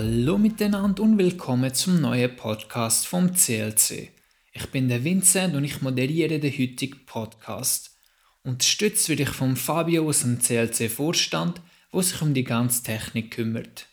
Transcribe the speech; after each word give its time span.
Hallo 0.00 0.38
miteinander 0.38 1.02
und 1.02 1.18
willkommen 1.18 1.74
zum 1.74 2.00
neuen 2.00 2.36
Podcast 2.36 3.08
vom 3.08 3.34
CLC. 3.34 4.10
Ich 4.52 4.66
bin 4.70 4.88
der 4.88 5.02
Vincent 5.02 5.56
und 5.56 5.64
ich 5.64 5.82
moderiere 5.82 6.38
den 6.38 6.52
heutigen 6.52 7.04
Podcast. 7.04 7.98
Unterstützt 8.44 9.08
werde 9.08 9.24
ich 9.24 9.30
von 9.30 9.56
Fabio 9.56 10.06
aus 10.06 10.20
dem 10.20 10.38
CLC-Vorstand, 10.38 11.60
wo 11.90 12.00
sich 12.00 12.22
um 12.22 12.32
die 12.32 12.44
ganze 12.44 12.84
Technik 12.84 13.32
kümmert. 13.32 13.88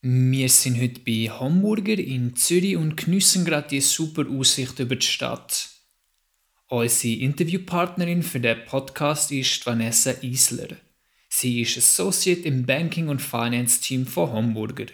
Wir 0.00 0.48
sind 0.48 0.80
heute 0.80 1.00
bei 1.00 1.30
Hamburger 1.30 1.98
in 1.98 2.34
Zürich 2.34 2.78
und 2.78 2.96
geniessen 2.96 3.44
gerade 3.44 3.68
die 3.68 3.82
super 3.82 4.24
Aussicht 4.30 4.78
über 4.78 4.96
die 4.96 5.04
Stadt. 5.04 5.68
Unsere 6.68 7.20
Interviewpartnerin 7.20 8.22
für 8.22 8.40
den 8.40 8.64
Podcast 8.64 9.30
ist 9.30 9.66
Vanessa 9.66 10.12
Isler. 10.22 10.78
Sie 11.28 11.60
ist 11.60 11.76
Associate 11.76 12.40
im 12.40 12.64
Banking- 12.64 13.10
und 13.10 13.20
Finance-Team 13.20 14.06
von 14.06 14.32
Hamburger. 14.32 14.86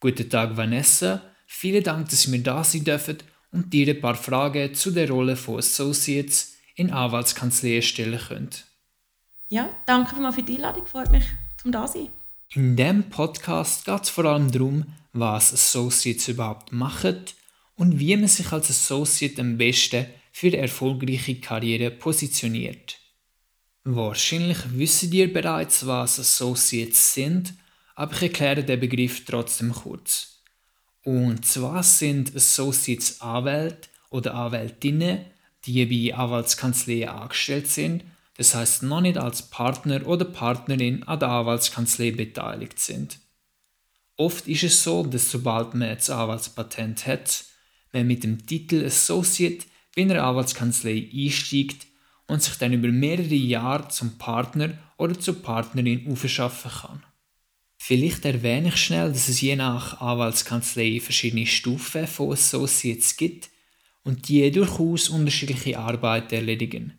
Guten 0.00 0.30
Tag, 0.30 0.56
Vanessa. 0.56 1.20
Vielen 1.46 1.84
Dank, 1.84 2.08
dass 2.08 2.32
wir 2.32 2.42
da 2.42 2.64
sein 2.64 2.84
dürfen 2.84 3.18
und 3.52 3.70
dir 3.70 3.86
ein 3.94 4.00
paar 4.00 4.14
Fragen 4.14 4.74
zu 4.74 4.92
der 4.92 5.10
Rolle 5.10 5.36
von 5.36 5.58
Associates 5.58 6.56
in 6.74 6.90
Anwaltskanzleien 6.90 7.82
stellen 7.82 8.18
können. 8.18 8.48
Ja, 9.50 9.68
danke 9.84 10.14
für 10.32 10.42
die 10.42 10.56
Einladung. 10.56 10.86
Freut 10.86 11.12
mich, 11.12 11.24
zum 11.60 11.70
da 11.72 11.86
sein. 11.86 12.08
In 12.54 12.76
diesem 12.76 13.10
Podcast 13.10 13.84
geht 13.84 14.02
es 14.04 14.08
vor 14.08 14.24
allem 14.24 14.50
darum, 14.50 14.86
was 15.12 15.52
Associates 15.52 16.28
überhaupt 16.28 16.72
machen 16.72 17.22
und 17.76 17.98
wie 17.98 18.16
man 18.16 18.28
sich 18.28 18.50
als 18.52 18.70
Associate 18.70 19.38
am 19.38 19.58
besten 19.58 20.06
für 20.32 20.46
eine 20.46 20.58
erfolgreiche 20.58 21.40
Karriere 21.40 21.90
positioniert. 21.90 22.98
Wahrscheinlich 23.84 24.58
wissen 24.78 25.12
ihr 25.12 25.30
bereits, 25.30 25.86
was 25.86 26.18
Associates 26.18 27.12
sind, 27.12 27.52
aber 28.00 28.14
ich 28.14 28.22
erkläre 28.22 28.64
den 28.64 28.80
Begriff 28.80 29.24
trotzdem 29.24 29.72
kurz. 29.72 30.42
Und 31.04 31.44
zwar 31.44 31.82
sind 31.82 32.34
Associates 32.34 33.20
Anwälte 33.20 33.88
oder 34.10 34.34
Anwältinnen, 34.34 35.26
die 35.64 35.84
bei 35.86 36.16
Anwaltskanzleien 36.16 37.08
angestellt 37.08 37.68
sind 37.68 38.04
das 38.40 38.54
heißt 38.54 38.84
noch 38.84 39.02
nicht 39.02 39.18
als 39.18 39.42
Partner 39.50 40.06
oder 40.06 40.24
Partnerin 40.24 41.02
an 41.02 41.18
der 41.20 41.28
Anwaltskanzlei 41.28 42.12
beteiligt 42.12 42.78
sind. 42.78 43.18
Oft 44.16 44.48
ist 44.48 44.62
es 44.62 44.82
so, 44.82 45.04
dass 45.04 45.30
sobald 45.30 45.74
man 45.74 45.94
das 45.94 46.08
Anwaltspatent 46.08 47.06
hat, 47.06 47.44
man 47.92 48.06
mit 48.06 48.24
dem 48.24 48.46
Titel 48.46 48.82
Associate 48.82 49.66
bei 49.94 50.00
einer 50.00 50.24
Anwaltskanzlei 50.24 51.10
einsteigt 51.12 51.86
und 52.28 52.42
sich 52.42 52.54
dann 52.54 52.72
über 52.72 52.88
mehrere 52.88 53.34
Jahre 53.34 53.88
zum 53.88 54.16
Partner 54.16 54.70
oder 54.96 55.20
zur 55.20 55.42
Partnerin 55.42 56.10
aufschaffen 56.10 56.70
kann. 56.70 57.02
Vielleicht 57.82 58.26
erwähne 58.26 58.68
ich 58.68 58.76
schnell, 58.76 59.08
dass 59.10 59.30
es 59.30 59.40
je 59.40 59.56
nach 59.56 60.02
Anwaltskanzlei 60.02 61.00
verschiedene 61.00 61.46
Stufen 61.46 62.06
von 62.06 62.32
Associates 62.32 63.16
gibt 63.16 63.48
und 64.04 64.28
die 64.28 64.48
durchaus 64.50 65.08
unterschiedliche 65.08 65.78
Arbeiten 65.78 66.34
erledigen. 66.34 66.92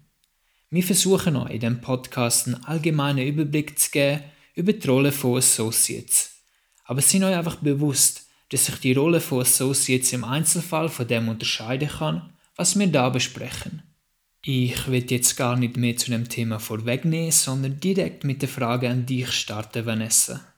Wir 0.71 0.83
versuchen 0.83 1.35
euch 1.35 1.51
in 1.51 1.59
diesem 1.59 1.81
Podcast 1.81 2.47
einen 2.47 2.65
allgemeinen 2.65 3.27
Überblick 3.27 3.77
zu 3.77 3.91
geben 3.91 4.23
über 4.55 4.73
die 4.73 4.87
Rolle 4.87 5.11
von 5.11 5.37
Associates. 5.37 6.31
Aber 6.85 7.01
sind 7.01 7.23
euch 7.23 7.35
einfach 7.35 7.57
bewusst, 7.57 8.25
dass 8.49 8.65
sich 8.65 8.75
die 8.77 8.93
Rolle 8.93 9.21
von 9.21 9.41
Associates 9.41 10.11
im 10.13 10.23
Einzelfall 10.23 10.89
von 10.89 11.07
dem 11.07 11.29
unterscheiden 11.29 11.89
kann, 11.89 12.33
was 12.55 12.77
wir 12.77 12.87
da 12.87 13.09
besprechen. 13.09 13.83
Ich 14.43 14.87
will 14.87 15.05
jetzt 15.07 15.37
gar 15.37 15.55
nicht 15.55 15.77
mehr 15.77 15.95
zu 15.95 16.09
dem 16.09 16.27
Thema 16.27 16.57
vorwegnehmen, 16.59 17.31
sondern 17.31 17.79
direkt 17.79 18.23
mit 18.23 18.41
der 18.41 18.49
Frage 18.49 18.89
an 18.89 19.05
dich 19.05 19.31
starten, 19.31 19.85
Vanessa. 19.85 20.50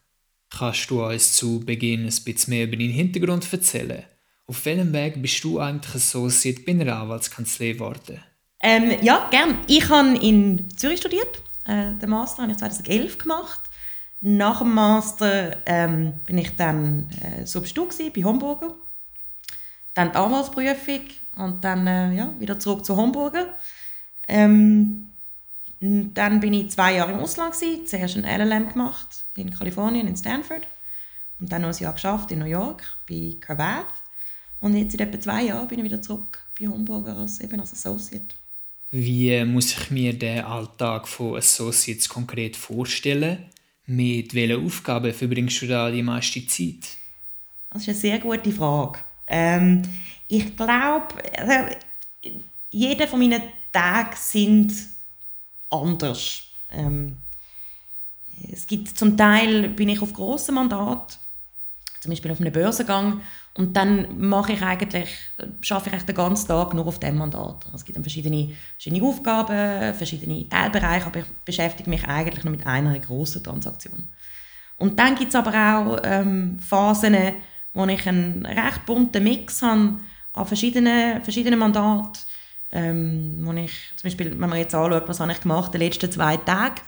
Kannst 0.56 0.92
du 0.92 1.04
uns 1.04 1.34
zu 1.34 1.62
Beginn 1.62 2.02
ein 2.02 2.24
bisschen 2.24 2.52
mehr 2.54 2.66
über 2.66 2.78
deinen 2.78 2.92
Hintergrund 2.92 3.52
erzählen? 3.52 4.04
Auf 4.46 4.64
welchem 4.66 4.94
Weg 4.94 5.20
bist 5.20 5.44
du 5.44 5.60
eigentlich 5.60 5.96
Associate 5.96 6.62
bei 6.62 6.74
einer 6.74 6.96
Anwaltskanzlei 6.96 7.74
geworden? 7.74 8.22
Ähm, 8.62 8.98
ja, 9.02 9.28
gern. 9.32 9.60
Ich 9.68 9.90
habe 9.90 10.16
in 10.18 10.70
Zürich 10.78 11.00
studiert. 11.00 11.42
Äh, 11.66 11.96
den 11.96 12.10
Master 12.10 12.44
habe 12.44 12.52
ich 12.52 12.60
2011 12.60 13.18
gemacht. 13.18 13.62
Nach 14.22 14.60
dem 14.60 14.74
Master 14.74 15.58
ähm, 15.66 16.20
bin 16.26 16.38
ich 16.38 16.56
dann 16.56 17.10
äh, 17.22 17.46
Substitut 17.46 18.14
bei 18.14 18.24
Homburger. 18.24 18.76
Dann 19.96 20.12
die 20.12 20.18
Anwaltsprüfung 20.18 21.02
und 21.36 21.64
dann 21.64 21.88
äh, 21.88 22.14
ja, 22.14 22.34
wieder 22.40 22.60
zurück 22.60 22.86
zu 22.86 22.96
Homburger. 22.96 23.56
Ähm, 24.28 25.10
dann 25.84 26.40
bin 26.40 26.54
ich 26.54 26.72
zwei 26.72 26.96
Jahre 26.96 27.12
im 27.12 27.20
Ausland 27.20 27.54
gewesen. 27.54 27.86
Zuerst 27.86 28.16
ein 28.16 28.24
LLM 28.24 28.70
gemacht 28.72 29.26
in 29.36 29.52
Kalifornien 29.52 30.08
in 30.08 30.16
Stanford 30.16 30.66
und 31.40 31.52
dann 31.52 31.62
noch 31.62 31.70
ein 31.70 31.84
Jahr 31.84 31.94
geschafft 31.94 32.32
in 32.32 32.40
New 32.40 32.46
York 32.46 32.84
bei 33.10 33.36
Cravath. 33.42 33.86
Und 34.62 34.78
jetzt 34.78 34.94
in 34.94 35.02
etwa 35.02 35.20
zwei 35.20 35.44
Jahren 35.44 35.68
bin 35.68 35.80
ich 35.80 35.86
wieder 35.86 36.02
zurück 36.02 36.42
bei 36.58 36.68
Homburger 36.68 37.18
als 37.18 37.42
eben 37.42 37.60
als 37.60 37.74
Associate. 37.74 38.24
Wie 38.92 39.44
muss 39.44 39.74
ich 39.74 39.92
mir 39.92 40.18
den 40.18 40.46
Alltag 40.46 41.06
von 41.08 41.36
Associates 41.36 42.08
konkret 42.08 42.56
vorstellen? 42.56 43.40
Mit 43.86 44.34
welchen 44.34 44.66
Aufgaben 44.66 45.12
verbringst 45.12 45.64
du 45.64 45.68
da 45.68 45.92
die 45.92 46.04
meiste 46.04 46.48
Zeit? 46.48 46.96
Das 47.72 47.82
ist 47.82 47.90
eine 47.90 47.98
sehr 47.98 48.20
gute 48.20 48.52
Frage. 48.52 49.00
Ähm, 49.28 49.82
ich 50.30 50.56
glaube, 50.56 51.16
also, 51.38 51.76
jeder 52.70 53.08
von 53.08 53.20
meinen 53.20 53.42
Tagen 53.74 54.16
sind 54.16 54.93
anders. 55.74 56.44
Ähm, 56.72 57.18
es 58.52 58.68
gibt 58.68 58.98
zum 58.98 59.18
Teil 59.18 59.70
bin 59.70 59.90
ich 59.90 60.02
auf 60.02 60.14
grossen 60.14 60.56
Mandat, 60.56 61.20
zum 62.00 62.12
Beispiel 62.12 62.32
auf 62.32 62.42
einem 62.42 62.52
Börsengang 62.52 63.22
und 63.56 63.78
dann 63.78 64.20
mache 64.20 64.54
ich 64.54 64.62
eigentlich, 64.62 65.10
schaffe 65.62 65.92
ich 65.96 66.04
den 66.04 66.16
ganzen 66.16 66.48
Tag 66.48 66.74
nur 66.74 66.88
auf 66.88 67.00
dem 67.00 67.18
Mandat. 67.18 67.66
Also 67.66 67.76
es 67.76 67.86
gibt 67.86 67.96
dann 67.96 68.04
verschiedene, 68.04 68.56
verschiedene 68.74 69.04
Aufgaben, 69.04 69.94
verschiedene 69.94 70.50
Teilbereiche, 70.50 71.06
aber 71.06 71.20
ich 71.20 71.26
beschäftige 71.46 71.90
mich 71.90 72.06
eigentlich 72.06 72.44
nur 72.44 72.52
mit 72.52 72.66
einer 72.66 72.98
großen 72.98 73.44
Transaktion. 73.44 74.08
Und 74.78 74.98
dann 75.00 75.16
gibt 75.16 75.30
es 75.30 75.36
aber 75.36 75.52
auch 75.52 76.00
ähm, 76.04 76.60
Phasen, 76.60 77.16
wo 77.74 77.86
ich 77.86 78.08
einen 78.08 78.46
recht 78.46 78.86
bunten 78.86 79.24
Mix 79.24 79.62
habe 79.62 80.00
an 80.34 80.46
verschiedenen, 80.46 81.24
verschiedenen 81.24 81.60
Mandaten. 81.60 82.22
Ähm, 82.74 83.58
ich, 83.58 83.72
zum 83.96 84.08
Beispiel, 84.08 84.32
wenn 84.32 84.50
man 84.50 84.58
jetzt 84.58 84.76
anschaut, 84.76 85.08
was 85.08 85.20
habe 85.22 85.32
ich 85.32 85.40
gemacht 85.40 85.74
in 85.74 85.80
den 85.80 85.88
letzten 85.88 86.12
zwei 86.12 86.36
Tagen. 86.38 86.82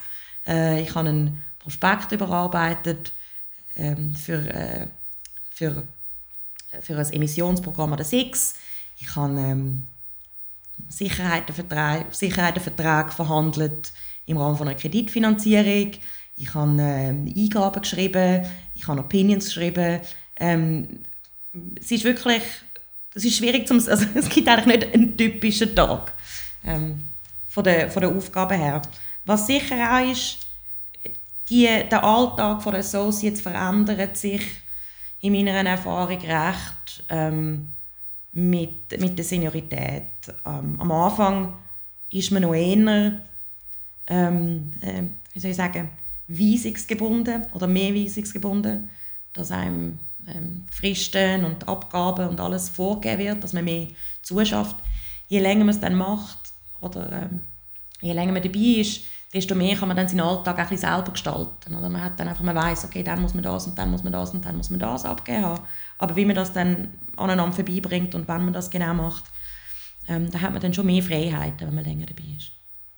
Äh, 0.45 0.81
ich 0.81 0.93
habe 0.93 1.07
einen 1.07 1.41
Prospekt 1.59 2.11
überarbeitet 2.11 3.13
ähm, 3.77 4.15
für, 4.15 4.47
äh, 4.49 4.87
für 5.51 5.85
für 6.81 6.97
ein 6.97 7.13
Emissionsprogramm 7.13 7.93
an 7.93 7.97
der 7.97 8.05
SIX. 8.05 8.55
Ich 8.99 9.15
habe 9.15 9.39
ähm, 9.39 9.83
Sicherheitenverträge, 10.89 12.05
Sicherheitenverträge 12.11 13.11
verhandelt 13.11 13.93
im 14.25 14.37
Rahmen 14.37 14.57
von 14.57 14.67
einer 14.67 14.77
Kreditfinanzierung. 14.77 15.91
Ich 16.37 16.53
habe 16.53 16.81
ähm, 16.81 17.33
Eingaben 17.35 17.81
geschrieben, 17.81 18.45
ich 18.73 18.87
habe 18.87 18.99
Opinions 18.99 19.45
geschrieben. 19.45 20.01
Ähm, 20.37 20.99
es 21.79 21.91
ist 21.91 22.03
wirklich, 22.03 22.43
es 23.15 23.25
ist 23.25 23.37
schwierig 23.37 23.67
zum, 23.67 23.77
also 23.87 24.05
es 24.13 24.29
gibt 24.29 24.47
eigentlich 24.47 24.81
nicht 24.81 24.93
einen 24.93 25.17
typischen 25.17 25.75
Tag 25.75 26.13
ähm, 26.63 27.05
von, 27.47 27.63
der, 27.63 27.89
von 27.89 28.01
der 28.01 28.11
Aufgabe 28.11 28.55
her. 28.55 28.81
Was 29.23 29.47
sicher 29.47 29.75
auch 29.75 30.11
ist, 30.11 30.39
die, 31.49 31.65
der 31.65 32.03
Alltag 32.03 32.63
der 32.63 32.75
Associates 32.75 33.41
verändert 33.41 34.17
sich 34.17 34.43
in 35.21 35.33
meiner 35.33 35.67
Erfahrung 35.67 36.19
recht 36.19 37.03
ähm, 37.09 37.69
mit, 38.33 38.99
mit 38.99 39.17
der 39.17 39.25
Seniorität. 39.25 40.03
Ähm, 40.45 40.75
am 40.79 40.91
Anfang 40.91 41.53
ist 42.11 42.31
man 42.31 42.43
noch 42.43 42.53
eher, 42.53 43.21
ähm, 44.07 44.71
äh, 44.81 45.03
wie 45.33 45.39
soll 45.39 45.51
ich 45.51 45.57
sagen, 45.57 45.89
weisungsgebunden 46.27 47.45
oder 47.53 47.67
mehr 47.67 47.93
weisungsgebunden, 47.93 48.89
dass 49.33 49.51
einem 49.51 49.99
ähm, 50.27 50.63
Fristen 50.71 51.45
und 51.45 51.67
Abgaben 51.67 52.29
und 52.29 52.39
alles 52.39 52.69
vorgegeben 52.69 53.23
wird, 53.23 53.43
dass 53.43 53.53
man 53.53 53.65
mehr 53.65 53.87
zuschafft. 54.21 54.75
Je 55.27 55.39
länger 55.39 55.65
man 55.65 55.75
es 55.75 55.79
dann 55.79 55.95
macht 55.95 56.39
oder 56.81 57.11
ähm, 57.11 57.41
je 58.01 58.13
länger 58.13 58.33
man 58.33 58.43
dabei 58.43 58.79
ist, 58.81 59.01
desto 59.33 59.55
mehr 59.55 59.75
kann 59.75 59.87
man 59.87 59.97
dann 59.97 60.07
seinen 60.07 60.21
Alltag 60.21 60.71
ein 60.71 60.77
selber 60.77 61.11
gestalten. 61.11 61.75
Oder 61.75 61.89
man 61.89 62.03
hat 62.03 62.19
dann 62.19 62.27
einfach, 62.27 62.43
man 62.43 62.55
weiß, 62.55 62.85
okay, 62.85 63.03
dann 63.03 63.21
muss 63.21 63.33
man 63.33 63.43
das 63.43 63.67
und 63.67 63.77
dann 63.77 63.91
muss 63.91 64.03
man 64.03 64.13
das 64.13 64.31
und 64.31 64.45
dann 64.45 64.55
muss 64.55 64.69
man 64.69 64.79
das 64.79 65.05
abgeben 65.05 65.43
haben. 65.43 65.63
Aber 65.97 66.15
wie 66.15 66.25
man 66.25 66.35
das 66.35 66.53
dann 66.53 66.89
aneinander 67.17 67.55
vorbeibringt 67.55 68.15
und 68.15 68.27
wann 68.27 68.45
man 68.45 68.53
das 68.53 68.69
genau 68.69 68.93
macht, 68.93 69.25
ähm, 70.07 70.29
da 70.31 70.41
hat 70.41 70.53
man 70.53 70.61
dann 70.61 70.73
schon 70.73 70.85
mehr 70.85 71.03
Freiheiten, 71.03 71.67
wenn 71.67 71.75
man 71.75 71.83
länger 71.83 72.05
dabei 72.05 72.23
ist. 72.37 72.51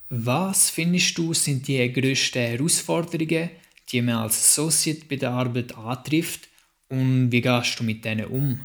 Was 0.09 0.69
findest 0.69 1.17
du 1.17 1.33
sind 1.33 1.67
die 1.67 1.91
grössten 1.91 2.39
Herausforderungen, 2.39 3.49
die 3.91 4.01
man 4.01 4.15
als 4.15 4.37
Associate 4.37 5.01
bei 5.09 5.15
der 5.15 5.31
Arbeit 5.31 5.75
antrifft 5.77 6.46
und 6.89 7.31
wie 7.31 7.41
gehst 7.41 7.79
du 7.79 7.83
mit 7.83 8.03
denen 8.05 8.25
um? 8.25 8.59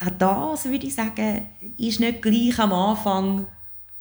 Auch 0.00 0.10
das, 0.18 0.64
würde 0.66 0.86
ich 0.86 0.94
sagen, 0.94 1.48
ist 1.76 2.00
nicht 2.00 2.22
gleich 2.22 2.58
am 2.58 2.72
Anfang 2.72 3.46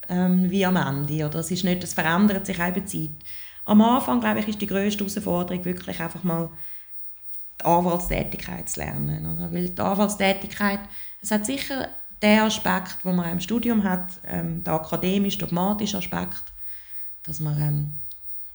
ähm, 0.09 0.49
wie 0.49 0.65
am 0.65 0.75
Ende. 0.75 1.25
Oder 1.25 1.39
es, 1.39 1.51
ist 1.51 1.63
nicht, 1.63 1.83
es 1.83 1.93
verändert 1.93 2.45
sich 2.45 2.61
auch 2.61 2.69
über 2.69 2.85
Zeit. 2.85 3.09
Am 3.65 3.81
Anfang, 3.81 4.19
glaube 4.19 4.39
ich, 4.39 4.47
ist 4.47 4.61
die 4.61 4.67
grösste 4.67 5.03
Herausforderung 5.03 5.65
wirklich 5.65 5.99
einfach 5.99 6.23
mal 6.23 6.49
die 7.59 7.65
Anwaltstätigkeit 7.65 8.69
zu 8.69 8.79
lernen. 8.79 9.25
Oder? 9.25 9.51
Weil 9.51 9.69
die 9.69 9.81
Anwaltstätigkeit, 9.81 10.79
es 11.21 11.31
hat 11.31 11.45
sicher 11.45 11.89
den 12.21 12.39
Aspekt, 12.41 13.03
den 13.03 13.15
man 13.15 13.31
im 13.31 13.39
Studium 13.39 13.83
hat, 13.83 14.19
ähm, 14.25 14.63
der 14.63 14.73
akademisch-dogmatische 14.73 15.97
Aspekt, 15.97 16.43
dass 17.23 17.39
man, 17.39 17.61
ähm, 17.61 17.99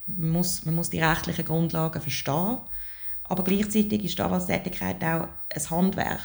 muss, 0.07 0.65
man 0.65 0.75
muss 0.75 0.91
die 0.91 1.01
rechtlichen 1.01 1.45
Grundlagen 1.45 2.01
verstehen, 2.01 2.59
aber 3.33 3.45
gleichzeitig 3.45 4.05
ist 4.05 4.21
Anwaltstätigkeit 4.21 5.03
auch 5.03 5.27
ein 5.49 5.71
Handwerk. 5.71 6.21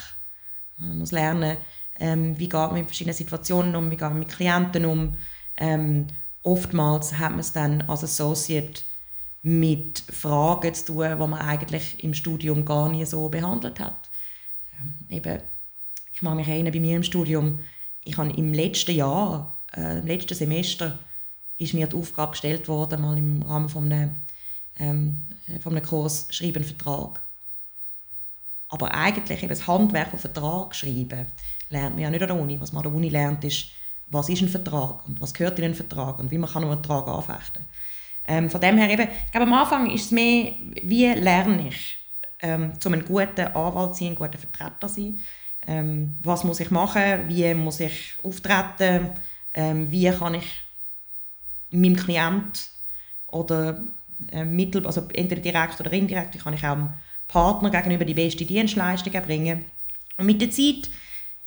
Man 0.78 0.98
muss 1.00 1.14
lernen, 1.14 1.56
ähm, 2.02 2.38
wie 2.38 2.50
geht 2.50 2.54
man 2.54 2.74
mit 2.74 2.88
verschiedenen 2.88 3.16
Situationen 3.16 3.78
um, 3.78 3.90
wie 3.90 3.96
geht 3.96 4.02
man 4.02 4.20
mit 4.20 4.28
Klienten 4.28 4.84
um. 4.84 5.16
Ähm, 5.56 6.08
oftmals 6.44 7.18
hat 7.18 7.32
man 7.32 7.40
es 7.40 7.54
dann 7.54 7.84
als 7.84 8.04
Associate 8.04 8.82
mit 9.42 10.00
Fragen 10.00 10.74
zu 10.74 10.88
tun, 10.88 11.10
die 11.10 11.28
man 11.28 11.36
eigentlich 11.36 12.04
im 12.04 12.14
Studium 12.14 12.66
gar 12.66 12.90
nie 12.90 13.06
so 13.06 13.30
behandelt 13.30 13.80
hat. 13.80 14.10
Ähm, 14.82 14.96
eben, 15.10 15.42
ich 16.12 16.22
mag 16.22 16.36
mich 16.36 16.50
erinnern, 16.50 16.74
bei 16.74 16.82
mir 16.82 16.98
im 16.98 17.04
Studium, 17.04 17.60
ich 18.04 18.18
habe 18.18 18.32
im 18.32 18.54
letzten 18.54 18.92
Jahr, 18.96 19.64
äh, 19.74 20.00
im 20.00 20.08
letzten 20.08 20.36
Semester, 20.36 21.00
ist 21.58 21.74
mir 21.74 21.88
die 21.88 21.96
Aufgabe 21.96 22.32
gestellt 22.32 22.68
worden, 22.68 23.02
mal 23.02 23.18
im 23.18 23.44
Rahmen 23.44 23.70
von 23.70 23.90
einem, 23.90 24.18
ähm, 24.78 25.24
von 25.62 25.76
einem 25.76 25.86
Kurs 25.86 26.28
«Schreiben 26.30 26.64
Vertrag». 26.64 27.22
Aber 28.70 28.94
eigentlich 28.94 29.40
eben 29.40 29.50
das 29.50 29.68
Handwerk 29.68 30.10
von 30.10 30.20
Vertrag 30.20 30.76
schreiben, 30.76 31.28
lernt 31.70 31.96
man 31.96 32.04
ja 32.04 32.10
nicht 32.10 32.22
an 32.22 32.28
der 32.28 32.40
Uni. 32.40 32.60
Was 32.60 32.74
man 32.74 32.84
an 32.84 32.92
der 32.92 32.98
Uni 32.98 33.10
lernt, 33.10 33.44
ist, 33.44 33.68
was 34.10 34.30
ist 34.30 34.42
ein 34.42 34.50
Vertrag 34.50 35.08
und 35.08 35.22
was 35.22 35.34
gehört 35.34 35.58
in 35.60 35.66
einen 35.66 35.76
Vertrag 35.76 36.20
und 36.20 36.32
wie 36.32 36.38
man 36.38 36.50
kann 36.50 36.64
einen 36.64 36.74
Vertrag 36.74 37.08
anfechten 37.08 37.66
ähm, 38.26 38.50
Von 38.50 38.62
dem 38.62 38.78
her 38.78 38.90
eben, 38.90 39.08
ich 39.26 39.32
glaube, 39.32 39.48
am 39.48 39.54
Anfang 39.54 39.90
ist 39.90 40.06
es 40.06 40.12
mehr, 40.12 40.54
wie 40.84 41.08
lerne 41.08 41.70
ich, 41.70 41.98
ähm, 42.42 42.74
um 42.86 42.94
ein 42.94 43.06
guter 43.06 43.56
Anwalt 43.56 43.96
zu 43.96 44.04
sein, 44.04 44.14
ein 44.14 44.16
guter 44.16 44.38
Vertreter 44.38 44.88
zu 44.88 45.02
sein. 45.02 45.20
Ähm, 45.66 46.18
was 46.24 46.44
muss 46.44 46.60
ich 46.60 46.72
machen, 46.72 47.28
wie 47.28 47.54
muss 47.54 47.80
ich 47.80 48.14
auftreten, 48.24 49.12
ähm, 49.54 49.92
wie 49.92 50.10
kann 50.10 50.36
ich 50.36 50.62
meinem 51.72 51.96
Klient 51.96 52.70
oder 53.28 53.82
äh, 54.32 54.46
mittel, 54.46 54.86
also 54.86 55.04
entweder 55.14 55.42
direkt 55.42 55.80
oder 55.80 55.94
indirekt, 55.94 56.38
kann 56.40 56.54
ich 56.54 56.66
auch 56.66 56.76
dem 56.76 56.90
Partner 57.28 57.70
gegenüber 57.70 58.06
die 58.06 58.14
beste 58.14 58.46
Dienstleistung 58.46 59.14
erbringen. 59.14 59.66
Und 60.18 60.26
mit 60.26 60.42
der 60.42 60.52
Zeit 60.52 60.90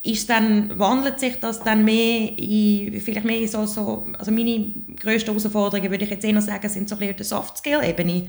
ist 0.03 0.31
dann, 0.31 0.79
wandelt 0.79 1.21
sich 1.21 1.39
das 1.41 1.63
dann 1.63 1.85
mehr 1.85 2.39
in, 2.39 3.01
vielleicht 3.01 3.27
mehr 3.27 3.47
so, 3.47 3.67
so 3.67 4.07
also 4.19 4.31
meine 4.31 4.73
grössten 4.99 5.29
Herausforderungen, 5.29 5.91
würde 5.91 6.05
ich 6.05 6.11
jetzt 6.11 6.25
eher 6.25 6.41
sagen, 6.41 6.69
sind 6.69 6.89
so 6.89 6.95
ein 6.95 7.01
bisschen 7.01 7.17
der 7.17 7.27
Soft-Skill-Ebene. 7.27 8.29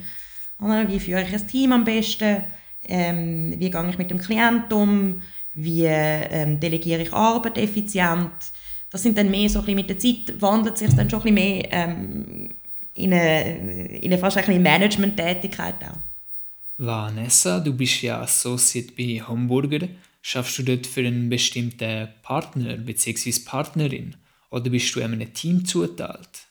Wie 0.60 1.00
führe 1.00 1.24
ich 1.24 1.34
ein 1.34 1.48
Team 1.48 1.72
am 1.72 1.84
besten? 1.84 2.44
Ähm, 2.88 3.54
wie 3.58 3.70
gehe 3.70 3.90
ich 3.90 3.98
mit 3.98 4.12
dem 4.12 4.18
Klienten 4.18 4.74
um? 4.74 5.22
Wie 5.54 5.86
ähm, 5.86 6.60
delegiere 6.60 7.04
ich 7.04 7.14
Arbeit 7.14 7.58
effizient? 7.58 8.32
Das 8.90 9.04
sind 9.04 9.18
dann 9.18 9.32
mehr 9.32 9.50
so 9.50 9.60
ein 9.60 9.66
bisschen, 9.66 9.76
mit 9.76 9.90
der 9.90 10.00
Zeit 10.00 10.42
wandelt 10.42 10.78
sich 10.78 10.94
dann 10.94 11.10
schon 11.10 11.22
ein 11.22 11.36
bisschen 11.36 11.36
mehr 11.36 11.72
ähm, 11.72 12.50
in 13.04 13.14
eine, 13.14 13.98
in 13.98 14.12
eine 14.12 14.18
fast 14.18 14.38
ein 14.38 14.46
bisschen 14.46 14.64
Management-Tätigkeit 14.64 15.76
auch. 15.84 15.98
Vanessa, 16.78 17.60
du 17.60 17.74
bist 17.74 18.02
ja 18.02 18.22
Associate 18.22 18.92
bei 18.98 19.22
Hamburger. 19.22 19.88
Schaffst 20.22 20.60
du 20.60 20.64
dort 20.64 20.88
für 20.88 21.02
einen 21.02 21.30
bestimmten 21.30 22.10
Partner 22.24 22.78
bzw. 22.78 23.34
Partnerin 23.46 24.16
oder 24.50 24.70
bist 24.70 24.96
du 24.96 25.02
einem 25.02 25.34
Team 25.34 25.66
zuteilt? 25.66 26.48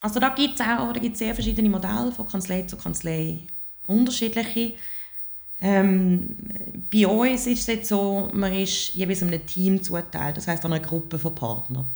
Also 0.00 0.20
da 0.20 0.28
gibt 0.30 0.54
es 0.54 0.60
auch 0.60 0.92
da 0.92 1.00
gibt's 1.00 1.18
sehr 1.18 1.34
verschiedene 1.34 1.68
Modelle, 1.68 2.12
von 2.12 2.28
Kanzlei 2.28 2.62
zu 2.62 2.76
Kanzlei 2.76 3.38
unterschiedliche. 3.86 4.74
Ähm, 5.60 6.36
bei 6.92 7.06
uns 7.06 7.46
ist 7.46 7.60
es 7.60 7.66
jetzt 7.66 7.88
so, 7.88 8.30
man 8.32 8.52
ist 8.52 8.94
jeweils 8.94 9.22
einem 9.22 9.46
Team 9.46 9.82
zuteilt, 9.82 10.36
das 10.36 10.46
heißt 10.46 10.64
einer 10.64 10.80
Gruppe 10.80 11.18
von 11.18 11.34
Partnern. 11.34 11.90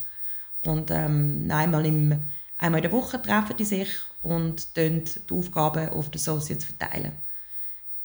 Und 0.65 0.91
ähm, 0.91 1.49
einmal, 1.50 1.85
im, 1.85 2.23
einmal 2.58 2.78
in 2.78 2.90
der 2.90 2.93
Woche 2.93 3.20
treffen 3.22 3.56
die 3.56 3.64
sich 3.64 3.88
und 4.22 4.76
die 4.76 5.05
Aufgaben 5.31 5.88
auf 5.90 6.10
die 6.10 6.19
Associates 6.19 6.64
verteilen. 6.64 7.12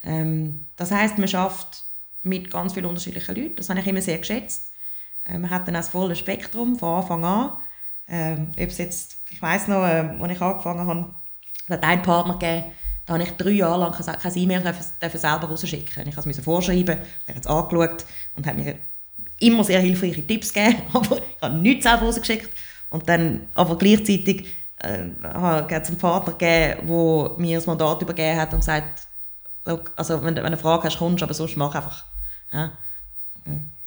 Ähm, 0.03 0.67
das 0.75 0.91
heißt, 0.91 1.17
man 1.17 1.27
schafft 1.27 1.83
mit 2.23 2.51
ganz 2.51 2.73
vielen 2.73 2.85
unterschiedlichen 2.85 3.35
Leuten. 3.35 3.55
Das 3.55 3.69
habe 3.69 3.79
ich 3.79 3.88
immer 3.88 4.01
sehr 4.01 4.17
geschätzt. 4.17 4.71
Äh, 5.25 5.38
man 5.38 5.50
hat 5.50 5.67
dann 5.67 5.75
auch 5.75 5.79
das 5.79 5.89
volle 5.89 6.15
Spektrum 6.15 6.77
von 6.77 7.01
Anfang 7.01 7.25
an. 7.25 7.57
Ähm, 8.07 8.51
jetzt, 8.57 9.17
ich 9.29 9.41
weiß 9.41 9.67
noch, 9.69 9.83
äh, 9.83 10.17
als 10.19 10.31
ich 10.31 10.41
angefangen 10.41 10.88
habe, 10.88 11.15
hat 11.69 11.83
einen 11.83 12.01
Partner 12.01 12.33
gegeben, 12.33 12.65
da 13.06 13.13
habe 13.13 13.23
ich 13.23 13.31
drei 13.31 13.51
Jahre 13.51 13.79
lang 13.79 13.91
keine 13.91 14.35
E-Mail 14.35 14.63
selber 14.99 15.47
rausschicken. 15.47 16.07
Ich 16.07 16.15
musste 16.15 16.29
es 16.29 16.39
vorschreiben, 16.39 16.99
er 17.25 17.35
hat 17.35 17.41
es 17.41 17.47
angeschaut 17.47 18.06
und 18.35 18.45
hat 18.45 18.56
mir 18.56 18.77
immer 19.39 19.63
sehr 19.63 19.81
hilfreiche 19.81 20.25
Tipps 20.25 20.53
gegeben, 20.53 20.81
aber 20.94 21.17
ich 21.17 21.41
habe 21.41 21.57
nichts 21.57 21.83
selber 21.83 22.06
rausgeschickt. 22.06 22.49
Und 22.94 23.10
dann, 23.10 23.48
aber 23.56 23.75
gleichzeitig 23.75 24.54
äh, 24.78 25.06
hat 25.24 25.72
es 25.72 25.90
einen 25.90 25.98
Partner 25.98 26.34
gegeben, 26.34 26.88
der 26.88 27.31
mir 27.40 27.57
das 27.57 27.66
Mandat 27.66 28.00
übergeben 28.04 28.40
hat 28.40 28.54
und 28.54 28.60
gesagt, 28.60 29.07
also 29.95 30.18
wenn, 30.18 30.36
wenn 30.36 30.36
du 30.36 30.44
eine 30.44 30.57
Frage 30.57 30.84
hast, 30.84 31.00
kommst 31.00 31.24
aber 31.24 31.34
sonst 31.34 31.57
mach 31.57 31.74
einfach. 31.74 32.06
Ja, 32.51 32.72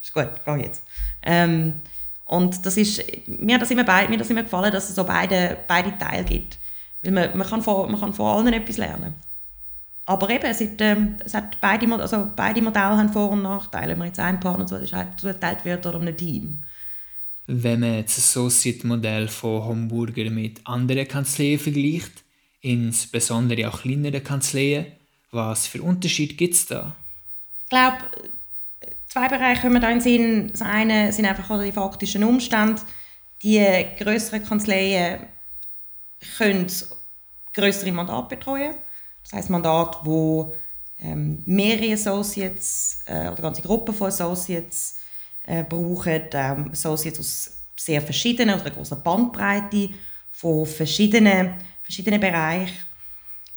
ist 0.02 0.12
gut, 0.12 0.28
geh 0.44 0.56
jetzt. 0.56 0.82
Ähm, 1.22 1.82
und 2.24 2.66
das 2.66 2.76
ist, 2.76 3.00
mir 3.28 3.54
hat 3.54 3.62
das 3.62 3.70
immer, 3.70 3.84
beid, 3.84 4.10
mir 4.10 4.18
das 4.18 4.28
immer 4.28 4.42
gefallen, 4.42 4.72
dass 4.72 4.88
es 4.88 4.96
so 4.96 5.04
beide, 5.04 5.56
beide 5.68 5.96
Teile 5.96 6.24
gibt. 6.24 6.58
Weil 7.02 7.12
man, 7.12 7.38
man, 7.38 7.46
kann 7.46 7.62
von, 7.62 7.88
man 7.88 8.00
kann 8.00 8.12
von 8.12 8.26
allen 8.26 8.54
etwas 8.54 8.76
lernen. 8.76 9.14
Aber 10.04 10.28
eben, 10.30 10.46
es, 10.46 10.60
hat, 10.60 10.80
ähm, 10.80 11.14
es 11.24 11.32
hat 11.32 11.60
beide, 11.60 11.86
also 11.94 12.28
beide 12.34 12.60
Modelle 12.60 12.96
haben 12.96 13.12
Vor- 13.12 13.30
und 13.30 13.42
Nachteile. 13.42 13.92
Wenn 13.92 13.98
man 13.98 14.08
jetzt 14.08 14.18
ein 14.18 14.40
Partner 14.40 14.66
zugeteilt 14.66 15.64
wird 15.64 15.86
oder 15.86 16.00
einem 16.00 16.16
Team. 16.16 16.64
Wenn 17.46 17.80
man 17.80 18.02
das 18.02 18.18
Associate-Modell 18.18 19.28
von 19.28 19.64
Hamburger 19.64 20.30
mit 20.30 20.66
anderen 20.66 21.06
Kanzleien 21.06 21.58
vergleicht, 21.58 22.24
insbesondere 22.60 23.68
auch 23.68 23.82
kleineren 23.82 24.22
Kanzleien, 24.22 24.86
was 25.30 25.66
für 25.66 25.82
Unterschiede 25.82 26.34
gibt 26.34 26.54
es 26.54 26.66
da? 26.66 26.96
Ich 27.64 27.68
glaube, 27.70 27.98
zwei 29.06 29.28
Bereiche 29.28 29.62
kommen 29.62 29.80
da 29.80 29.88
in 29.88 29.98
den 29.98 30.00
Sinn. 30.00 30.48
Das 30.50 30.62
eine 30.62 31.12
sind 31.12 31.26
einfach 31.26 31.62
die 31.62 31.72
faktischen 31.72 32.24
Umstände. 32.24 32.82
Die 33.42 33.64
größeren 33.98 34.44
Kanzleien 34.44 35.26
können 36.36 36.66
größere 37.52 37.92
Mandate 37.92 38.36
betreuen. 38.36 38.74
Das 39.22 39.32
heißt 39.32 39.50
Mandat, 39.50 40.00
wo 40.04 40.54
ähm, 40.98 41.42
mehrere 41.46 41.94
Associates 41.94 43.00
äh, 43.06 43.28
oder 43.28 43.42
ganze 43.42 43.62
Gruppen 43.62 43.94
von 43.94 44.08
Associates 44.08 44.95
äh, 45.46 45.64
brauchen. 45.64 46.22
Ähm, 46.32 46.70
Associates 46.72 47.20
aus 47.20 47.50
sehr 47.78 48.02
verschiedenen, 48.02 48.54
aus 48.54 48.62
einer 48.62 48.70
großen 48.70 49.02
Bandbreite 49.02 49.90
von 50.30 50.66
verschiedenen, 50.66 51.54
verschiedenen 51.82 52.20
Bereichen. 52.20 52.76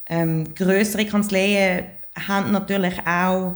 Ähm, 0.06 0.54
größere 0.56 1.06
Kanzleien 1.06 1.86
haben 2.16 2.52
natürlich 2.52 3.00
auch 3.06 3.56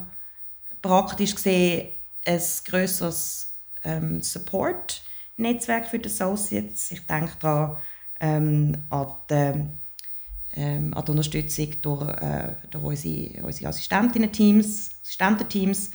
praktisch 0.82 1.36
gesehen 1.36 1.90
ein 2.26 2.42
grösseres 2.66 3.58
ähm, 3.84 4.22
Support-Netzwerk 4.22 5.88
für 5.88 6.00
die 6.00 6.10
Associates. 6.10 6.92
Ich 6.92 7.06
denke 7.06 7.34
da 7.40 7.82
ähm, 8.20 8.78
an, 8.90 9.08
die, 9.30 10.60
ähm, 10.60 10.94
an 10.94 11.06
die 11.06 11.12
Unterstützung 11.12 11.82
durch, 11.82 12.08
äh, 12.22 12.56
durch 12.70 12.84
unsere, 12.84 13.44
unsere 13.44 13.70
Assistentinnen-Teams, 13.70 14.92
Assistententeams, 15.02 15.92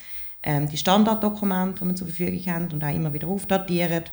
ähm, 0.49 0.67
die 0.67 0.79
Standarddokumente, 0.79 1.81
die 1.81 1.89
wir 1.89 1.95
zur 1.95 2.07
Verfügung 2.07 2.55
haben 2.55 2.73
und 2.73 2.83
auch 2.83 2.95
immer 2.95 3.13
wieder 3.13 3.29
aufdatieren. 3.29 4.05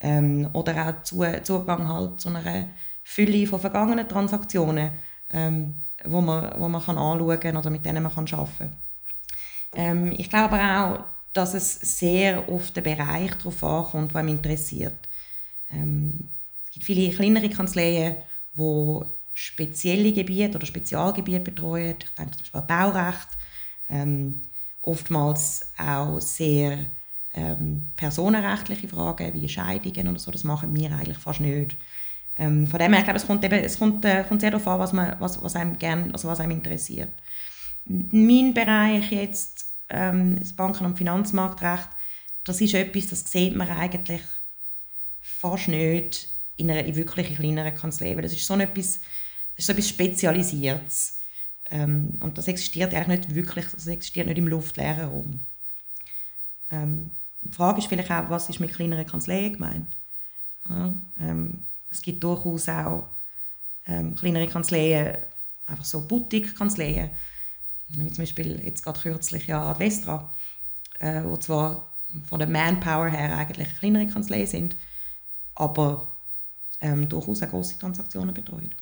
Ähm, 0.00 0.48
oder 0.54 0.88
auch 0.88 1.02
zu, 1.02 1.22
Zugang 1.42 1.86
halt 1.88 2.20
zu 2.20 2.30
einer 2.30 2.68
Fülle 3.02 3.46
von 3.46 3.60
vergangenen 3.60 4.08
Transaktionen, 4.08 4.92
ähm, 5.30 5.74
wo 6.04 6.22
man, 6.22 6.58
wo 6.58 6.68
man 6.68 6.82
kann 6.82 6.96
anschauen 6.96 7.38
kann 7.38 7.56
oder 7.58 7.68
mit 7.68 7.84
denen 7.84 8.02
man 8.02 8.14
kann 8.14 8.26
arbeiten 8.32 8.56
kann. 8.58 8.76
Ähm, 9.74 10.12
ich 10.16 10.30
glaube 10.30 10.58
aber 10.58 10.80
auch, 10.80 11.04
dass 11.34 11.52
es 11.52 11.98
sehr 11.98 12.48
auf 12.48 12.70
den 12.70 12.82
Bereich 12.82 13.34
darauf 13.34 13.62
ankommt, 13.62 14.14
was 14.14 14.24
mich 14.24 14.36
interessiert. 14.36 15.08
Ähm, 15.70 16.28
es 16.64 16.70
gibt 16.72 16.86
viele 16.86 17.14
kleinere 17.14 17.50
Kanzleien, 17.50 18.16
die 18.54 19.00
spezielle 19.34 20.12
Gebiete 20.12 20.56
oder 20.56 20.66
Spezialgebiete 20.66 21.40
betreuen. 21.40 21.96
Ich 21.98 22.10
denke 22.14 22.36
zum 22.38 22.42
Beispiel 22.52 22.62
Baurecht. 22.62 23.28
Ähm, 23.90 24.40
oftmals 24.86 25.72
auch 25.78 26.20
sehr 26.20 26.78
ähm, 27.34 27.90
personenrechtliche 27.96 28.88
Fragen 28.88 29.34
wie 29.34 29.48
Scheidungen 29.48 30.08
oder 30.08 30.18
so. 30.18 30.30
Das 30.30 30.44
machen 30.44 30.74
wir 30.74 30.92
eigentlich 30.92 31.18
fast 31.18 31.40
nicht. 31.40 31.76
Ähm, 32.36 32.66
von 32.66 32.78
dem 32.78 32.92
her, 32.92 32.98
ich 33.00 33.04
glaube, 33.04 33.18
es 33.18 33.26
kommt, 33.26 33.44
eben, 33.44 33.64
es 33.64 33.78
kommt, 33.78 34.04
äh, 34.04 34.24
kommt 34.24 34.40
sehr 34.40 34.50
darauf 34.50 34.66
an, 34.66 34.78
was, 34.78 34.92
man, 34.92 35.16
was, 35.20 35.42
was, 35.42 35.56
einem 35.56 35.78
gern, 35.78 36.10
also 36.12 36.28
was 36.28 36.40
einem 36.40 36.52
interessiert. 36.52 37.12
Mein 37.84 38.54
Bereich 38.54 39.10
jetzt, 39.12 39.66
ähm, 39.88 40.38
das 40.38 40.52
Banken- 40.52 40.86
und 40.86 40.98
Finanzmarktrecht, 40.98 41.88
das 42.44 42.60
ist 42.60 42.74
etwas, 42.74 43.08
das 43.08 43.30
sieht 43.30 43.54
man 43.54 43.68
eigentlich 43.68 44.22
fast 45.20 45.68
nicht 45.68 46.28
in 46.56 46.70
einer 46.70 46.84
in 46.84 46.96
wirklich 46.96 47.36
kleineren 47.36 47.74
Kanzlei, 47.74 48.14
weil 48.14 48.22
das 48.22 48.32
ist 48.32 48.46
so 48.46 48.54
etwas, 48.54 49.00
das 49.00 49.58
ist 49.58 49.66
so 49.66 49.72
etwas 49.72 49.88
Spezialisiertes. 49.88 51.13
Ähm, 51.70 52.18
und 52.20 52.38
das 52.38 52.48
existiert 52.48 52.94
eigentlich 52.94 53.20
nicht 53.20 53.34
wirklich, 53.34 53.66
das 53.66 53.86
existiert 53.86 54.26
nicht 54.26 54.38
im 54.38 54.48
luftleeren 54.48 55.08
Raum. 55.08 55.40
Ähm, 56.70 57.10
die 57.42 57.54
Frage 57.54 57.78
ist 57.78 57.88
vielleicht 57.88 58.10
auch, 58.10 58.30
was 58.30 58.48
ist 58.48 58.60
mit 58.60 58.72
kleineren 58.72 59.06
Kanzleien 59.06 59.52
gemeint? 59.52 59.96
Ja, 60.68 60.94
ähm, 61.20 61.62
es 61.90 62.02
gibt 62.02 62.24
durchaus 62.24 62.68
auch 62.68 63.08
ähm, 63.86 64.14
kleinere 64.14 64.46
Kanzleien, 64.46 65.18
einfach 65.66 65.84
so 65.84 66.06
Boutique-Kanzleien, 66.06 67.10
wie 67.88 68.08
zum 68.08 68.22
Beispiel 68.22 68.62
jetzt 68.64 68.82
gerade 68.82 69.00
kürzlich 69.00 69.46
ja 69.46 69.70
Advestra, 69.70 70.32
äh, 71.00 71.22
wo 71.24 71.36
zwar 71.36 71.90
von 72.28 72.38
der 72.38 72.48
Manpower 72.48 73.08
her 73.08 73.36
eigentlich 73.36 73.78
kleinere 73.78 74.06
Kanzleien 74.06 74.46
sind, 74.46 74.76
aber 75.54 76.16
ähm, 76.80 77.08
durchaus 77.08 77.42
auch 77.42 77.50
grosse 77.50 77.78
Transaktionen 77.78 78.34
betreut. 78.34 78.74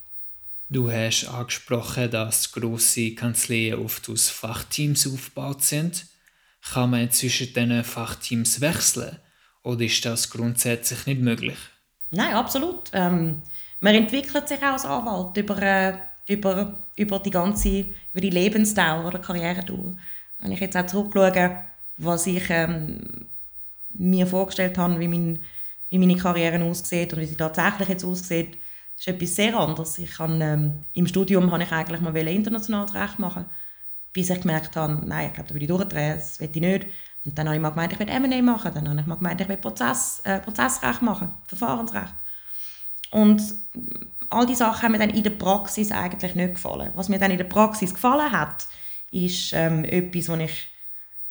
Du 0.73 0.91
hast 0.91 1.27
angesprochen, 1.27 2.11
dass 2.11 2.51
grosse 2.51 3.15
Kanzleien 3.15 3.79
oft 3.79 4.09
aus 4.09 4.31
Fachteams 4.31 5.07
aufgebaut 5.07 5.63
sind. 5.63 6.07
Kann 6.73 6.89
man 6.89 7.11
zwischen 7.11 7.53
diesen 7.53 7.85
Fachteams 7.85 8.63
wechseln 8.63 9.19
oder 9.65 9.83
ist 9.83 10.03
das 10.07 10.31
grundsätzlich 10.31 11.05
nicht 11.05 11.21
möglich? 11.21 11.59
Nein, 12.11 12.33
absolut. 12.33 12.91
Ähm, 12.95 13.43
man 13.81 13.95
entwickelt 13.95 14.49
sich 14.49 14.63
auch 14.63 14.73
als 14.73 14.87
Anwalt 14.87 15.37
über, 15.37 15.61
äh, 15.61 15.93
über, 16.27 16.81
über 16.97 17.19
die 17.19 17.31
ganze 17.31 17.81
über 18.13 18.21
die 18.23 18.31
Lebensdauer 18.31 19.05
oder 19.05 19.19
Karrieredauer. 19.19 19.95
Wenn 20.41 20.53
ich 20.53 20.61
jetzt 20.61 20.77
auch 20.79 20.87
zurückschaue, 20.87 21.65
was 21.99 22.27
ich 22.27 22.45
ähm, 22.49 23.27
mir 23.91 24.27
vorgestellt 24.27 24.79
habe, 24.79 24.99
wie, 24.99 25.09
mein, 25.09 25.39
wie 25.91 25.99
meine 25.99 26.17
Karriere 26.17 26.65
aussieht 26.65 27.13
und 27.13 27.21
wie 27.21 27.27
sie 27.27 27.37
tatsächlich 27.37 27.91
jetzt 27.91 28.07
aussieht, 28.07 28.57
ist 29.03 29.09
etwas 29.09 29.35
sehr 29.35 29.59
anderes. 29.59 29.99
Ich 29.99 30.13
kann, 30.13 30.41
ähm, 30.41 30.85
Im 30.93 31.09
Studium 31.09 31.51
wollte 31.51 31.65
ich 31.65 31.73
eigentlich 31.73 32.01
mal 32.01 32.17
internationales 32.17 32.95
Recht 32.95 33.19
machen, 33.19 33.47
bis 34.13 34.31
ich 34.31 34.41
gemerkt 34.41 34.77
habe, 34.77 35.03
nein, 35.05 35.29
ich 35.29 35.35
glaube, 35.35 35.49
da 35.49 35.55
will 35.55 35.63
ich 35.63 35.69
durchdrehen, 35.69 36.15
das 36.17 36.39
will 36.39 36.51
ich 36.53 36.61
nicht. 36.61 36.87
Und 37.25 37.37
dann 37.37 37.47
habe 37.47 37.57
ich 37.57 37.63
mal 37.63 37.71
gemeint, 37.71 37.93
ich 37.93 37.99
will 37.99 38.09
M&A 38.09 38.43
machen, 38.43 38.73
dann 38.75 38.89
habe 38.89 39.01
ich 39.01 39.07
mal 39.07 39.17
gemeint, 39.17 39.41
ich 39.41 39.49
will 39.49 39.57
Prozess, 39.57 40.21
äh, 40.25 40.39
Prozessrecht 40.39 41.03
machen, 41.03 41.33
Verfahrensrecht. 41.47 42.15
Und 43.11 43.43
all 44.31 44.47
diese 44.47 44.61
Sachen 44.61 44.83
haben 44.83 44.93
mir 44.93 44.99
dann 44.99 45.11
in 45.11 45.23
der 45.23 45.31
Praxis 45.31 45.91
eigentlich 45.91 46.37
nicht 46.37 46.55
gefallen. 46.55 46.93
Was 46.95 47.09
mir 47.09 47.19
dann 47.19 47.33
in 47.33 47.39
der 47.39 47.45
Praxis 47.45 47.93
gefallen 47.93 48.31
hat, 48.31 48.67
ist 49.11 49.53
ähm, 49.53 49.85
etwas, 49.85 50.29
was 50.29 50.39
ich 50.39 50.69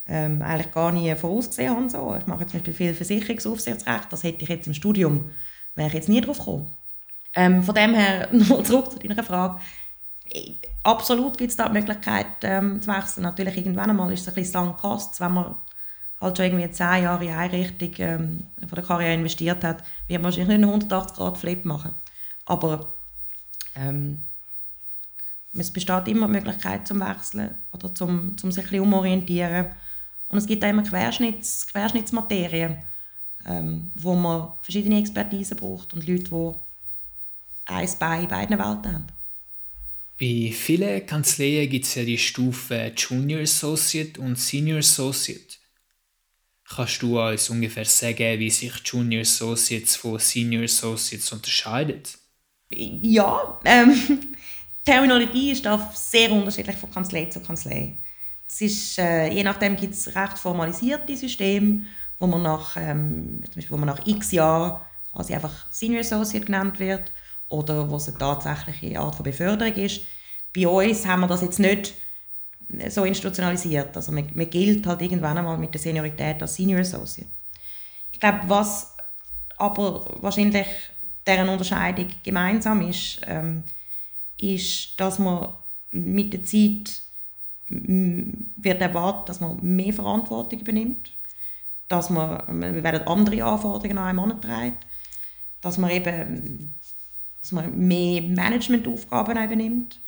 ähm, 0.08 0.42
eigentlich 0.42 0.74
gar 0.74 0.92
nie 0.92 1.16
vorausgesehen 1.16 1.74
habe. 1.74 1.90
So. 1.90 2.18
Ich 2.20 2.28
mache 2.28 2.46
zum 2.48 2.60
Beispiel 2.60 2.74
viel 2.74 2.94
Versicherungsaufsichtsrecht, 2.94 4.12
das 4.12 4.24
hätte 4.24 4.44
ich 4.44 4.50
jetzt 4.50 4.68
im 4.68 4.74
Studium, 4.74 5.32
wäre 5.76 5.88
ich 5.88 5.94
jetzt 5.94 6.10
nie 6.10 6.20
drauf 6.20 6.38
gekommen. 6.38 6.76
Ähm, 7.36 7.64
von 7.64 7.76
dem 7.76 7.94
her, 7.94 8.30
nochmal 8.32 8.64
zurück 8.64 8.92
zu 8.92 9.00
deiner 9.00 9.24
Frage, 9.24 9.60
absolut 10.84 11.38
gibt 11.38 11.52
es 11.52 11.58
da 11.58 11.68
die 11.68 11.74
Möglichkeit 11.74 12.28
ähm, 12.44 12.82
zu 12.82 12.90
wechseln. 12.90 13.24
Natürlich 13.24 13.58
irgendwann 13.58 13.90
einmal 13.90 14.12
ist 14.12 14.22
es 14.22 14.30
ein 14.30 14.36
bisschen 14.36 14.66
lang 14.66 14.78
Kost, 14.78 15.20
wenn 15.20 15.34
man 15.34 15.56
halt 16.20 16.38
schon 16.38 16.46
irgendwie 16.46 16.72
zehn 16.72 17.04
Jahre 17.04 17.26
in 17.26 17.34
eine 17.34 17.52
Richtung 17.52 17.92
ähm, 17.98 18.48
von 18.60 18.76
der 18.76 18.84
Karriere 18.84 19.14
investiert 19.14 19.64
hat, 19.64 19.84
wird 20.08 20.22
man 20.22 20.26
wahrscheinlich 20.26 20.60
nicht 20.60 20.70
einen 20.70 20.82
180-Grad-Flip 20.82 21.66
machen. 21.66 21.96
Aber 22.46 22.94
ähm, 23.76 24.24
es 25.54 25.72
besteht 25.72 26.08
immer 26.08 26.28
die 26.28 26.34
Möglichkeit 26.34 26.88
zum 26.88 27.00
Wechseln 27.02 27.56
oder 27.74 27.94
zum, 27.94 28.38
zum 28.38 28.52
sich 28.52 28.64
ein 28.64 28.70
bisschen 28.70 28.84
umorientieren. 28.86 29.68
Und 30.30 30.38
es 30.38 30.46
gibt 30.46 30.64
auch 30.64 30.70
immer 30.70 30.84
Querschnitts, 30.84 31.68
Querschnittsmaterien, 31.68 32.78
ähm, 33.48 33.92
wo 33.96 34.16
man 34.16 34.54
verschiedene 34.62 35.00
Expertisen 35.00 35.58
braucht 35.58 35.94
und 35.94 36.08
Leute, 36.08 36.24
die 36.24 36.54
ein 37.72 37.90
Bein 38.00 38.24
in 38.24 38.28
beiden 38.28 38.60
Welten 38.60 38.94
haben. 38.94 39.08
Bei 40.20 40.52
vielen 40.54 41.06
Kanzleien 41.08 41.68
gibt 41.68 41.86
es 41.86 41.96
ja 41.96 42.04
die 42.04 42.18
Stufen 42.18 42.92
Junior 42.96 43.42
Associate 43.42 44.22
und 44.22 44.38
Senior 44.38 44.80
Associate. 44.80 45.58
Kannst 46.64 47.02
du 47.02 47.20
uns 47.20 47.50
ungefähr 47.50 47.86
sagen, 47.86 48.40
wie 48.40 48.52
sich 48.52 48.74
Junior 48.86 49.22
Associates 49.22 49.96
von 49.96 50.20
Senior 50.20 50.66
Associates 50.66 51.32
unterscheiden? 51.32 52.04
Ja, 52.70 53.60
ähm, 53.66 53.94
Terminologie 54.86 55.52
ist 55.52 55.66
da 55.66 55.92
sehr 55.94 56.32
unterschiedlich 56.32 56.78
von 56.78 56.92
Kanzlei 56.92 57.26
zu 57.26 57.40
Kanzlei. 57.42 57.98
Es 58.48 58.62
ist, 58.62 59.00
äh, 59.00 59.28
je 59.28 59.44
nachdem 59.44 59.76
gibt 59.76 59.94
es 59.94 60.16
recht 60.16 60.38
formalisierte 60.38 61.18
Systeme, 61.18 61.86
wo 62.20 62.28
man 62.28 62.44
nach, 62.44 62.78
ähm, 62.78 63.42
wo 63.70 63.78
man 63.78 63.88
nach 63.88 64.06
x 64.06 64.32
Jahren 64.32 64.82
quasi 65.14 65.34
einfach 65.34 65.66
Senior 65.72 66.02
Associate 66.02 66.46
genannt 66.46 66.80
wird 66.80 67.12
oder 67.52 67.90
wo 67.90 67.98
es 67.98 68.08
eine 68.10 68.18
tatsächliche 68.18 69.00
Art 69.00 69.16
von 69.16 69.24
Beförderung 69.24 69.74
ist. 69.76 70.02
Bei 70.56 70.68
uns 70.68 71.06
haben 71.06 71.22
wir 71.22 71.28
das 71.28 71.42
jetzt 71.42 71.60
nicht 71.60 71.94
so 72.90 73.04
institutionalisiert. 73.04 73.96
Also 73.96 74.12
man, 74.12 74.30
man 74.34 74.50
gilt 74.50 74.86
halt 74.88 75.02
irgendwann 75.02 75.38
einmal 75.38 75.58
mit 75.58 75.74
der 75.74 75.82
Seniorität 75.82 76.42
als 76.42 76.56
Senior 76.56 76.80
Associate. 76.82 77.30
Ich 78.12 78.20
glaube, 78.20 78.40
was 78.48 78.96
aber 79.58 80.06
wahrscheinlich 80.22 80.68
deren 81.26 81.50
Unterscheidung 81.50 82.08
gemeinsam 82.24 82.82
ist, 82.90 83.22
ähm, 83.28 83.64
ist, 84.40 85.00
dass 85.00 85.20
man 85.20 85.50
mit 85.92 86.34
der 86.34 86.44
Zeit 86.44 87.02
wird 87.68 88.82
erwartet, 88.82 89.30
dass 89.30 89.40
man 89.40 89.60
mehr 89.62 89.94
Verantwortung 89.94 90.60
übernimmt, 90.60 91.12
dass 91.88 92.10
man, 92.10 92.62
wir 92.62 92.84
werden 92.84 93.08
andere 93.08 93.44
Anforderungen 93.44 93.98
an 93.98 94.08
einem 94.08 94.20
antreibt, 94.20 94.86
dass 95.62 95.78
man 95.78 95.92
eben 95.92 96.74
dass 97.42 97.52
man 97.52 97.78
mehr 97.78 98.22
Managementaufgaben 98.22 99.44
übernimmt, 99.44 100.00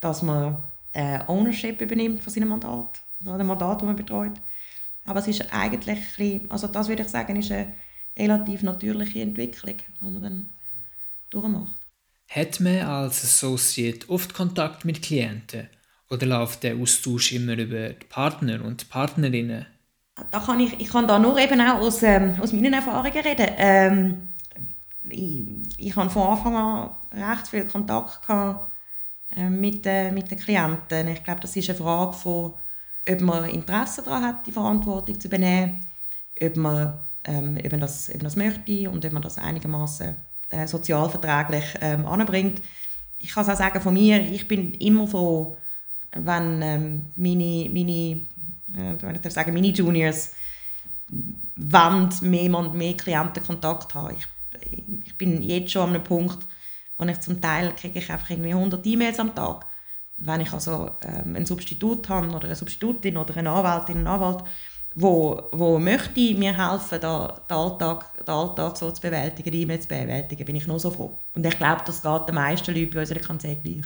dass 0.00 0.22
man 0.22 0.62
äh, 0.92 1.20
Ownership 1.26 1.80
übernimmt 1.80 2.22
von 2.22 2.32
seinem 2.32 2.48
Mandat, 2.48 3.00
also 3.20 3.38
dem 3.38 3.46
Mandat, 3.46 3.80
das 3.80 3.86
man 3.86 3.96
betreut. 3.96 4.32
Aber 5.04 5.20
es 5.20 5.28
ist 5.28 5.52
eigentlich 5.52 5.96
ein 5.96 6.04
bisschen, 6.04 6.50
also 6.50 6.68
das 6.68 6.88
würde 6.88 7.02
ich 7.02 7.08
sagen, 7.08 7.36
ist 7.36 7.50
eine 7.50 7.72
relativ 8.16 8.62
natürliche 8.62 9.20
Entwicklung, 9.20 9.76
die 9.76 10.04
man 10.04 10.22
dann 10.22 10.50
durchmacht. 11.30 11.78
Hat 12.28 12.60
man 12.60 12.80
als 12.82 13.24
Associate 13.24 14.08
oft 14.08 14.32
Kontakt 14.34 14.84
mit 14.84 15.02
Klienten 15.02 15.68
oder 16.08 16.26
läuft 16.26 16.62
der 16.62 16.76
Austausch 16.76 17.32
immer 17.32 17.56
über 17.56 17.90
die 17.90 18.06
Partner 18.06 18.64
und 18.64 18.88
Partnerinnen? 18.88 19.66
Da 20.30 20.40
kann 20.40 20.60
ich, 20.60 20.78
ich 20.78 20.88
kann 20.88 21.08
da 21.08 21.18
nur 21.18 21.38
eben 21.38 21.60
auch 21.60 21.80
aus, 21.80 22.02
ähm, 22.02 22.36
aus 22.40 22.52
meinen 22.52 22.74
Erfahrungen 22.74 23.12
reden. 23.12 23.46
Ähm, 23.56 24.28
ich, 25.08 25.42
ich 25.78 25.96
hatte 25.96 26.10
von 26.10 26.28
Anfang 26.28 26.56
an 26.56 26.90
recht 27.12 27.48
viel 27.48 27.66
Kontakt 27.66 28.26
gehabt 28.26 28.72
äh, 29.36 29.48
mit, 29.48 29.86
äh, 29.86 30.10
mit 30.10 30.30
den 30.30 30.38
Klienten. 30.38 31.08
Ich 31.08 31.24
glaube, 31.24 31.40
das 31.40 31.56
ist 31.56 31.68
eine 31.70 31.78
Frage 31.78 32.12
von, 32.12 32.54
ob 33.08 33.20
man 33.20 33.48
Interesse 33.48 34.02
daran 34.02 34.24
hat, 34.24 34.46
die 34.46 34.52
Verantwortung 34.52 35.18
zu 35.18 35.28
übernehmen, 35.28 35.80
ob 36.40 36.56
man, 36.56 36.98
ähm, 37.24 37.58
ob 37.64 37.80
das, 37.80 38.10
ob 38.14 38.20
das 38.20 38.36
möchte 38.36 38.90
und 38.90 39.04
ob 39.04 39.12
man 39.12 39.22
das 39.22 39.38
einigermaßen 39.38 40.14
äh, 40.50 40.66
sozialverträglich 40.66 41.64
ähm, 41.80 42.06
anbringt. 42.06 42.62
Ich 43.18 43.32
kann 43.32 43.44
es 43.44 43.50
auch 43.50 43.56
sagen 43.56 43.80
von 43.80 43.94
mir, 43.94 44.20
ich 44.20 44.46
bin 44.46 44.74
immer 44.74 45.06
froh, 45.06 45.56
wenn 46.12 46.62
ähm, 46.62 47.06
meine, 47.16 47.70
meine, 47.70 48.26
äh, 48.76 49.30
sagen, 49.30 49.54
meine 49.54 49.68
Juniors 49.68 50.32
wollen 51.56 52.10
mehr 52.22 52.54
und 52.54 52.74
mehr 52.74 52.96
Klientenkontakt 52.96 53.94
haben. 53.94 54.16
Ich, 54.16 54.26
ich 55.04 55.16
bin 55.18 55.42
jetzt 55.42 55.72
schon 55.72 55.82
an 55.82 55.94
einem 55.94 56.04
Punkt, 56.04 56.38
und 57.02 57.08
ich 57.08 57.20
zum 57.20 57.40
Teil 57.40 57.74
kriege 57.74 57.98
ich 57.98 58.10
einfach 58.10 58.30
irgendwie 58.30 58.52
100 58.52 58.86
E-Mails 58.86 59.18
am 59.18 59.34
Tag. 59.34 59.66
Wenn 60.18 60.40
ich 60.40 60.52
also 60.52 60.92
ähm, 61.02 61.34
einen 61.34 61.46
Substitut 61.46 62.08
habe 62.08 62.28
oder 62.28 62.44
eine 62.44 62.54
Substitutin 62.54 63.16
oder 63.16 63.36
eine 63.36 63.50
Anwältin, 63.50 63.98
einen 63.98 64.06
Anwalt, 64.06 64.44
wo, 64.94 65.48
wo 65.50 65.80
möchte 65.80 66.34
mir 66.34 66.56
helfen, 66.56 67.00
da, 67.00 67.42
den, 67.50 67.56
Alltag, 67.56 68.18
den 68.18 68.28
Alltag 68.28 68.76
so 68.76 68.90
zu 68.92 69.00
bewältigen, 69.00 69.50
die 69.50 69.62
E-Mails 69.62 69.82
zu 69.82 69.88
bewältigen, 69.88 70.44
bin 70.44 70.56
ich 70.56 70.66
nur 70.68 70.78
so 70.78 70.92
froh. 70.92 71.18
Und 71.34 71.44
ich 71.44 71.56
glaube, 71.56 71.82
das 71.84 72.02
geht 72.02 72.28
den 72.28 72.34
meisten 72.36 72.72
Leuten 72.72 72.90
bei 72.90 73.00
unserer 73.00 73.18
Kanzlei 73.18 73.54
gleich. 73.56 73.84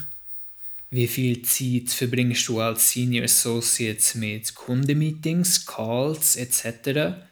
Wie 0.91 1.07
viel 1.07 1.43
Zeit 1.43 1.91
verbringst 1.91 2.47
du 2.49 2.61
als 2.61 2.91
Senior 2.91 3.25
Associate 3.25 4.19
mit 4.19 4.55
Kundenmeetings, 4.55 5.65
Calls 5.65 6.37
etc.? 6.37 7.26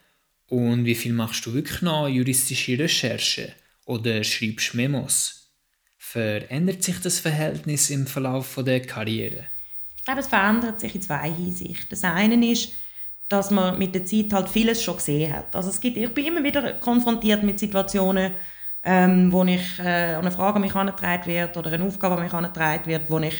Und 0.49 0.85
wie 0.85 0.95
viel 0.95 1.13
machst 1.13 1.45
du 1.45 1.53
wirklich 1.53 1.81
noch 1.81 2.07
juristische 2.07 2.77
Recherche 2.77 3.53
oder 3.85 4.23
schreibst 4.23 4.75
Memos? 4.75 5.51
Verändert 5.97 6.83
sich 6.83 6.99
das 6.99 7.19
Verhältnis 7.19 7.89
im 7.89 8.05
Verlauf 8.05 8.59
der 8.63 8.81
Karriere? 8.81 9.47
Ich 9.97 10.05
glaube, 10.05 10.21
es 10.21 10.27
verändert 10.27 10.79
sich 10.79 10.93
in 10.95 11.01
zwei 11.01 11.31
Hinsichten. 11.31 11.87
Das 11.89 12.03
eine 12.03 12.51
ist, 12.51 12.73
dass 13.27 13.49
man 13.49 13.79
mit 13.79 13.95
der 13.95 14.05
Zeit 14.05 14.31
halt 14.33 14.49
vieles 14.49 14.83
schon 14.83 14.97
gesehen 14.97 15.33
hat. 15.33 15.55
Also 15.55 15.69
es 15.69 15.81
gibt, 15.81 15.97
ich 15.97 16.13
bin 16.13 16.25
immer 16.25 16.43
wieder 16.43 16.73
konfrontiert 16.73 17.41
mit 17.41 17.57
Situationen, 17.59 18.33
ähm, 18.83 19.31
wo 19.31 19.43
ich 19.45 19.79
äh, 19.79 20.15
eine 20.15 20.31
Frage 20.31 20.59
mich 20.59 20.75
angetragen 20.75 21.25
wird 21.25 21.57
oder 21.57 21.71
eine 21.71 21.83
Aufgabe 21.83 22.21
mich 22.21 22.33
angetragen 22.33 22.85
wird, 22.85 23.09
wo 23.09 23.17
ich 23.19 23.35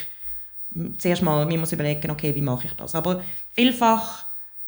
zuerst 0.97 1.21
mal 1.21 1.45
mir 1.45 1.59
muss 1.59 1.71
überlegen, 1.71 2.09
okay, 2.11 2.33
wie 2.35 2.41
mache 2.41 2.65
ich 2.67 2.73
das? 2.73 2.95
Aber 2.95 3.23
vielfach 3.51 4.24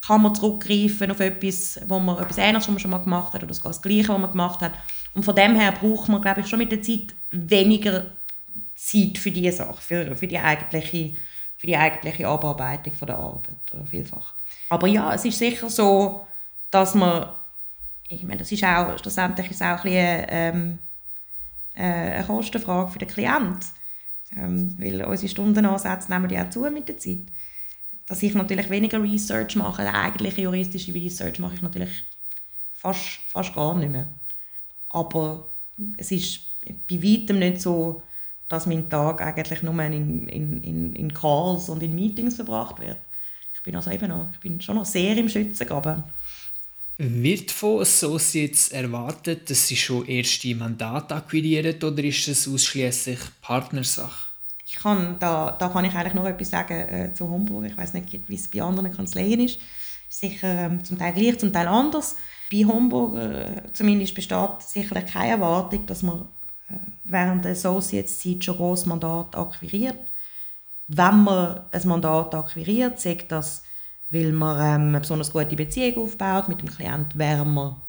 kann 0.07 0.21
man 0.21 0.33
zurückgreifen 0.33 1.11
auf 1.11 1.19
etwas, 1.19 1.79
wo 1.87 1.99
man 1.99 2.17
etwas 2.17 2.37
Ähnliches, 2.37 2.67
was 2.67 2.69
man 2.69 2.79
schon 2.79 2.91
mal 2.91 2.97
gemacht 2.99 3.33
hat 3.33 3.43
oder 3.43 3.53
das 3.53 3.81
Gleiche, 3.81 4.09
was 4.09 4.19
man 4.19 4.31
gemacht 4.31 4.61
hat 4.61 4.73
und 5.13 5.23
von 5.23 5.35
dem 5.35 5.55
her 5.55 5.71
braucht 5.71 6.09
man, 6.09 6.21
glaube 6.21 6.41
ich, 6.41 6.47
schon 6.47 6.59
mit 6.59 6.71
der 6.71 6.81
Zeit 6.81 7.15
weniger 7.31 8.05
Zeit 8.75 9.17
für 9.17 9.31
diese 9.31 9.57
Sache, 9.57 9.81
für, 9.81 10.15
für 10.15 10.27
die 10.27 10.37
eigentliche 10.39 11.13
für 11.57 11.67
die 11.67 11.75
eigentliche 11.75 12.27
Abarbeitung 12.27 12.93
von 12.93 13.07
der 13.07 13.17
Arbeit 13.17 13.73
oder 13.73 13.85
vielfach. 13.85 14.35
Aber 14.69 14.87
ja, 14.87 15.13
es 15.13 15.25
ist 15.25 15.39
sicher 15.39 15.69
so, 15.69 16.25
dass 16.69 16.93
man, 16.93 17.29
ich 18.07 18.23
meine, 18.23 18.37
das 18.37 18.51
ist 18.51 18.63
auch, 18.63 18.97
schlussendlich 18.99 19.49
ist 19.49 19.63
auch 19.63 19.83
ein 19.83 19.83
bisschen, 19.83 20.25
ähm, 20.29 20.79
äh, 21.73 21.81
eine 21.81 22.23
Kostenfrage 22.23 22.91
für 22.91 22.99
den 22.99 23.07
Klienten, 23.07 23.59
ähm, 24.35 24.75
weil 24.77 25.03
unsere 25.03 25.29
Stundenansätze 25.29 26.11
nehmen 26.11 26.29
ja 26.29 26.45
auch 26.45 26.49
zu 26.49 26.61
mit 26.69 26.87
der 26.87 26.97
Zeit. 26.97 27.25
Dass 28.07 28.23
ich 28.23 28.33
natürlich 28.33 28.69
weniger 28.69 29.01
Research 29.03 29.55
mache, 29.55 29.93
eigentliche 29.93 30.41
juristische 30.41 30.93
Research 30.93 31.39
mache 31.39 31.55
ich 31.55 31.61
natürlich 31.61 31.89
fast, 32.73 33.19
fast 33.27 33.53
gar 33.53 33.75
nicht 33.75 33.91
mehr. 33.91 34.07
Aber 34.89 35.49
es 35.97 36.11
ist 36.11 36.39
bei 36.89 37.01
weitem 37.03 37.39
nicht 37.39 37.61
so, 37.61 38.01
dass 38.47 38.65
mein 38.65 38.89
Tag 38.89 39.21
eigentlich 39.21 39.61
nur 39.61 39.77
in, 39.83 40.27
in, 40.27 40.63
in, 40.63 40.95
in 40.95 41.13
Calls 41.13 41.69
und 41.69 41.83
in 41.83 41.95
Meetings 41.95 42.35
verbracht 42.35 42.79
wird. 42.79 42.97
Ich 43.53 43.61
bin 43.61 43.75
also 43.75 43.91
eben 43.91 44.07
noch, 44.07 44.29
ich 44.31 44.39
bin 44.39 44.61
schon 44.61 44.75
noch 44.75 44.85
sehr 44.85 45.17
im 45.17 45.27
Schützengraben. 45.27 46.03
Wird 46.97 47.51
von 47.51 47.81
Associates 47.81 48.69
erwartet, 48.69 49.49
dass 49.49 49.67
sie 49.67 49.75
schon 49.75 50.07
erste 50.07 50.55
Mandate 50.55 51.15
akquirieren 51.15 51.75
oder 51.83 52.03
ist 52.03 52.27
es 52.27 52.47
ausschließlich 52.47 53.19
Partnersache? 53.41 54.26
Ich 54.69 54.75
kann, 54.75 55.17
da, 55.19 55.51
da 55.51 55.69
kann 55.69 55.85
ich 55.85 55.95
eigentlich 55.95 56.13
noch 56.13 56.25
etwas 56.25 56.49
sagen 56.49 56.73
äh, 56.73 57.13
zu 57.13 57.29
Homburg. 57.29 57.65
Ich 57.65 57.77
weiß 57.77 57.93
nicht, 57.93 58.27
wie 58.27 58.35
es 58.35 58.49
bei 58.49 58.61
anderen 58.61 58.93
Kanzleien 58.93 59.39
ist. 59.39 59.59
Sicher 60.09 60.47
ähm, 60.47 60.83
zum 60.83 60.97
Teil 60.97 61.13
gleich, 61.13 61.39
zum 61.39 61.53
Teil 61.53 61.67
anders. 61.67 62.17
Bei 62.51 62.65
Homburg 62.65 63.15
äh, 63.15 63.63
zumindest 63.71 64.13
besteht 64.13 64.61
sicherlich 64.61 65.05
keine 65.05 65.31
Erwartung, 65.31 65.85
dass 65.85 66.03
man 66.03 66.27
während 67.05 67.45
der 67.45 67.53
Associates-Zeit 67.53 68.43
schon 68.43 68.57
groß 68.57 68.85
Mandat 68.87 69.35
akquiriert. 69.35 69.99
Wenn 70.87 71.23
man 71.23 71.61
ein 71.71 71.87
Mandat 71.87 72.35
akquiriert, 72.35 72.99
sagt 72.99 73.31
das, 73.31 73.63
weil 74.09 74.31
man 74.31 74.57
ähm, 74.59 74.87
eine 74.89 74.99
besonders 74.99 75.31
gute 75.31 75.55
Beziehung 75.55 76.03
aufbaut 76.05 76.47
mit 76.47 76.61
dem 76.61 76.69
Klient, 76.69 77.17
während 77.17 77.53
man 77.53 77.81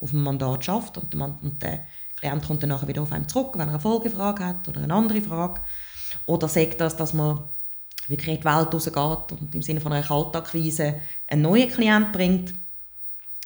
auf 0.00 0.10
dem 0.10 0.22
Mandat 0.22 0.64
schafft 0.64 0.98
und 0.98 1.12
der, 1.12 1.20
und 1.20 1.62
der 1.62 1.86
Klient 2.16 2.46
kommt 2.46 2.62
dann 2.62 2.70
nachher 2.70 2.88
wieder 2.88 3.02
auf 3.02 3.12
einen 3.12 3.28
zurück, 3.28 3.54
wenn 3.54 3.68
er 3.68 3.74
eine 3.74 3.80
Folgefrage 3.80 4.44
hat 4.44 4.68
oder 4.68 4.82
eine 4.82 4.94
andere 4.94 5.20
Frage. 5.20 5.60
Oder 6.26 6.48
sagt 6.48 6.80
das, 6.80 6.96
dass 6.96 7.14
man 7.14 7.42
wirklich 8.08 8.36
in 8.36 8.40
die 8.40 8.44
Welt 8.44 8.74
rausgeht 8.74 9.40
und 9.40 9.54
im 9.54 9.62
Sinne 9.62 9.80
von 9.80 9.92
einer 9.92 10.06
Kaltakquise 10.06 11.00
einen 11.28 11.42
neuen 11.42 11.70
Klient 11.70 12.12
bringt. 12.12 12.54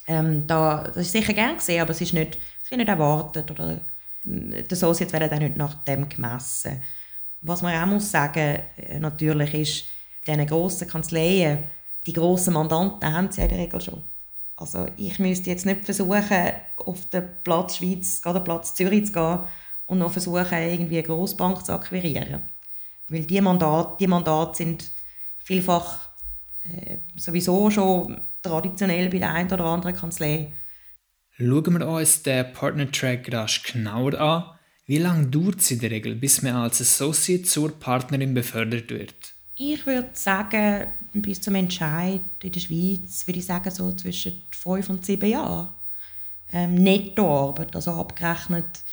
Ähm, 0.07 0.47
da, 0.47 0.83
das 0.83 0.97
ist 0.97 1.11
sicher 1.11 1.33
gern 1.33 1.57
gesehen, 1.57 1.81
aber 1.81 1.91
es 1.91 2.01
ist 2.01 2.13
nicht, 2.13 2.37
es 2.63 2.71
wird 2.71 2.79
nicht 2.79 2.89
erwartet 2.89 3.49
oder 3.51 3.79
der 4.23 4.77
Societ 4.77 5.11
werden 5.13 5.29
dann 5.29 5.39
nicht 5.39 5.57
nach 5.57 5.73
dem 5.85 6.07
gemessen. 6.07 6.81
Was 7.41 7.61
man 7.61 7.81
auch 7.81 7.85
muss 7.85 8.11
sagen 8.11 8.59
äh, 8.77 8.99
natürlich 8.99 9.53
ist, 9.53 9.85
diese 10.25 10.45
grossen 10.45 10.87
Kanzleien, 10.87 11.63
die 12.05 12.13
grossen 12.13 12.53
Mandanten 12.53 13.13
haben 13.13 13.31
sie 13.31 13.41
in 13.41 13.49
der 13.49 13.57
Regel 13.59 13.81
schon. 13.81 14.03
Also 14.55 14.87
ich 14.97 15.19
müsste 15.19 15.49
jetzt 15.51 15.65
nicht 15.65 15.85
versuchen, 15.85 16.51
auf 16.77 17.05
den 17.09 17.29
Platz 17.43 17.77
Schweiz, 17.77 18.21
gerade 18.21 18.39
den 18.39 18.45
Platz 18.45 18.73
Zürich 18.73 19.05
zu 19.05 19.11
gehen 19.11 19.39
und 19.85 19.99
noch 19.99 20.11
versuchen, 20.11 20.57
irgendwie 20.57 20.97
eine 20.97 21.07
Grossbank 21.07 21.63
zu 21.63 21.73
akquirieren. 21.73 22.41
Weil 23.09 23.23
die 23.23 23.41
Mandate, 23.41 23.95
die 23.99 24.07
Mandate 24.07 24.57
sind 24.57 24.91
vielfach 25.37 26.09
äh, 26.63 26.97
sowieso 27.15 27.69
schon 27.69 28.21
traditionell 28.41 29.09
bei 29.09 29.19
der 29.19 29.33
einen 29.33 29.51
oder 29.51 29.65
anderen 29.65 29.95
Kanzlei 29.95 30.51
Schauen 31.39 31.79
wir 31.79 31.87
uns 31.87 32.23
den 32.23 32.51
Partner-Track 32.51 33.31
rasch 33.31 33.61
genauer 33.61 34.19
an. 34.19 34.43
Wie 34.87 34.97
lange 34.97 35.27
dauert 35.27 35.59
es 35.59 35.69
in 35.69 35.79
der 35.79 35.91
Regel, 35.91 36.15
bis 36.15 36.41
man 36.41 36.55
als 36.55 36.81
Associate 36.81 37.43
zur 37.43 37.79
Partnerin 37.79 38.33
befördert 38.33 38.89
wird? 38.89 39.13
Ich 39.55 39.85
würde 39.85 40.09
sagen, 40.13 40.87
bis 41.13 41.39
zum 41.39 41.53
Entscheid 41.53 42.21
in 42.41 42.51
der 42.51 42.59
Schweiz, 42.59 43.27
würde 43.27 43.37
ich 43.37 43.45
sagen, 43.45 43.69
so 43.69 43.91
zwischen 43.91 44.41
fünf 44.49 44.89
und 44.89 45.05
sieben 45.05 45.29
Jahren. 45.29 45.69
Ähm, 46.51 46.73
Nettoarbeit, 46.73 47.75
also 47.75 47.91
abgerechnet 47.91 48.83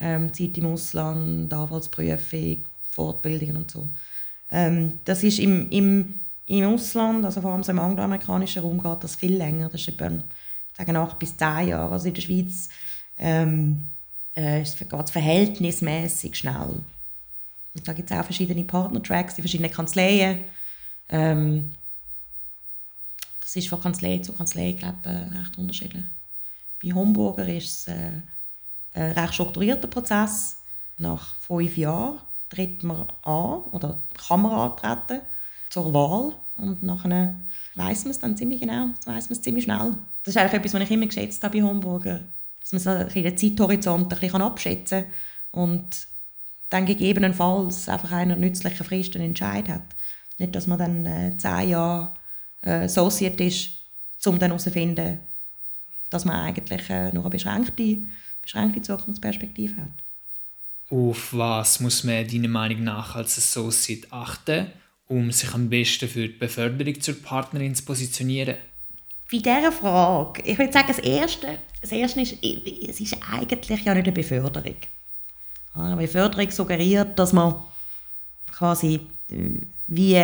ähm, 0.00 0.34
Zeit 0.34 0.58
im 0.58 0.66
Ausland, 0.66 1.52
Anwaltsprüfung, 1.52 2.64
Fortbildungen 2.92 3.56
und 3.56 3.70
so. 3.70 3.88
Ähm, 4.50 4.98
das 5.04 5.22
ist 5.22 5.38
im, 5.38 5.70
im, 5.70 6.20
im 6.46 6.64
Ausland, 6.66 7.24
also 7.24 7.40
vor 7.40 7.52
allem 7.52 7.62
im 7.62 7.78
angloamerikanischen 7.78 8.62
Raum, 8.62 8.82
geht 8.82 9.02
das 9.04 9.16
viel 9.16 9.36
länger. 9.36 9.68
Das 9.68 9.80
ist 9.80 9.88
etwa 9.88 10.10
sagen 10.76 10.96
acht 10.96 11.18
bis 11.18 11.36
zehn 11.36 11.68
Jahre. 11.68 11.92
Also 11.92 12.08
in 12.08 12.14
der 12.14 12.22
Schweiz 12.22 12.68
ähm, 13.18 13.84
äh, 14.34 14.62
geht 14.62 14.92
es 14.92 15.10
verhältnismäßig 15.10 16.36
schnell. 16.36 16.80
Und 17.74 17.88
da 17.88 17.92
gibt 17.92 18.10
es 18.10 18.16
auch 18.16 18.24
verschiedene 18.24 18.64
Partnertracks, 18.64 19.34
die 19.34 19.42
verschiedenen 19.42 19.70
Kanzleien. 19.70 20.40
Ähm, 21.08 21.72
das 23.40 23.56
ist 23.56 23.68
von 23.68 23.80
Kanzlei 23.80 24.18
zu 24.18 24.32
Kanzlei, 24.32 24.72
glaube 24.72 24.98
ich, 25.04 25.38
recht 25.38 25.58
unterschiedlich. 25.58 26.04
Bei 26.82 26.92
Homburger 26.92 27.48
ist 27.48 27.88
es 27.88 27.88
äh, 27.88 28.10
ein 28.94 29.12
recht 29.12 29.34
strukturierter 29.34 29.88
Prozess. 29.88 30.56
Nach 30.98 31.34
fünf 31.40 31.76
Jahren 31.76 32.18
tritt 32.52 32.82
man 32.82 33.06
an 33.22 33.62
oder 33.72 34.02
kann 34.28 34.42
man 34.42 34.52
antreten 34.52 35.22
zur 35.70 35.92
Wahl 35.94 36.34
und 36.56 36.82
nachher 36.82 37.34
weiß 37.74 38.04
man 38.04 38.10
es 38.10 38.18
dann 38.18 38.36
ziemlich 38.36 38.60
genau, 38.60 38.88
weiß 39.06 39.30
man 39.30 39.38
es 39.38 39.42
ziemlich 39.42 39.64
schnell. 39.64 39.96
Das 40.22 40.34
ist 40.34 40.36
eigentlich 40.36 40.60
etwas, 40.60 40.74
was 40.74 40.82
ich 40.82 40.90
immer 40.90 41.06
geschätzt 41.06 41.42
habe 41.42 41.58
bei 41.58 41.64
Homburger, 41.64 42.20
dass 42.60 42.72
man 42.72 42.80
so 42.80 43.20
den 43.20 43.36
Zeithorizont 43.36 44.12
ein 44.12 44.20
bisschen 44.20 44.42
abschätzen 44.42 45.04
kann 45.04 45.62
und 45.62 46.06
dann 46.68 46.86
gegebenenfalls 46.86 47.88
einfach 47.88 48.12
einer 48.12 48.36
nützlichen 48.36 48.84
Frist 48.84 49.14
einen 49.14 49.26
Entscheid 49.26 49.68
hat. 49.68 49.82
Nicht, 50.38 50.54
dass 50.54 50.66
man 50.66 50.78
dann 50.78 51.06
äh, 51.06 51.36
zehn 51.36 51.70
Jahre 51.70 52.14
äh, 52.62 52.84
associiert 52.84 53.40
ist, 53.40 53.70
um 54.24 54.38
dann 54.38 54.50
herauszufinden, 54.50 55.20
dass 56.10 56.24
man 56.24 56.36
eigentlich 56.36 56.88
äh, 56.90 57.12
nur 57.12 57.24
eine 57.24 57.30
beschränkte, 57.30 57.98
beschränkte 58.40 58.82
Zukunftsperspektive 58.82 59.76
hat. 59.76 60.04
Auf 60.92 61.32
was 61.32 61.80
muss 61.80 62.04
man 62.04 62.28
deiner 62.28 62.48
Meinung 62.48 62.84
nach 62.84 63.16
als 63.16 63.38
Associate 63.38 64.06
achten, 64.10 64.66
um 65.08 65.32
sich 65.32 65.54
am 65.54 65.70
besten 65.70 66.06
für 66.06 66.28
die 66.28 66.34
Beförderung 66.34 67.00
zur 67.00 67.14
Partnerin 67.22 67.74
zu 67.74 67.86
positionieren? 67.86 68.56
Bei 69.30 69.38
dieser 69.38 69.72
Frage, 69.72 70.42
ich 70.42 70.58
würde 70.58 70.70
sagen, 70.70 70.88
das 70.88 70.98
Erste, 70.98 71.60
das 71.80 71.92
Erste 71.92 72.20
ist, 72.20 72.36
es 72.42 73.00
ist 73.00 73.16
eigentlich 73.32 73.82
ja 73.82 73.94
nicht 73.94 74.04
eine 74.04 74.12
Beförderung. 74.12 74.76
Eine 75.72 75.96
Beförderung 75.96 76.50
suggeriert, 76.50 77.18
dass 77.18 77.32
man 77.32 77.54
quasi 78.54 79.00
äh, 79.30 79.48
wie 79.86 80.22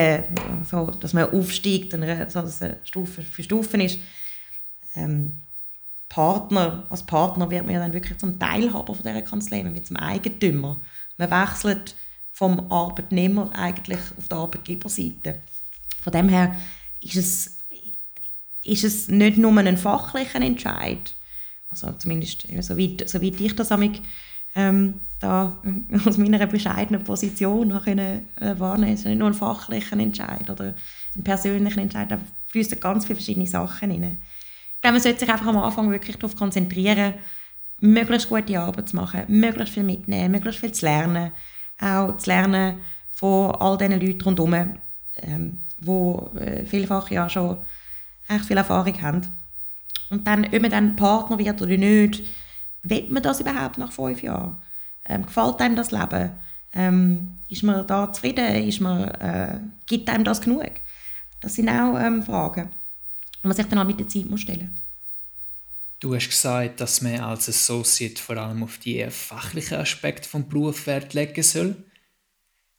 so, 0.70 0.90
dass 0.90 1.14
man 1.14 1.30
aufsteigt, 1.30 1.94
dass 1.94 2.34
es 2.60 2.62
Stufe 2.84 3.22
für 3.22 3.42
Stufen 3.42 3.80
ist. 3.80 3.98
Ähm, 4.94 5.32
Partner, 6.08 6.86
als 6.88 7.02
Partner 7.02 7.50
wird 7.50 7.64
man 7.64 7.74
ja 7.74 7.80
dann 7.80 7.92
wirklich 7.92 8.18
zum 8.18 8.38
Teilhaber 8.38 8.94
von 8.94 9.04
dieser 9.04 9.22
Kanzlei, 9.22 9.62
man 9.62 9.74
wird 9.74 9.86
zum 9.86 9.96
Eigentümer. 9.96 10.80
Man 11.18 11.30
wechselt 11.30 11.94
vom 12.32 12.70
Arbeitnehmer 12.70 13.50
eigentlich 13.52 13.98
auf 14.16 14.28
die 14.28 14.34
Arbeitgeberseite. 14.34 15.40
Von 16.00 16.12
dem 16.12 16.28
her 16.28 16.54
ist 17.02 17.16
es, 17.16 17.58
ist 18.64 18.84
es 18.84 19.08
nicht 19.08 19.38
nur 19.38 19.56
ein 19.58 19.76
fachlicher 19.76 20.40
Entscheid, 20.40 21.14
also 21.68 21.92
zumindest 21.92 22.46
soweit, 22.60 23.08
soweit 23.08 23.40
ich 23.40 23.54
das 23.54 23.72
amig, 23.72 24.00
ähm, 24.54 25.00
da 25.20 25.60
aus 26.06 26.16
meiner 26.16 26.46
bescheidenen 26.46 27.04
Position 27.04 27.78
können, 27.82 28.28
äh, 28.40 28.58
wahrnehmen 28.58 28.94
ist 28.94 29.04
nicht 29.04 29.18
nur 29.18 29.28
ein 29.28 29.34
fachlicher 29.34 29.98
Entscheid 29.98 30.48
oder 30.48 30.74
ein 31.16 31.24
persönlicher 31.24 31.80
Entscheid, 31.80 32.10
da 32.10 32.18
fließen 32.46 32.80
ganz 32.80 33.04
viele 33.04 33.16
verschiedene 33.16 33.46
Sachen 33.46 33.90
rein. 33.90 34.16
Glaube, 34.80 34.94
man 34.94 35.00
sollte 35.00 35.20
sich 35.20 35.28
einfach 35.28 35.46
am 35.46 35.58
Anfang 35.58 35.90
wirklich 35.90 36.16
darauf 36.16 36.36
konzentrieren, 36.36 37.14
möglichst 37.80 38.28
gute 38.28 38.60
Arbeit 38.60 38.88
zu 38.88 38.96
machen, 38.96 39.24
möglichst 39.28 39.74
viel 39.74 39.82
mitnehmen, 39.82 40.32
möglichst 40.32 40.60
viel 40.60 40.72
zu 40.72 40.86
lernen, 40.86 41.32
auch 41.80 42.16
zu 42.16 42.30
lernen 42.30 42.80
von 43.10 43.52
all 43.56 43.78
diesen 43.78 44.00
Leuten 44.00 44.22
rundherum, 44.22 44.78
ähm, 45.16 45.58
die 45.78 46.38
äh, 46.38 46.66
vielfach 46.66 47.10
ja 47.10 47.28
schon 47.28 47.58
echt 48.28 48.44
viel 48.46 48.56
Erfahrung 48.56 49.02
haben. 49.02 49.22
Und 50.10 50.26
dann, 50.26 50.44
ob 50.44 50.60
man 50.62 50.70
dann 50.70 50.96
Partner 50.96 51.38
wird 51.38 51.60
oder 51.60 51.76
nicht, 51.76 52.22
will 52.82 53.08
man 53.10 53.22
das 53.22 53.40
überhaupt 53.40 53.78
nach 53.78 53.92
fünf 53.92 54.22
Jahren? 54.22 54.56
Ähm, 55.04 55.26
gefällt 55.26 55.60
einem 55.60 55.76
das 55.76 55.90
Leben? 55.90 56.30
Ähm, 56.72 57.38
ist 57.48 57.62
man 57.62 57.86
da 57.86 58.12
zufrieden? 58.12 58.44
Ist 58.66 58.80
man, 58.80 59.08
äh, 59.08 59.60
gibt 59.86 60.08
einem 60.08 60.24
das 60.24 60.40
genug? 60.40 60.70
Das 61.40 61.54
sind 61.54 61.68
auch 61.68 61.98
ähm, 61.98 62.22
Fragen, 62.22 62.70
man 63.48 63.56
sich 63.56 63.66
dann 63.66 63.78
auch 63.78 63.86
mit 63.86 63.98
der 63.98 64.08
Zeit 64.08 64.26
muss 64.26 64.40
stellen 64.40 64.70
muss. 64.72 64.82
Du 66.00 66.14
hast 66.14 66.28
gesagt, 66.28 66.80
dass 66.80 67.02
man 67.02 67.20
als 67.20 67.48
Associate 67.48 68.20
vor 68.22 68.36
allem 68.36 68.62
auf 68.62 68.78
die 68.78 69.04
fachlichen 69.10 69.78
Aspekte 69.78 70.28
des 70.30 70.48
Berufs 70.48 70.86
Wert 70.86 71.12
legen 71.12 71.42
soll. 71.42 71.74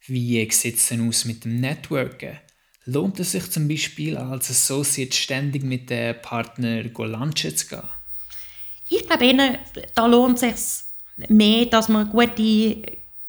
Wie 0.06 0.50
sieht 0.50 0.76
es 0.76 0.88
denn 0.88 1.06
aus 1.06 1.26
mit 1.26 1.44
dem 1.44 1.60
Networken? 1.60 2.38
Lohnt 2.86 3.20
es 3.20 3.32
sich 3.32 3.50
zum 3.50 3.68
Beispiel 3.68 4.16
als 4.16 4.50
Associate 4.50 5.14
ständig 5.14 5.62
mit 5.64 5.90
den 5.90 6.20
Partnern 6.22 6.90
lunchen 6.94 7.54
zu 7.54 7.66
gehen? 7.66 7.82
Ich 8.88 9.06
glaube 9.06 9.26
eher, 9.26 9.58
da 9.94 10.06
lohnt 10.06 10.42
es 10.42 10.86
sich 11.18 11.28
mehr, 11.28 11.66
dass 11.66 11.90
man 11.90 12.08
gute, 12.08 12.82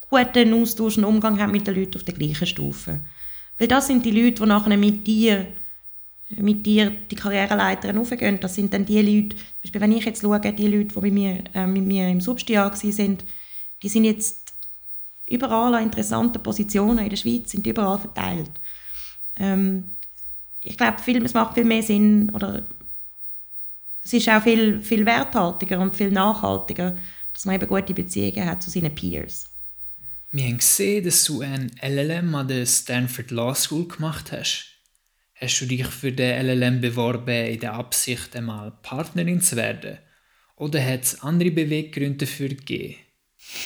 guten 0.10 0.54
Austausch 0.54 0.97
und 0.97 1.04
Umgang 1.04 1.38
hat 1.38 1.51
mit 1.51 1.67
den 1.67 1.75
Leuten 1.75 1.97
auf 1.97 2.04
der 2.04 2.15
gleichen 2.15 2.47
Stufe. 2.47 3.01
Weil 3.58 3.67
das 3.67 3.88
sind 3.88 4.06
die 4.06 4.12
Leute, 4.12 4.41
die 4.41 4.47
nachher 4.47 4.77
mit 4.77 5.06
dir, 5.06 5.47
mit 6.38 6.65
dir 6.65 6.91
die 7.10 7.15
Karriereleiter 7.15 7.98
aufgehen. 8.00 8.39
Das 8.39 8.56
sind 8.56 8.74
dann 8.74 8.86
die 8.86 9.02
Leute, 9.02 9.36
zum 9.36 9.46
Beispiel, 9.63 9.82
wenn 9.82 9.91
ich 9.91 10.06
jetzt 10.06 10.22
schaue, 10.22 10.39
die 10.39 10.67
Leute, 10.67 10.94
die 10.96 11.00
bei 11.00 11.12
mir, 11.12 11.44
äh, 11.54 11.67
mit 11.67 11.86
mir 11.86 12.08
im 12.10 12.22
Substiar 12.22 12.76
sind, 12.76 13.24
die 13.82 13.89
sind 13.89 14.06
jetzt 14.06 14.54
überall 15.28 15.76
an 15.76 15.84
interessanten 15.84 16.41
Positionen 16.41 17.00
in 17.00 17.10
der 17.10 17.17
Schweiz, 17.17 17.52
sind 17.52 17.65
überall 17.65 18.00
verteilt. 18.00 18.52
Ähm, 19.38 19.86
ich 20.62 20.78
glaube, 20.78 20.98
es 21.24 21.34
macht 21.34 21.56
viel 21.56 21.65
mehr 21.65 21.82
Sinn, 21.82 22.30
oder 22.32 22.63
es 24.04 24.13
ist 24.13 24.30
auch 24.30 24.44
viel, 24.44 24.82
viel 24.82 25.06
werthaltiger 25.06 25.80
und 25.80 25.96
viel 25.96 26.12
nachhaltiger, 26.12 26.98
dass 27.34 27.46
man 27.46 27.56
eben 27.56 27.67
gute 27.67 27.94
Beziehungen 27.94 28.46
hat 28.46 28.62
zu 28.62 28.70
seinen 28.70 28.94
Peers. 28.94 29.46
Wir 30.32 30.46
haben 30.46 30.58
gesehen, 30.58 31.04
dass 31.04 31.24
du 31.26 31.41
ein 31.41 31.72
LLM 31.82 32.34
an 32.36 32.48
der 32.48 32.65
Stanford 32.65 33.32
Law 33.32 33.54
School 33.54 33.88
gemacht 33.88 34.32
hast. 34.32 34.67
Hast 35.43 35.60
du 35.60 35.65
dich 35.65 35.88
für 35.88 36.12
den 36.12 36.45
LLM 36.45 36.82
beworben 36.82 37.47
in 37.47 37.60
der 37.60 37.73
Absicht, 37.73 38.36
einmal 38.36 38.73
Partnerin 38.84 39.41
zu 39.41 39.56
werden? 39.56 39.97
Oder 40.56 40.86
hat 40.86 41.01
es 41.01 41.23
andere 41.23 41.49
Beweggründe 41.49 42.25
dafür 42.25 42.49
gegeben? 42.49 42.97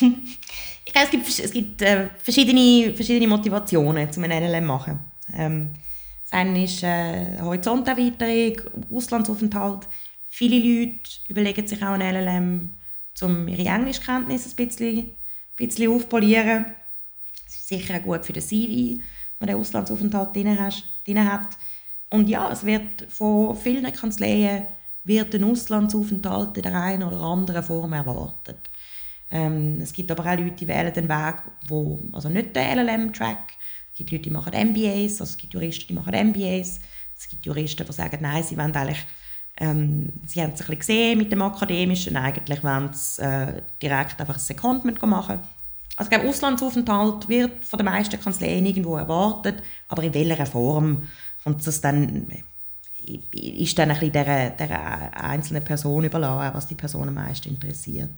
ich 0.00 0.92
glaube, 0.92 1.04
es 1.04 1.10
gibt, 1.10 1.28
es 1.28 1.52
gibt 1.52 1.82
äh, 1.82 2.08
verschiedene, 2.18 2.94
verschiedene 2.94 3.28
Motivationen, 3.28 4.08
um 4.16 4.24
ein 4.24 4.30
LLM 4.30 4.62
zu 4.62 4.66
machen. 4.66 5.00
Ähm, 5.34 5.74
das 6.22 6.32
eine 6.32 6.64
ist 6.64 6.82
äh, 6.82 7.38
Horizonterweiterung, 7.42 8.56
Auslandsaufenthalt. 8.90 9.86
Viele 10.28 10.56
Leute 10.56 10.98
überlegen 11.28 11.66
sich 11.66 11.82
auch 11.82 11.92
ein 11.92 12.00
LLM, 12.00 12.70
um 13.20 13.48
ihre 13.48 13.68
Englischkenntnisse 13.68 14.48
ein 14.48 14.66
bisschen, 14.66 14.98
ein 14.98 15.16
bisschen 15.56 15.92
aufpolieren. 15.92 16.74
Das 17.44 17.54
ist 17.54 17.68
sicher 17.68 17.98
auch 17.98 18.02
gut 18.02 18.24
für 18.24 18.32
den 18.32 18.42
CV, 18.42 19.02
wenn 19.38 19.46
der 19.46 19.58
Auslandsaufenthalt 19.58 20.34
drin, 21.06 21.30
hat. 21.30 21.56
Und 22.10 22.28
ja, 22.28 22.50
es 22.50 22.64
wird 22.64 23.06
von 23.08 23.56
vielen 23.56 23.90
Kanzleien 23.92 24.66
wird 25.04 25.34
ein 25.34 25.44
Auslandsaufenthalt 25.44 26.56
in 26.56 26.62
der 26.62 26.82
einen 26.82 27.02
oder 27.04 27.20
anderen 27.20 27.62
Form 27.62 27.92
erwartet. 27.92 28.58
Ähm, 29.30 29.80
es 29.80 29.92
gibt 29.92 30.10
aber 30.10 30.24
auch 30.24 30.38
Leute, 30.38 30.52
die 30.52 30.68
wählen 30.68 30.92
den 30.92 31.08
Weg, 31.08 31.36
wo, 31.68 32.00
also 32.12 32.28
nicht 32.28 32.54
den 32.54 32.78
LLM-Track. 32.78 33.54
Es 33.92 33.98
gibt 33.98 34.10
Leute, 34.10 34.24
die 34.24 34.30
machen 34.30 34.52
MBAs, 34.52 35.20
also 35.20 35.24
es 35.24 35.36
gibt 35.36 35.54
Juristen, 35.54 35.88
die 35.88 35.94
machen 35.94 36.28
MBAs. 36.30 36.80
Es 37.16 37.28
gibt 37.28 37.46
Juristen, 37.46 37.86
die 37.86 37.92
sagen, 37.92 38.18
nein, 38.20 38.42
sie 38.42 38.56
wollen 38.56 38.74
eigentlich, 38.74 39.04
ähm, 39.58 40.12
sie 40.26 40.42
haben 40.42 40.52
es 40.52 40.60
ein 40.60 40.66
bisschen 40.66 40.78
gesehen 40.78 41.18
mit 41.18 41.32
dem 41.32 41.42
Akademischen, 41.42 42.16
eigentlich 42.16 42.62
wollen 42.62 42.90
sie 42.92 43.22
äh, 43.22 43.62
direkt 43.80 44.20
einfach 44.20 44.34
ein 44.34 44.40
Secondment 44.40 45.00
machen. 45.02 45.40
Also 45.96 46.10
glaube, 46.10 46.28
Auslandsaufenthalt 46.28 47.28
wird 47.28 47.64
von 47.64 47.78
den 47.78 47.86
meisten 47.86 48.20
Kanzleien 48.20 48.66
irgendwo 48.66 48.96
erwartet, 48.96 49.62
aber 49.88 50.02
in 50.02 50.14
welcher 50.14 50.46
Form 50.46 51.08
und 51.44 51.66
das 51.66 51.80
dann 51.80 52.28
ist 53.32 53.78
dann 53.78 53.90
ein 53.90 54.00
bisschen 54.00 54.12
der, 54.12 54.50
der 54.50 55.24
einzelnen 55.24 55.62
Person 55.62 56.04
überlassen, 56.04 56.54
was 56.54 56.66
die 56.66 56.74
Person 56.74 57.08
am 57.08 57.14
meisten 57.14 57.48
interessiert. 57.48 58.10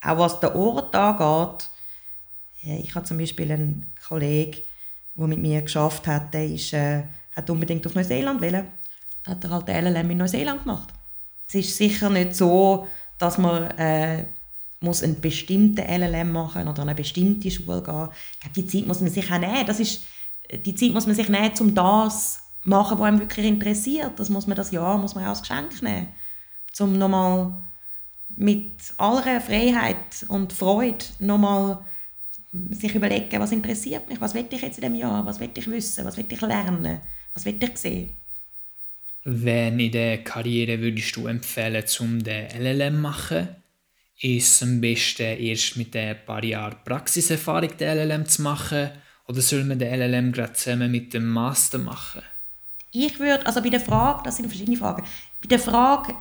Auch 0.00 0.18
was 0.18 0.40
den 0.40 0.52
Ort 0.52 0.94
angeht, 0.94 1.68
ich 2.62 2.94
habe 2.94 3.04
zum 3.04 3.18
Beispiel 3.18 3.52
einen 3.52 3.86
Kollegen, 4.06 4.62
der 5.14 5.26
mit 5.26 5.38
mir 5.38 5.62
geschafft 5.62 6.06
hat, 6.06 6.32
der 6.32 6.46
ist, 6.46 6.72
äh, 6.72 7.02
hat 7.36 7.50
unbedingt 7.50 7.86
auf 7.86 7.94
Neuseeland 7.94 8.40
wollen. 8.40 8.66
Da 9.24 9.32
hat 9.32 9.44
er 9.44 9.50
halt 9.50 9.68
LLM 9.68 10.10
in 10.10 10.18
Neuseeland 10.18 10.62
gemacht. 10.62 10.88
Es 11.46 11.54
ist 11.54 11.76
sicher 11.76 12.08
nicht 12.08 12.34
so, 12.34 12.88
dass 13.18 13.38
man 13.38 13.70
äh, 13.72 14.24
muss 14.80 15.02
einen 15.02 15.20
bestimmten 15.20 15.80
LLM 15.80 16.32
machen 16.32 16.68
oder 16.68 16.82
eine 16.82 16.94
bestimmte 16.94 17.50
Schule 17.50 17.82
gehen. 17.82 18.08
Ich 18.32 18.40
glaube, 18.40 18.54
die 18.56 18.66
Zeit 18.66 18.86
muss 18.86 19.00
man 19.00 19.10
sich 19.10 19.30
auch 19.30 19.38
nehmen. 19.38 19.66
Das 19.66 19.80
ist, 19.80 20.04
die 20.64 20.74
Zeit 20.74 20.92
muss 20.92 21.06
man 21.06 21.16
sich 21.16 21.28
nehmen, 21.28 21.52
um 21.60 21.74
das 21.74 22.34
zu 22.62 22.68
machen, 22.68 22.98
was 22.98 23.06
einem 23.06 23.20
wirklich 23.20 23.46
interessiert. 23.46 24.18
Das 24.18 24.28
muss 24.28 24.46
man 24.46 24.56
das 24.56 24.70
Jahr 24.70 24.98
muss 24.98 25.14
man 25.14 25.24
auch 25.24 25.30
als 25.30 25.42
Geschenk 25.42 25.82
nehmen. 25.82 26.08
Um 26.78 26.96
nochmal 26.96 27.54
mit 28.36 28.72
aller 28.98 29.40
Freiheit 29.40 30.24
und 30.28 30.52
Freude 30.52 31.04
nochmal 31.18 31.78
sich 32.70 32.94
überlegen, 32.94 33.40
was 33.40 33.52
interessiert 33.52 34.08
mich, 34.08 34.20
was 34.20 34.34
will 34.34 34.46
ich 34.50 34.62
jetzt 34.62 34.78
in 34.78 34.82
diesem 34.82 34.94
Jahr, 34.94 35.26
was 35.26 35.40
will 35.40 35.50
ich 35.54 35.66
wissen, 35.68 36.04
was 36.04 36.16
will 36.16 36.26
ich 36.28 36.40
lernen, 36.40 37.00
was 37.34 37.44
will 37.44 37.58
ich 37.60 37.76
sehen. 37.78 38.10
Wen 39.24 39.80
in 39.80 39.92
der 39.92 40.24
Karriere 40.24 40.80
würdest 40.80 41.16
du 41.16 41.26
empfehlen, 41.26 41.84
um 42.00 42.22
den 42.22 42.48
LLM 42.50 42.94
zu 42.94 43.00
machen? 43.00 43.48
Ist 44.20 44.56
es 44.56 44.62
am 44.62 44.80
besten 44.80 45.38
erst 45.38 45.76
mit 45.76 45.94
ein 45.94 46.16
paar 46.26 46.42
Jahren 46.42 46.76
Praxiserfahrung 46.84 47.76
den 47.76 47.96
LLM 47.96 48.26
zu 48.26 48.42
machen 48.42 48.90
oder 49.28 49.40
soll 49.40 49.62
man 49.62 49.78
den 49.78 49.94
LLM 49.94 50.32
gerade 50.32 50.54
zusammen 50.54 50.90
mit 50.90 51.14
dem 51.14 51.28
Master 51.28 51.78
machen? 51.78 52.22
Ich 52.90 53.20
würde, 53.20 53.46
also 53.46 53.62
bei 53.62 53.68
der 53.68 53.80
Frage, 53.80 54.22
das 54.24 54.36
sind 54.36 54.48
verschiedene 54.48 54.76
Fragen, 54.76 55.04
bei 55.40 55.46
der 55.46 55.58
Frage, 55.60 56.16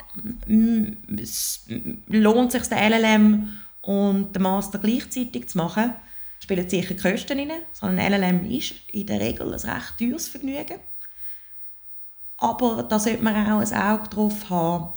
lohnt 2.07 2.51
sich 2.51 2.63
der 2.67 2.89
LLM 2.89 3.59
und 3.81 4.33
der 4.33 4.41
Master 4.41 4.77
gleichzeitig 4.77 5.47
zu 5.47 5.57
machen, 5.57 5.93
spielen 6.39 6.69
sicher 6.69 6.93
Kosten 6.93 7.39
rein. 7.39 7.51
Ein 7.81 7.97
LLM 7.97 8.51
ist 8.51 8.75
in 8.91 9.07
der 9.07 9.19
Regel 9.19 9.53
ein 9.53 9.59
recht 9.59 9.97
teures 9.97 10.27
Vergnügen. 10.27 10.79
Aber 12.37 12.83
da 12.83 12.99
sollte 12.99 13.23
man 13.23 13.35
auch 13.35 13.59
ein 13.59 13.73
Auge 13.73 14.09
darauf 14.09 14.49
haben, 14.51 14.93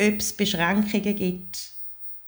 ob 0.00 0.18
es 0.18 0.32
Beschränkungen 0.32 1.16
gibt, 1.16 1.69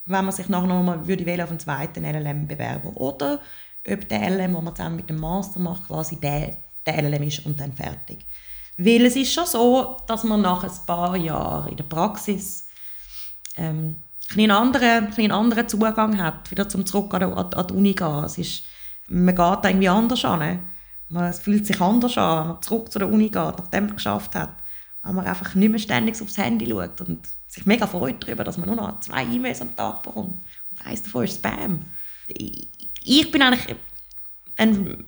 wenn 0.04 0.24
man 0.24 0.34
sich 0.34 0.48
nachher 0.48 0.66
nochmal 0.66 1.06
würde 1.06 1.44
auf 1.44 1.50
einen 1.50 1.58
zweiten 1.58 2.04
LLM 2.04 2.46
bewerben 2.46 2.88
Oder 2.94 3.40
ob 3.88 4.08
der 4.08 4.30
LLM, 4.30 4.54
den 4.54 4.64
man 4.64 4.76
zusammen 4.76 4.96
mit 4.96 5.10
dem 5.10 5.18
Master 5.18 5.60
macht, 5.60 5.86
quasi 5.86 6.16
der, 6.16 6.56
der 6.86 7.02
LLM 7.02 7.22
ist 7.24 7.46
und 7.46 7.58
dann 7.58 7.72
fertig. 7.72 8.24
Weil 8.76 9.04
es 9.06 9.16
ist 9.16 9.32
schon 9.32 9.46
so, 9.46 9.96
dass 10.06 10.24
man 10.24 10.40
nach 10.40 10.64
ein 10.64 10.86
paar 10.86 11.16
Jahren 11.16 11.68
in 11.68 11.76
der 11.76 11.84
Praxis 11.84 12.68
ähm, 13.56 13.96
einen 14.32 14.50
anderen, 14.50 15.12
einen 15.16 15.32
anderen 15.32 15.68
Zugang 15.68 16.22
hat, 16.22 16.50
wieder 16.50 16.68
zum 16.68 16.86
zurück 16.86 17.12
an, 17.14 17.22
an, 17.24 17.52
an 17.52 17.66
die 17.66 17.74
Uni 17.74 17.92
gehen. 17.92 18.24
Es 18.24 18.38
ist, 18.38 18.64
man 19.08 19.34
geht 19.34 19.64
irgendwie 19.64 19.88
anders 19.88 20.24
an. 20.24 20.60
Man, 21.08 21.32
fühlt 21.34 21.66
sich 21.66 21.80
anders 21.80 22.16
an, 22.16 22.40
wenn 22.40 22.48
man 22.48 22.62
zurück 22.62 22.90
zu 22.90 22.98
der 22.98 23.08
Uni 23.08 23.24
geht, 23.24 23.34
nachdem 23.34 23.84
man 23.84 23.90
es 23.90 23.96
geschafft 23.96 24.34
hat. 24.34 24.61
Weil 25.02 25.14
man 25.14 25.26
einfach 25.26 25.54
nicht 25.54 25.70
mehr 25.70 25.78
ständig 25.78 26.20
aufs 26.20 26.38
Handy 26.38 26.68
schaut 26.68 27.00
und 27.00 27.26
sich 27.48 27.66
mega 27.66 27.86
freut 27.86 28.22
darüber, 28.22 28.44
dass 28.44 28.56
man 28.56 28.68
nur 28.68 28.76
noch 28.76 29.00
zwei 29.00 29.24
E-Mails 29.24 29.60
am 29.60 29.74
Tag 29.76 30.02
bekommt. 30.02 30.40
Und 30.70 30.86
eins 30.86 31.02
davon 31.02 31.24
ist 31.24 31.36
Spam. 31.36 31.84
Ich, 33.04 33.30
bin 33.30 33.42
eigentlich 33.42 33.76
ein, 34.56 35.04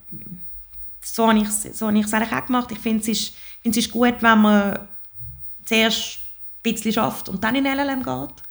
so 1.01 1.29
habe 1.29 1.39
ich 1.39 1.49
es 1.49 1.79
so 1.79 1.87
eigentlich 1.87 2.13
auch 2.13 2.47
gemacht. 2.47 2.73
Ich 2.73 2.79
finde, 2.79 3.01
es 3.01 3.09
ist, 3.09 3.35
es 3.63 3.77
ist 3.77 3.91
gut, 3.93 4.17
wenn 4.21 4.43
man 4.43 4.89
zuerst 5.65 6.19
ein 6.19 6.73
bisschen 6.73 6.93
schafft 6.93 7.29
und 7.29 7.43
dann 7.45 7.55
in 7.55 7.65
LLM 7.65 8.03
geht. 8.03 8.43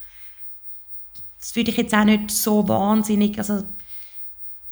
Das 1.39 1.55
würde 1.55 1.71
ich 1.71 1.77
jetzt 1.77 1.93
auch 1.93 2.05
nicht 2.05 2.31
so 2.31 2.67
wahnsinnig, 2.67 3.37
also 3.37 3.65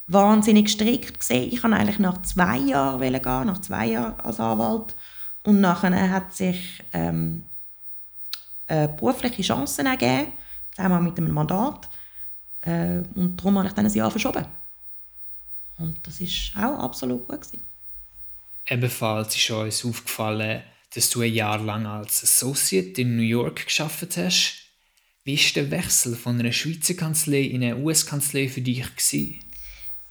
wahnsinnig 0.08 0.70
strikt 0.70 1.22
sehen. 1.22 1.52
Ich 1.52 1.62
kann 1.62 1.74
eigentlich 1.74 2.00
nach 2.00 2.22
zwei 2.22 2.58
Jahren 2.58 3.02
gehen, 3.02 3.46
nach 3.46 3.60
zwei 3.60 3.88
Jahren 3.88 4.20
als 4.22 4.40
Anwalt. 4.40 4.96
Und 5.44 5.62
nachher 5.62 6.10
hat 6.10 6.34
sich 6.34 6.84
ähm, 6.94 7.46
äh, 8.68 8.88
berufliche 8.88 9.42
Chancen 9.42 9.86
ergeben, 9.86 10.34
zusammen 10.76 11.04
mit 11.04 11.18
einem 11.18 11.34
Mandat. 11.34 11.90
Äh, 12.62 13.02
und 13.16 13.38
darum 13.38 13.58
habe 13.58 13.68
ich 13.68 13.74
dann 13.74 13.86
ein 13.86 13.94
Jahr 13.94 14.12
verschoben. 14.12 14.46
Und 15.78 15.98
das 16.06 16.22
war 16.22 16.74
auch 16.74 16.84
absolut 16.84 17.28
gut. 17.28 17.42
Gewesen. 17.42 17.62
Ebenfalls 18.68 19.36
ist 19.36 19.50
uns 19.50 19.84
aufgefallen, 19.84 20.62
dass 20.94 21.10
du 21.10 21.22
ein 21.22 21.34
Jahr 21.34 21.60
lang 21.60 21.86
als 21.86 22.24
Associate 22.24 23.02
in 23.02 23.16
New 23.16 23.24
York 23.24 23.66
geschafft 23.66 24.18
hast. 24.18 24.62
Wie 25.24 25.38
war 25.38 25.52
der 25.56 25.72
Wechsel 25.72 26.16
von 26.16 26.40
einer 26.40 26.52
Schweizer 26.52 26.94
Kanzlei 26.94 27.42
in 27.42 27.64
eine 27.64 27.78
US-Kanzlei 27.78 28.50
für 28.50 28.62
dich? 28.62 28.84
Gewesen? 28.84 29.40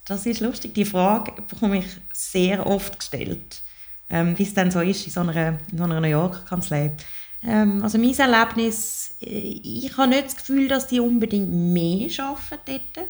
Das 0.04 0.26
ist 0.26 0.40
lustig. 0.40 0.74
Die 0.74 0.84
Frage 0.84 1.40
bekomme 1.42 1.78
ich 1.78 1.86
sehr 2.12 2.66
oft 2.66 2.98
gestellt, 2.98 3.62
ähm, 4.10 4.38
wie 4.38 4.42
es 4.42 4.54
dann 4.54 4.70
so 4.70 4.80
ist 4.80 5.06
in 5.06 5.12
so 5.12 5.20
einer, 5.20 5.58
in 5.70 5.78
so 5.78 5.84
einer 5.84 6.00
New 6.00 6.08
York-Kanzlei. 6.08 6.92
Ähm, 7.42 7.82
also 7.82 7.98
mein 7.98 8.16
Erlebnis, 8.18 9.14
äh, 9.22 9.26
ich 9.26 9.96
habe 9.96 10.08
nicht 10.08 10.26
das 10.26 10.36
Gefühl, 10.36 10.68
dass 10.68 10.88
die 10.88 11.00
unbedingt 11.00 11.50
mehr 11.50 12.08
arbeiten 12.18 12.82
dort. 12.94 13.08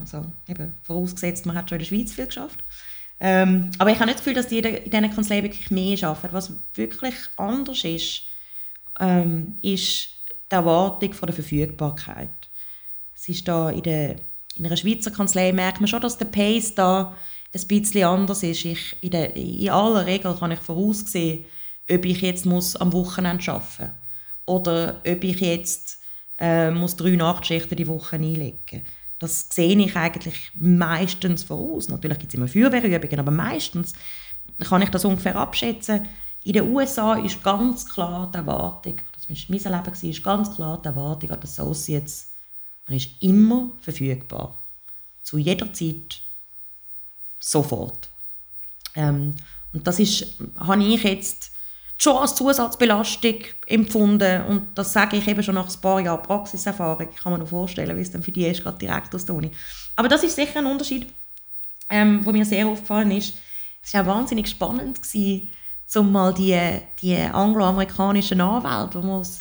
Also 0.00 0.24
eben, 0.48 0.74
vorausgesetzt, 0.82 1.46
man 1.46 1.56
hat 1.56 1.68
schon 1.68 1.76
in 1.76 1.84
der 1.84 1.86
Schweiz 1.86 2.12
viel 2.12 2.26
geschafft. 2.26 2.62
Ähm, 3.18 3.70
aber 3.78 3.90
ich 3.90 3.96
habe 3.96 4.06
nicht 4.06 4.18
das 4.18 4.24
Gefühl, 4.24 4.34
dass 4.34 4.48
die 4.48 4.58
in 4.58 4.90
diesen 4.90 5.14
Kanzleien 5.14 5.44
wirklich 5.44 5.70
mehr 5.70 6.02
arbeiten. 6.08 6.34
Was 6.34 6.52
wirklich 6.74 7.14
anders 7.36 7.84
ist, 7.84 8.22
ähm, 9.00 9.58
ist 9.62 10.08
die 10.50 10.54
Erwartung 10.54 11.12
von 11.12 11.26
der 11.26 11.34
Verfügbarkeit. 11.34 12.28
Es 13.14 13.28
ist 13.28 13.48
da 13.48 13.70
in, 13.70 13.82
der, 13.82 14.16
in 14.56 14.66
einer 14.66 14.76
Schweizer 14.76 15.10
Kanzlei 15.10 15.52
merkt 15.52 15.80
man 15.80 15.88
schon, 15.88 16.02
dass 16.02 16.18
der 16.18 16.26
Pace 16.26 16.74
da 16.74 17.14
ein 17.54 17.68
bisschen 17.68 18.04
anders 18.04 18.42
ist. 18.42 18.64
Ich, 18.64 18.96
in, 19.00 19.10
der, 19.10 19.34
in 19.36 19.70
aller 19.70 20.06
Regel 20.06 20.34
kann 20.34 20.52
ich 20.52 20.60
voraussehen, 20.60 21.44
ob 21.90 22.04
ich 22.04 22.20
jetzt 22.20 22.46
muss 22.46 22.76
am 22.76 22.92
Wochenende 22.92 23.50
arbeiten 23.50 23.84
muss 23.84 23.90
oder 24.46 25.00
ob 25.06 25.24
ich 25.24 25.40
jetzt 25.40 25.98
äh, 26.38 26.70
muss 26.70 26.96
drei 26.96 27.16
Nachtschichten 27.16 27.76
die 27.76 27.86
Woche 27.86 28.16
einlegen 28.16 28.84
Das 29.18 29.48
sehe 29.50 29.76
ich 29.76 29.96
eigentlich 29.96 30.52
meistens 30.54 31.44
voraus. 31.44 31.88
Natürlich 31.88 32.18
gibt 32.18 32.32
es 32.32 32.38
immer 32.38 32.48
Feuerwehrübungen, 32.48 33.20
aber 33.20 33.30
meistens 33.30 33.94
kann 34.60 34.82
ich 34.82 34.90
das 34.90 35.04
ungefähr 35.04 35.36
abschätzen. 35.36 36.06
In 36.44 36.52
den 36.52 36.74
USA 36.74 37.14
ist 37.14 37.42
ganz 37.42 37.86
klar 37.86 38.30
die 38.32 38.38
Erwartung, 38.38 38.96
das 39.12 39.28
war 39.28 39.36
mein 39.48 39.84
Leben, 39.84 40.10
ist 40.10 40.22
ganz 40.22 40.54
klar 40.54 40.80
die 40.80 40.88
Erwartung 40.88 41.30
an 41.30 41.40
die 41.40 41.46
Associates, 41.46 42.32
man 42.86 42.96
ist 42.96 43.10
immer 43.20 43.70
verfügbar. 43.80 44.56
Zu 45.22 45.38
jeder 45.38 45.72
Zeit, 45.72 46.22
sofort. 47.46 48.08
Ähm, 48.94 49.34
und 49.72 49.86
das 49.86 49.98
ist, 49.98 50.26
habe 50.58 50.82
ich 50.82 51.02
jetzt 51.02 51.52
schon 51.98 52.16
als 52.16 52.34
Zusatzbelastung 52.34 53.36
empfunden. 53.66 54.42
Und 54.46 54.68
das 54.74 54.92
sage 54.92 55.16
ich 55.16 55.26
eben 55.28 55.42
schon 55.42 55.54
nach 55.54 55.68
ein 55.68 55.80
paar 55.80 56.00
Jahren 56.00 56.22
Praxiserfahrung. 56.22 57.08
Ich 57.10 57.16
kann 57.16 57.32
mir 57.32 57.38
noch 57.38 57.48
vorstellen, 57.48 57.96
wie 57.96 58.00
es 58.00 58.10
dann 58.10 58.22
für 58.22 58.32
die 58.32 58.46
ist, 58.46 58.62
gerade 58.62 58.78
direkt 58.78 59.14
aus 59.14 59.24
der 59.24 59.34
Uni. 59.34 59.50
Aber 59.94 60.08
das 60.08 60.24
ist 60.24 60.36
sicher 60.36 60.58
ein 60.58 60.66
Unterschied, 60.66 61.06
ähm, 61.88 62.24
wo 62.24 62.32
mir 62.32 62.44
sehr 62.44 62.66
aufgefallen 62.66 63.10
ist. 63.12 63.34
Es 63.82 63.94
war 63.94 64.02
auch 64.02 64.06
wahnsinnig 64.06 64.48
spannend, 64.48 65.00
um 65.94 66.12
mal 66.12 66.34
die, 66.34 66.58
die 67.00 67.16
angloamerikanischen 67.16 68.40
Anwälte, 68.40 68.98
die 68.98 69.06
man 69.06 69.20
aus, 69.20 69.38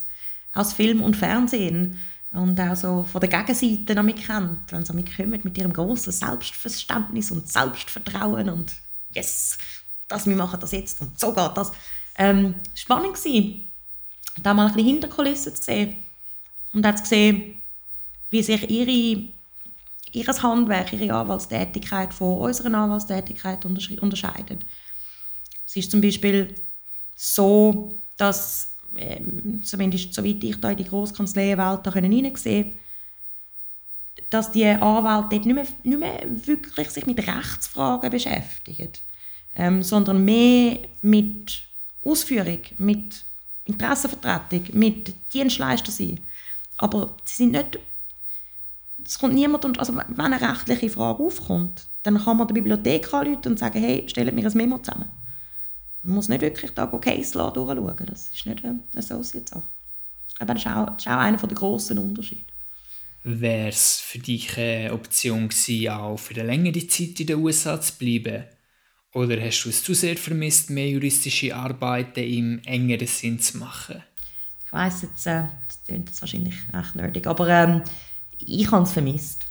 aus 0.54 0.74
Film 0.74 1.02
und 1.02 1.16
Fernsehen 1.16 2.00
und 2.36 2.60
auch 2.60 2.76
so 2.76 3.04
von 3.04 3.22
der 3.22 3.30
Gegenseite 3.30 3.96
noch 3.96 4.16
kennt, 4.16 4.72
wenn 4.72 4.86
sie 4.86 5.06
kommen 5.06 5.40
mit 5.44 5.58
ihrem 5.58 5.74
großen 5.74 6.12
Selbstverständnis 6.12 7.32
und 7.32 7.52
Selbstvertrauen 7.52 8.50
und 8.50 8.74
yes, 9.14 9.58
das, 10.08 10.28
wir 10.28 10.36
machen 10.36 10.60
das 10.60 10.72
jetzt 10.72 11.02
und 11.02 11.20
so 11.20 11.34
geht 11.34 11.56
das 11.56 11.72
ähm, 12.18 12.56
spannend 12.74 13.16
gewesen, 13.16 13.70
da 14.42 14.54
mal 14.54 14.68
ein 14.68 14.74
bisschen 14.74 14.90
Hinterkulissen 14.90 15.56
zu 15.56 15.64
sehen 15.64 15.96
und 16.74 16.82
dann 16.82 16.98
zu 16.98 17.06
sehen, 17.06 17.58
wie 18.30 18.44
sich 18.44 18.70
ihre, 18.70 19.30
ihr 20.12 20.28
Handwerk, 20.44 20.94
ihre 20.94 21.14
Anwaltstätigkeit 21.14 22.14
von 22.14 22.38
unserer 22.40 22.74
Anwaltstätigkeit 22.74 23.66
unterscheidet. 23.66 24.66
Es 25.66 25.76
ist 25.76 25.92
zum 25.92 26.02
Beispiel 26.02 26.54
so, 27.16 28.00
dass, 28.18 28.75
ähm, 28.98 29.62
zumindest 29.64 30.14
soweit 30.14 30.44
ich 30.44 30.60
da 30.60 30.72
in 30.72 30.78
die 30.78 30.86
Grosskanzleienwelt 30.86 31.94
hineinsehe, 31.94 32.74
dass 34.30 34.52
die 34.52 34.66
Anwälte 34.66 35.30
dort 35.30 35.46
nicht 35.46 35.56
mehr, 35.56 35.68
nicht 35.84 36.00
mehr 36.00 36.48
wirklich 36.48 36.90
sich 36.90 37.06
mit 37.06 37.20
Rechtsfragen 37.20 38.10
beschäftigen, 38.10 38.90
ähm, 39.56 39.84
sondern 39.84 40.24
mehr 40.24 40.80
mit 41.02 41.64
Ausführung, 42.04 42.60
mit 42.78 43.24
Interessenvertretung, 43.66 44.64
mit 44.74 45.14
Dienstleister 45.34 45.92
sein. 45.92 46.20
Aber 46.78 47.16
sie 47.26 47.44
sind 47.44 47.52
nicht, 47.52 47.80
es 49.04 49.20
kommt 49.20 49.34
niemand, 49.34 49.66
und, 49.66 49.80
also 49.80 49.96
wenn 49.96 50.20
eine 50.20 50.42
rechtliche 50.42 50.90
Frage 50.90 51.24
aufkommt, 51.24 51.88
dann 52.04 52.24
kann 52.24 52.38
man 52.38 52.48
der 52.48 52.54
Bibliothek 52.54 53.14
anrufen 53.14 53.48
und 53.52 53.60
sagen, 53.60 53.80
hey, 53.80 54.04
stellt 54.08 54.34
mir 54.34 54.46
ein 54.46 54.58
Memo 54.58 54.78
zusammen. 54.80 55.10
Man 56.06 56.16
muss 56.16 56.30
nicht 56.30 56.42
wirklich 56.42 56.72
da 56.72 56.86
Case 56.86 57.36
Law 57.36 57.52
durchschauen, 57.52 58.06
das 58.06 58.30
ist 58.30 58.46
nicht 58.46 58.64
eine 58.64 58.80
Associate-Sache. 58.96 59.64
Aber 60.40 60.54
das 60.54 60.64
ist 60.64 60.72
auch, 60.72 60.86
das 60.86 61.06
ist 61.06 61.08
auch 61.08 61.18
einer 61.18 61.38
der 61.38 61.58
grossen 61.58 61.98
Unterschiede. 61.98 62.46
Wäre 63.24 63.70
es 63.70 64.00
für 64.02 64.20
dich 64.20 64.56
eine 64.56 64.94
Option 64.94 65.50
gewesen, 65.50 65.90
auch 65.90 66.18
für 66.18 66.36
eine 66.36 66.44
längere 66.44 66.86
Zeit 66.88 67.20
in 67.20 67.26
den 67.28 67.40
USA 67.40 67.82
zu 67.82 67.94
bleiben? 67.98 68.44
Oder 69.14 69.42
hast 69.42 69.64
du 69.64 69.70
es 69.70 69.84
zu 69.84 69.96
sehr 69.96 70.16
vermisst, 70.16 70.70
mehr 70.70 70.90
juristische 70.90 71.56
Arbeiten 71.56 72.20
im 72.20 72.62
engeren 72.66 73.08
Sinn 73.08 73.40
zu 73.40 73.58
machen? 73.58 74.04
Ich 74.64 74.74
weiss 74.74 75.02
jetzt, 75.02 75.26
äh, 75.26 75.46
das 75.68 75.84
klingt 75.86 76.10
jetzt 76.10 76.22
wahrscheinlich 76.22 76.56
recht 76.72 76.96
nerdig, 76.96 77.26
aber 77.26 77.48
ähm, 77.50 77.82
ich 78.38 78.70
habe 78.70 78.84
es 78.84 78.92
vermisst. 78.92 79.46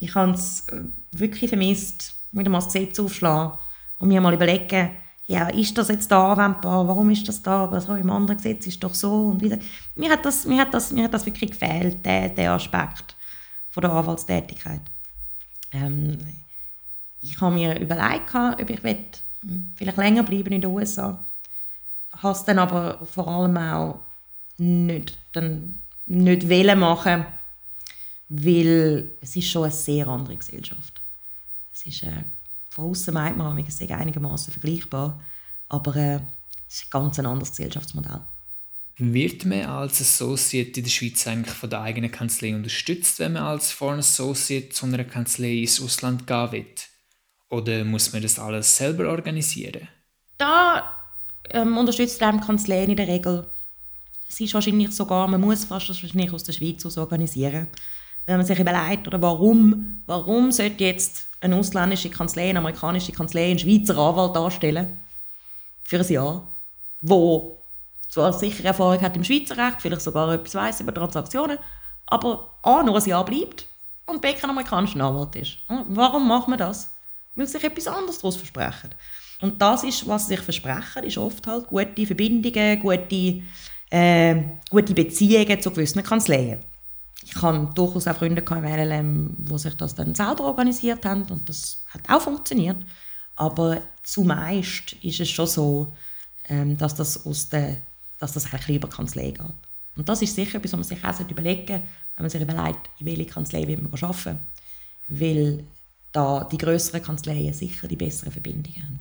Ich 0.00 0.14
habe 0.14 0.32
es 0.32 0.66
äh, 0.68 0.84
wirklich 1.10 1.50
vermisst, 1.50 2.14
wieder 2.32 2.48
mal 2.48 2.60
das 2.60 2.72
Gesetz 2.72 2.98
aufschlagen 2.98 3.58
und 3.98 4.08
mir 4.08 4.22
mal 4.22 4.32
überlegen, 4.32 4.92
ja, 5.28 5.48
ist 5.50 5.76
das 5.76 5.88
jetzt 5.88 6.10
da 6.10 6.32
anwendbar, 6.32 6.88
warum 6.88 7.10
ist 7.10 7.28
das 7.28 7.42
da, 7.42 7.64
aber 7.64 7.82
so 7.82 7.94
im 7.94 8.10
anderen 8.10 8.38
Gesetz 8.38 8.66
ist 8.66 8.82
doch 8.82 8.94
so 8.94 9.26
und 9.26 9.42
wieder. 9.42 9.58
Mir 9.94 10.10
hat 10.10 10.24
das, 10.24 10.46
mir 10.46 10.58
hat 10.58 10.72
das, 10.72 10.90
mir 10.90 11.04
hat 11.04 11.12
das 11.12 11.26
wirklich 11.26 11.50
gefehlt, 11.50 12.04
der, 12.04 12.30
der 12.30 12.52
Aspekt 12.52 13.14
von 13.68 13.82
der 13.82 13.92
Anwaltstätigkeit. 13.92 14.80
Ähm, 15.72 16.18
ich 17.20 17.38
habe 17.42 17.54
mir 17.54 17.78
überlegt, 17.78 18.34
ob 18.34 18.70
ich 18.70 18.80
vielleicht 19.76 19.96
länger 19.98 20.22
bleiben 20.22 20.52
in 20.52 20.62
den 20.62 20.70
USA. 20.70 21.22
Habe 22.14 22.32
es 22.32 22.44
dann 22.44 22.58
aber 22.58 23.04
vor 23.04 23.28
allem 23.28 23.58
auch 23.58 24.00
nicht, 24.56 25.18
dann 25.32 25.78
nicht 26.06 26.48
wollen 26.48 26.78
machen, 26.78 27.26
weil 28.30 29.10
es 29.20 29.36
ist 29.36 29.50
schon 29.50 29.64
eine 29.64 29.72
sehr 29.72 30.08
andere 30.08 30.36
Gesellschaft. 30.36 31.02
Es 31.74 31.84
ist, 31.84 32.02
äh, 32.04 32.24
von 32.70 32.90
außen 32.90 33.14
meint 33.14 33.36
man, 33.36 33.58
es 33.66 33.78
sei 33.78 33.94
einigermaßen 33.94 34.52
vergleichbar, 34.52 35.20
aber 35.68 35.96
äh, 35.96 36.20
es 36.68 36.76
ist 36.76 36.84
ein 36.86 36.90
ganz 36.90 37.18
anderes 37.18 37.50
Gesellschaftsmodell. 37.50 38.20
Wird 39.00 39.44
man 39.44 39.62
als 39.62 40.00
Associate 40.00 40.76
in 40.76 40.84
der 40.84 40.90
Schweiz 40.90 41.26
eigentlich 41.26 41.54
von 41.54 41.70
der 41.70 41.82
eigenen 41.82 42.10
Kanzlei 42.10 42.54
unterstützt, 42.54 43.20
wenn 43.20 43.34
man 43.34 43.44
als 43.44 43.70
Foreign 43.70 44.00
Associate 44.00 44.70
zu 44.70 44.86
einer 44.86 45.04
Kanzlei 45.04 45.58
ins 45.58 45.80
Ausland 45.80 46.26
gehen 46.26 46.52
will? 46.52 46.66
Oder 47.50 47.84
muss 47.84 48.12
man 48.12 48.22
das 48.22 48.40
alles 48.40 48.76
selber 48.76 49.08
organisieren? 49.08 49.88
Da 50.36 50.94
ähm, 51.50 51.78
unterstützt 51.78 52.20
einem 52.22 52.40
Kanzleien 52.40 52.90
in 52.90 52.96
der 52.96 53.06
Regel. 53.06 53.46
Es 54.28 54.40
ist 54.40 54.52
wahrscheinlich 54.52 54.90
sogar, 54.90 55.28
man 55.28 55.40
muss 55.40 55.64
fast 55.64 55.88
das 55.88 56.02
wahrscheinlich 56.02 56.32
aus 56.32 56.42
der 56.44 56.52
Schweiz 56.52 56.84
aus 56.84 56.98
organisieren. 56.98 57.68
Wenn 58.26 58.36
man 58.36 58.46
sich 58.46 58.58
überlegt, 58.58 59.06
oder 59.06 59.22
warum, 59.22 60.02
warum 60.06 60.50
sollte 60.50 60.84
jetzt 60.84 61.27
eine 61.40 61.56
ausländische 61.56 62.10
Kanzlei, 62.10 62.50
eine 62.50 62.58
amerikanische 62.58 63.12
Kanzlei, 63.12 63.50
einen 63.50 63.58
Schweizer 63.58 63.96
Anwalt 63.96 64.34
darstellen 64.34 64.98
für 65.84 66.00
ein 66.00 66.12
Jahr, 66.12 66.46
wo 67.00 67.58
zwar 68.08 68.32
sicher 68.32 68.64
Erfahrung 68.64 69.00
hat 69.00 69.16
im 69.16 69.24
Schweizer 69.24 69.56
Recht, 69.56 69.80
vielleicht 69.80 70.02
sogar 70.02 70.32
etwas 70.32 70.54
weiss 70.54 70.80
über 70.80 70.94
Transaktionen, 70.94 71.58
aber 72.06 72.54
A, 72.62 72.82
nur 72.82 72.96
ein 72.96 73.08
Jahr 73.08 73.24
bleibt 73.24 73.66
und 74.06 74.20
B, 74.20 74.32
kein 74.32 74.50
amerikanischer 74.50 75.00
Anwalt 75.00 75.36
ist. 75.36 75.58
Warum 75.68 76.26
macht 76.26 76.48
man 76.48 76.58
das? 76.58 76.90
weil 77.38 77.46
sie 77.46 77.52
sich 77.52 77.64
etwas 77.64 77.86
anderes 77.86 78.18
daraus 78.18 78.36
versprechen. 78.36 78.90
Und 79.40 79.62
das 79.62 79.84
ist, 79.84 80.06
was 80.06 80.26
sie 80.26 80.34
sich 80.34 80.44
versprechen, 80.44 81.04
ist 81.04 81.16
oft 81.16 81.46
halt 81.46 81.68
gute 81.68 82.06
Verbindungen, 82.06 82.80
gute, 82.80 83.42
äh, 83.90 84.42
gute 84.68 84.94
Beziehungen 84.94 85.60
zu 85.60 85.70
gewissen 85.70 86.02
Kanzleien. 86.02 86.58
Ich 87.30 87.42
habe 87.42 87.68
durchaus 87.74 88.06
auch 88.06 88.16
Freunde 88.16 88.42
in 88.42 88.64
LLM, 88.64 89.36
die 89.38 89.58
sich 89.58 89.74
das 89.74 89.94
dann 89.94 90.14
selber 90.14 90.44
organisiert 90.44 91.04
haben 91.04 91.22
und 91.24 91.48
das 91.48 91.84
hat 91.88 92.08
auch 92.08 92.22
funktioniert. 92.22 92.78
Aber 93.36 93.82
zumeist 94.02 94.94
ist 95.02 95.20
es 95.20 95.28
schon 95.28 95.46
so, 95.46 95.92
ähm, 96.48 96.76
dass 96.78 96.94
das, 96.94 97.26
aus 97.26 97.48
der, 97.48 97.76
dass 98.18 98.32
das 98.32 98.50
bisschen 98.50 98.76
über 98.76 98.88
Kanzlei 98.88 99.30
geht. 99.30 99.40
Und 99.96 100.08
das 100.08 100.22
ist 100.22 100.34
sicher 100.34 100.56
etwas, 100.56 100.72
was 100.72 100.88
man 100.88 100.98
sich 100.98 101.04
auch 101.04 101.30
überlegen 101.30 101.66
sollte, 101.66 101.82
wenn 102.16 102.24
man 102.24 102.30
sich 102.30 102.40
überlegt, 102.40 102.90
in 102.98 103.06
welche 103.06 103.26
Kanzlei 103.26 103.66
will 103.66 103.78
man 103.78 103.92
arbeiten. 103.92 104.38
Weil 105.08 105.64
da 106.12 106.44
die 106.50 106.58
größeren 106.58 107.02
Kanzleien 107.02 107.52
sicher 107.52 107.88
die 107.88 107.96
besseren 107.96 108.32
Verbindungen 108.32 108.82
haben. 108.82 109.00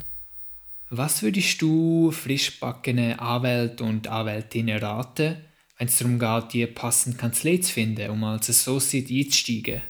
Was 0.90 1.22
würdest 1.22 1.62
du 1.62 2.12
frischbackene 2.12 3.20
Anwälten 3.20 3.88
und 3.88 4.08
Anwältinnen 4.08 4.78
raten, 4.80 5.38
wenn 5.78 5.88
es 5.88 5.98
darum 5.98 6.20
geht, 6.20 6.54
die 6.54 6.68
passende 6.68 7.18
Kanzlei 7.18 7.58
zu 7.58 7.72
finden, 7.72 8.10
um 8.10 8.24
als 8.24 8.50
Associate 8.50 9.13
einzusteigen? 9.13 9.82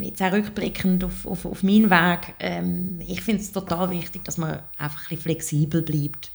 Jetzt 0.00 0.22
auch 0.22 0.32
rückblickend 0.32 1.04
auf, 1.04 1.26
auf, 1.26 1.44
auf 1.44 1.62
meinen 1.62 1.90
Weg, 1.90 2.34
ähm, 2.40 3.00
ich 3.06 3.20
finde 3.20 3.42
es 3.42 3.52
total 3.52 3.90
wichtig, 3.90 4.24
dass 4.24 4.38
man 4.38 4.62
einfach 4.78 5.10
ein 5.10 5.18
flexibel 5.18 5.82
bleibt. 5.82 6.30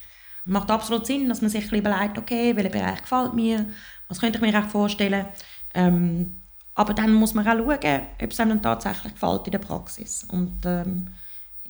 Es 0.45 0.52
macht 0.52 0.69
absolut 0.69 1.08
Sinn, 1.08 1.28
dass 1.28 1.41
man 1.41 1.50
sich 1.50 1.63
ein 1.63 1.69
bisschen 1.69 1.86
überlegt, 1.86 2.17
okay, 2.17 2.56
welcher 2.56 2.69
Bereich 2.69 3.02
gefällt 3.02 3.34
mir, 3.34 3.65
was 4.08 4.19
könnte 4.19 4.38
ich 4.38 4.41
mir 4.41 4.60
auch 4.60 4.69
vorstellen. 4.69 5.26
Ähm, 5.74 6.36
aber 6.76 6.93
dann 6.93 7.13
muss 7.13 7.34
man 7.34 7.48
auch 7.48 7.58
schauen, 7.58 8.02
ob 8.22 8.32
es 8.32 8.39
einem 8.39 8.62
tatsächlich 8.62 9.13
gefällt 9.13 9.48
in 9.48 9.52
der 9.52 9.60
Praxis. 9.60 10.24
Und 10.26 10.62
ähm, 10.65 11.08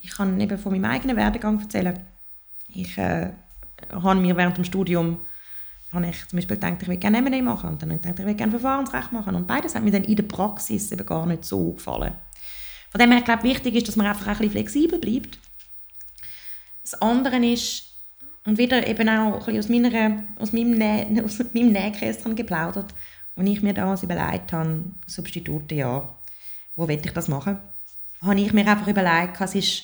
ich 0.02 0.12
kann 0.12 0.40
eben 0.40 0.58
von 0.58 0.72
meinem 0.74 0.86
eigenen 0.92 1.18
Werdegang 1.18 1.60
erzählen. 1.60 2.00
Ich 2.68 2.98
äh, 2.98 3.32
habe 3.92 4.20
mir 4.20 4.36
während 4.36 4.58
dem 4.58 4.66
Studium 4.66 5.22
habe 5.92 6.08
ich 6.08 6.28
zum 6.28 6.38
Beispiel 6.38 6.58
gedacht, 6.58 6.82
ich 6.82 6.88
will 6.88 6.98
gerne 6.98 7.18
M&A 7.18 7.42
machen 7.42 7.70
und 7.70 7.82
dann 7.82 7.90
habe 7.90 7.96
ich 7.98 8.02
gedacht, 8.02 8.20
ich 8.20 8.26
will 8.26 8.36
gerne 8.36 8.52
Verfahrensrecht 8.52 9.12
machen 9.12 9.36
und 9.36 9.48
beides 9.48 9.76
hat 9.76 9.84
mir 9.84 9.92
dann 9.92 10.04
in 10.04 10.16
der 10.16 10.24
Praxis 10.24 10.92
eben 10.92 11.06
gar 11.06 11.26
nicht 11.26 11.46
so 11.46 11.74
gefallen. 11.74 12.14
Von 12.92 13.00
dem 13.00 13.12
her, 13.12 13.22
glaube 13.22 13.48
ich, 13.48 13.56
wichtig 13.56 13.76
ist, 13.76 13.88
dass 13.88 13.96
man 13.96 14.08
einfach 14.08 14.28
ein 14.28 14.34
bisschen 14.34 14.52
flexibel 14.52 15.00
bleibt. 15.00 15.40
Das 16.84 17.00
andere 17.02 17.38
ist, 17.46 17.84
und 18.46 18.58
wieder 18.58 18.88
eben 18.88 19.10
auch 19.10 19.48
ein 19.48 19.54
bisschen 19.54 19.60
aus, 19.60 19.70
meiner, 19.70 20.24
aus 20.40 20.54
meinem, 20.54 20.72
Nä 20.72 21.22
aus 21.26 21.40
meinem 21.54 21.72
Nähkästchen 21.72 22.36
geplaudert, 22.36 22.94
als 23.36 23.50
ich 23.50 23.62
mir 23.62 23.74
damals 23.74 24.04
überlegt 24.04 24.54
habe, 24.54 24.84
Substitute, 25.06 25.76
ja, 25.76 26.08
wo 26.76 26.88
will 26.88 27.02
ich 27.04 27.14
das 27.14 27.28
machen, 27.28 27.60
habe 28.22 28.40
ich 28.40 28.54
mir 28.54 28.68
einfach 28.68 28.88
überlegt, 28.88 29.40
es 29.40 29.56
ist 29.56 29.84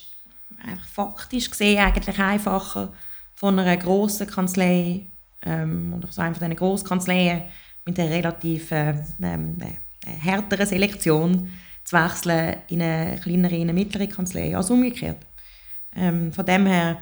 einfach 0.63 0.87
faktisch 0.87 1.49
gesehen 1.49 1.79
eigentlich 1.79 2.19
einfacher 2.19 2.93
von 3.35 3.59
einer 3.59 3.77
grossen 3.77 4.27
Kanzlei 4.27 5.07
ähm, 5.45 5.93
oder 5.97 6.07
von 6.07 6.23
einer 6.23 6.35
von 6.35 6.43
diesen 6.43 6.55
Grosskanzleien 6.55 7.43
mit 7.85 7.99
einer 7.99 8.09
relativ 8.09 8.71
äh, 8.71 8.95
ähm, 9.21 9.57
äh, 9.61 10.09
härteren 10.09 10.65
Selektion 10.65 11.49
zu 11.83 11.95
wechseln 11.95 12.57
in 12.67 12.81
eine 12.81 13.19
kleinere, 13.21 13.55
in 13.55 13.61
eine 13.61 13.73
mittlere 13.73 14.07
Kanzlei, 14.07 14.55
als 14.55 14.71
umgekehrt. 14.71 15.17
Ähm, 15.95 16.33
von 16.33 16.45
dem 16.45 16.65
her 16.65 16.97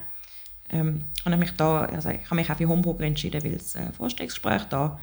ähm, 0.69 1.05
habe 1.23 1.35
ich 1.35 1.39
mich 1.39 1.51
da, 1.51 1.85
also 1.85 2.09
ich 2.09 2.25
habe 2.25 2.35
mich 2.35 2.49
auch 2.49 2.57
für 2.57 2.67
Homburger 2.67 3.05
entschieden, 3.05 3.43
weil 3.43 3.53
das 3.53 3.75
äh, 3.75 3.91
Vorstellungsgespräch 3.93 4.63
da 4.65 4.99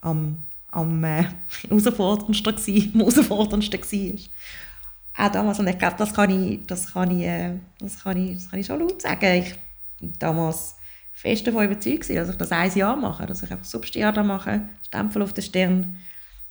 am, 0.00 0.38
am 0.70 1.04
äh, 1.04 1.24
herausforderndsten 1.68 2.64
war. 2.64 4.18
Auch 5.18 5.32
damals, 5.32 5.58
und 5.58 5.66
ich 5.66 5.78
glaube, 5.78 5.96
das 5.98 6.14
kann 6.14 6.30
ich, 6.30 6.64
das 6.66 6.92
kann 6.92 7.10
ich, 7.10 7.26
äh, 7.26 7.54
das 7.80 8.02
kann 8.02 8.16
ich, 8.16 8.34
das 8.36 8.50
kann 8.50 8.60
ich 8.60 8.66
schon 8.66 8.78
laut 8.78 9.02
sagen. 9.02 9.42
Ich 9.42 9.54
damals 10.18 10.76
fest 11.20 11.46
davon 11.46 11.66
überzeugt, 11.66 12.08
dass 12.08 12.30
ich 12.30 12.36
das 12.36 12.52
ein 12.52 12.74
Jahr 12.74 12.96
mache, 12.96 13.26
dass 13.26 13.42
ich 13.42 13.50
einfach 13.50 13.66
Substiada 13.66 14.22
mache, 14.22 14.62
Stempel 14.86 15.20
auf 15.20 15.34
den 15.34 15.44
Stirn 15.44 15.98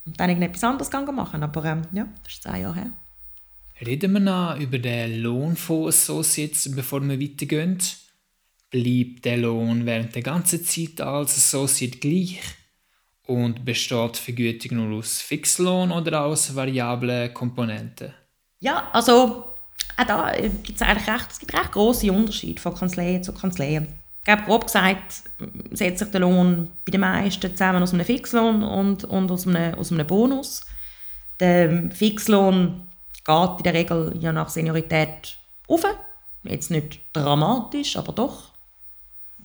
und 0.05 0.19
dann 0.19 0.29
irgendetwas 0.29 0.63
anderes 0.63 0.91
machen 0.91 1.41
Aber 1.41 1.65
ähm, 1.65 1.81
ja, 1.91 2.07
das 2.23 2.33
ist 2.33 2.43
zwei 2.43 2.61
Jahre 2.61 2.75
her. 2.75 2.91
Reden 3.83 4.13
wir 4.13 4.19
noch 4.19 4.59
über 4.59 4.77
den 4.77 5.21
Lohn 5.21 5.55
von 5.55 5.87
Associates, 5.87 6.75
bevor 6.75 7.01
wir 7.01 7.19
weitergehen. 7.19 7.79
Bleibt 8.69 9.25
der 9.25 9.37
Lohn 9.37 9.85
während 9.87 10.13
der 10.13 10.21
ganzen 10.21 10.63
Zeit 10.63 11.01
als 11.01 11.37
Associate 11.37 11.97
gleich? 11.97 12.39
Und 13.25 13.65
besteht 13.65 14.17
die 14.17 14.21
Vergütung 14.21 14.77
nur 14.77 14.99
aus 14.99 15.21
Fixlohn 15.21 15.91
oder 15.91 16.25
aus 16.25 16.55
variablen 16.55 17.33
Komponenten? 17.33 18.13
Ja, 18.59 18.89
also 18.91 19.45
auch 19.97 20.03
da 20.05 20.33
gibt 20.63 20.75
es 20.75 20.81
eigentlich 20.81 21.07
recht, 21.07 21.31
es 21.31 21.39
gibt 21.39 21.53
recht 21.53 21.71
grosse 21.71 22.11
Unterschiede 22.11 22.61
von 22.61 22.75
Kanzlei 22.75 23.19
zu 23.19 23.33
Kanzlei. 23.33 23.87
Glaube, 24.23 24.43
grob 24.43 24.65
gesagt 24.65 25.23
setzt 25.71 25.99
sich 25.99 26.11
der 26.11 26.19
Lohn 26.19 26.69
bei 26.85 26.91
den 26.91 27.01
meisten 27.01 27.51
zusammen 27.51 27.81
aus 27.81 27.93
einem 27.93 28.05
Fixlohn 28.05 28.63
und, 28.63 29.05
und 29.05 29.31
aus, 29.31 29.47
einem, 29.47 29.75
aus 29.75 29.91
einem 29.91 30.05
Bonus. 30.05 30.61
Der 31.39 31.89
Fixlohn 31.91 32.87
geht 33.25 33.57
in 33.57 33.63
der 33.63 33.73
Regel 33.73 34.17
ja 34.19 34.31
nach 34.31 34.49
Seniorität 34.49 35.37
auf. 35.67 35.83
Jetzt 36.43 36.71
nicht 36.71 36.99
dramatisch, 37.13 37.97
aber 37.97 38.13
doch 38.13 38.51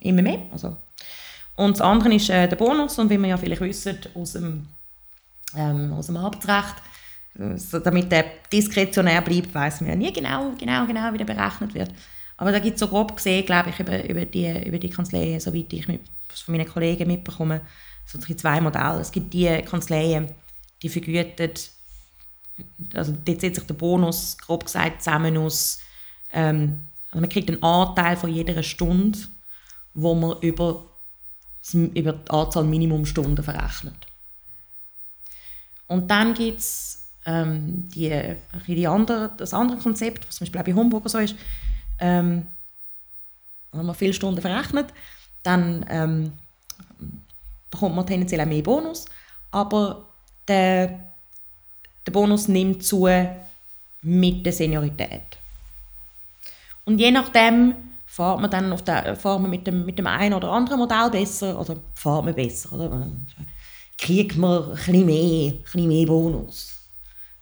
immer 0.00 0.22
mehr. 0.22 0.40
Also. 0.52 0.76
Und 1.56 1.72
das 1.72 1.80
andere 1.80 2.14
ist 2.14 2.30
äh, 2.30 2.48
der 2.48 2.56
Bonus. 2.56 2.98
Und 2.98 3.10
wie 3.10 3.18
wir 3.18 3.28
ja 3.28 3.36
vielleicht 3.36 3.60
wissen 3.60 3.98
aus 4.14 4.32
dem, 4.32 4.66
ähm, 5.56 5.92
aus 5.92 6.06
dem 6.06 6.16
Arbeitsrecht, 6.16 6.74
so, 7.56 7.80
damit 7.80 8.12
der 8.12 8.24
diskretionär 8.52 9.20
bleibt, 9.22 9.52
weiß 9.54 9.80
man 9.80 9.90
ja 9.90 9.96
nie 9.96 10.12
genau, 10.12 10.52
genau, 10.58 10.86
genau, 10.86 11.12
wie 11.12 11.18
der 11.18 11.24
berechnet 11.24 11.74
wird. 11.74 11.90
Aber 12.36 12.52
da 12.52 12.58
gibt 12.58 12.74
es 12.74 12.80
so 12.80 12.88
grob 12.88 13.16
gesehen, 13.16 13.46
glaube 13.46 13.70
ich, 13.70 13.78
über, 13.78 14.04
über, 14.08 14.24
die, 14.24 14.66
über 14.66 14.78
die 14.78 14.90
Kanzleien, 14.90 15.40
soweit 15.40 15.72
ich 15.72 15.86
mit, 15.86 16.00
von 16.28 16.56
meinen 16.56 16.68
Kollegen 16.68 17.06
mitbekomme, 17.06 17.60
so 18.06 18.18
zwei 18.18 18.60
Modelle. 18.60 19.00
Es 19.00 19.12
gibt 19.12 19.32
die 19.32 19.62
Kanzleien, 19.62 20.30
die 20.82 20.88
vergütet, 20.88 21.70
also 22.92 23.12
dort 23.24 23.40
setzt 23.40 23.56
sich 23.56 23.66
der 23.66 23.74
Bonus, 23.74 24.36
grob 24.38 24.64
gesagt, 24.64 25.02
zusammen 25.02 25.36
aus, 25.38 25.80
ähm, 26.32 26.80
also 27.10 27.20
man 27.20 27.30
kriegt 27.30 27.48
einen 27.48 27.62
Anteil 27.62 28.16
von 28.16 28.30
jeder 28.30 28.62
Stunde, 28.62 29.18
wo 29.94 30.14
man 30.14 30.40
über, 30.40 30.84
über 31.72 32.12
die 32.12 32.30
Anzahl 32.30 32.64
Minimumstunden 32.64 33.44
verrechnet. 33.44 33.94
Und 35.86 36.10
dann 36.10 36.34
gibt 36.34 36.58
es 36.58 37.04
ähm, 37.24 37.88
die, 37.94 38.10
die 38.66 38.86
andere, 38.86 39.30
das 39.36 39.54
andere 39.54 39.78
Konzept, 39.78 40.26
was 40.26 40.36
zum 40.36 40.44
Beispiel 40.44 40.60
auch 40.60 40.64
bei 40.64 40.74
Homburg 40.74 41.08
so 41.08 41.18
ist, 41.18 41.36
ähm, 41.98 42.46
wenn 43.72 43.86
man 43.86 43.94
viele 43.94 44.12
Stunden 44.12 44.40
verrechnet, 44.40 44.86
dann 45.42 45.84
ähm, 45.88 46.32
bekommt 47.70 47.96
man 47.96 48.06
tendenziell 48.06 48.40
auch 48.40 48.46
mehr 48.46 48.62
Bonus, 48.62 49.04
aber 49.50 50.06
der, 50.46 51.00
der 52.06 52.12
Bonus 52.12 52.48
nimmt 52.48 52.84
zu 52.84 53.08
mit 54.02 54.46
der 54.46 54.52
Seniorität. 54.52 55.38
Und 56.84 56.98
je 56.98 57.10
nachdem 57.10 57.74
fährt 58.06 58.40
man 58.40 58.50
dann 58.50 58.72
auf 58.72 58.82
der, 58.82 59.16
fährt 59.16 59.40
man 59.40 59.50
mit, 59.50 59.66
dem, 59.66 59.84
mit 59.84 59.98
dem 59.98 60.06
einen 60.06 60.34
oder 60.34 60.52
anderen 60.52 60.78
Modell 60.78 61.10
besser 61.10 61.58
oder 61.58 61.76
fährt 61.94 62.24
man 62.24 62.34
besser. 62.34 62.72
Oder? 62.72 63.06
Kriegt 63.98 64.36
man 64.36 64.62
ein 64.62 64.76
bisschen 64.76 65.06
mehr, 65.06 65.52
ein 65.52 65.62
bisschen 65.62 65.88
mehr 65.88 66.06
Bonus. 66.06 66.83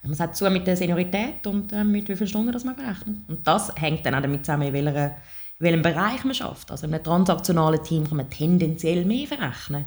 Man 0.05 0.15
sagt 0.15 0.37
zu 0.37 0.51
mit 0.51 0.67
der 0.67 0.77
Seniorität 0.77 1.47
und 1.47 1.73
äh, 1.73 1.85
mit 1.85 2.09
wie 2.09 2.17
vielen 2.17 2.29
Stunden 2.29 2.53
das 2.53 2.65
man 2.65 2.75
berechnet. 2.75 3.19
Und 3.29 3.47
das 3.47 3.73
hängt 3.77 4.05
dann 4.05 4.15
auch 4.17 4.23
damit 4.23 4.45
zusammen, 4.45 4.67
in, 4.67 4.73
welcher, 4.73 5.07
in 5.07 5.12
welchem 5.61 5.83
Bereich 5.83 6.25
man 6.25 6.35
schafft. 6.35 6.71
Also 6.73 6.87
in 6.87 6.95
einem 6.95 7.05
transaktionalen 7.05 7.83
Team 7.85 8.09
kann 8.09 8.17
man 8.17 8.29
tendenziell 8.29 9.05
mehr 9.05 9.29
verrechnen. 9.29 9.85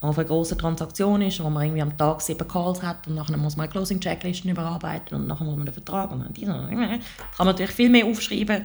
Wenn 0.00 0.06
man 0.06 0.10
auf 0.10 0.18
eine 0.18 0.28
grosse 0.28 0.56
Transaktion 0.56 1.22
ist, 1.22 1.42
wo 1.42 1.50
man 1.50 1.64
irgendwie 1.64 1.82
am 1.82 1.98
Tag 1.98 2.20
sieben 2.20 2.46
Calls 2.46 2.84
hat 2.84 3.08
und 3.08 3.16
nachher 3.16 3.36
muss 3.36 3.56
man 3.56 3.68
Closing-Checklisten 3.68 4.48
überarbeiten 4.48 5.16
und 5.16 5.26
nachher 5.26 5.44
muss 5.44 5.56
man 5.56 5.66
den 5.66 5.74
Vertrag 5.74 6.12
und 6.12 6.20
dann 6.20 6.32
diese, 6.32 6.52
kann 6.52 7.00
man 7.38 7.46
natürlich 7.48 7.72
viel 7.72 7.90
mehr 7.90 8.06
aufschreiben, 8.06 8.64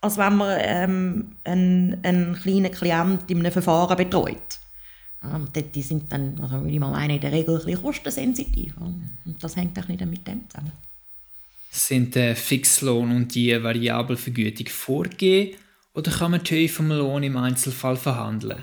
als 0.00 0.18
wenn 0.18 0.36
man 0.36 0.58
ähm, 0.60 1.36
einen, 1.44 2.00
einen 2.02 2.34
kleinen 2.34 2.72
Klient 2.72 3.30
in 3.30 3.38
einem 3.38 3.52
Verfahren 3.52 3.96
betreut. 3.96 4.58
Die 5.74 5.82
sind 5.82 6.12
dann, 6.12 6.38
also 6.40 6.60
würde 6.60 6.70
ich 6.70 6.80
mal 6.80 6.90
meinen, 6.90 7.14
in 7.14 7.20
der 7.20 7.32
Regel 7.32 7.58
ein 7.58 7.64
bisschen 7.64 7.82
kostensensitiv. 7.82 8.74
Und 8.78 9.36
das 9.40 9.56
hängt 9.56 9.78
auch 9.78 9.86
nicht 9.86 10.04
mit 10.04 10.26
dem 10.26 10.48
zusammen. 10.48 10.72
Sind 11.70 12.14
der 12.14 12.36
Fixlohn 12.36 13.10
und 13.10 13.34
die 13.34 13.62
variable 13.62 14.16
Vergütung 14.16 14.66
vorgegeben 14.66 15.56
oder 15.94 16.10
kann 16.10 16.30
man 16.30 16.42
die 16.42 16.54
Höhe 16.54 16.68
vom 16.68 16.88
Lohn 16.88 17.22
im 17.22 17.36
Einzelfall 17.36 17.96
verhandeln? 17.96 18.62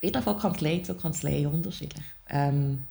Wieder 0.00 0.22
von 0.22 0.38
Kanzlei 0.38 0.78
zu 0.78 0.94
Kanzlei 0.94 1.46
unterschiedlich. 1.46 2.04
Ähm, 2.28 2.84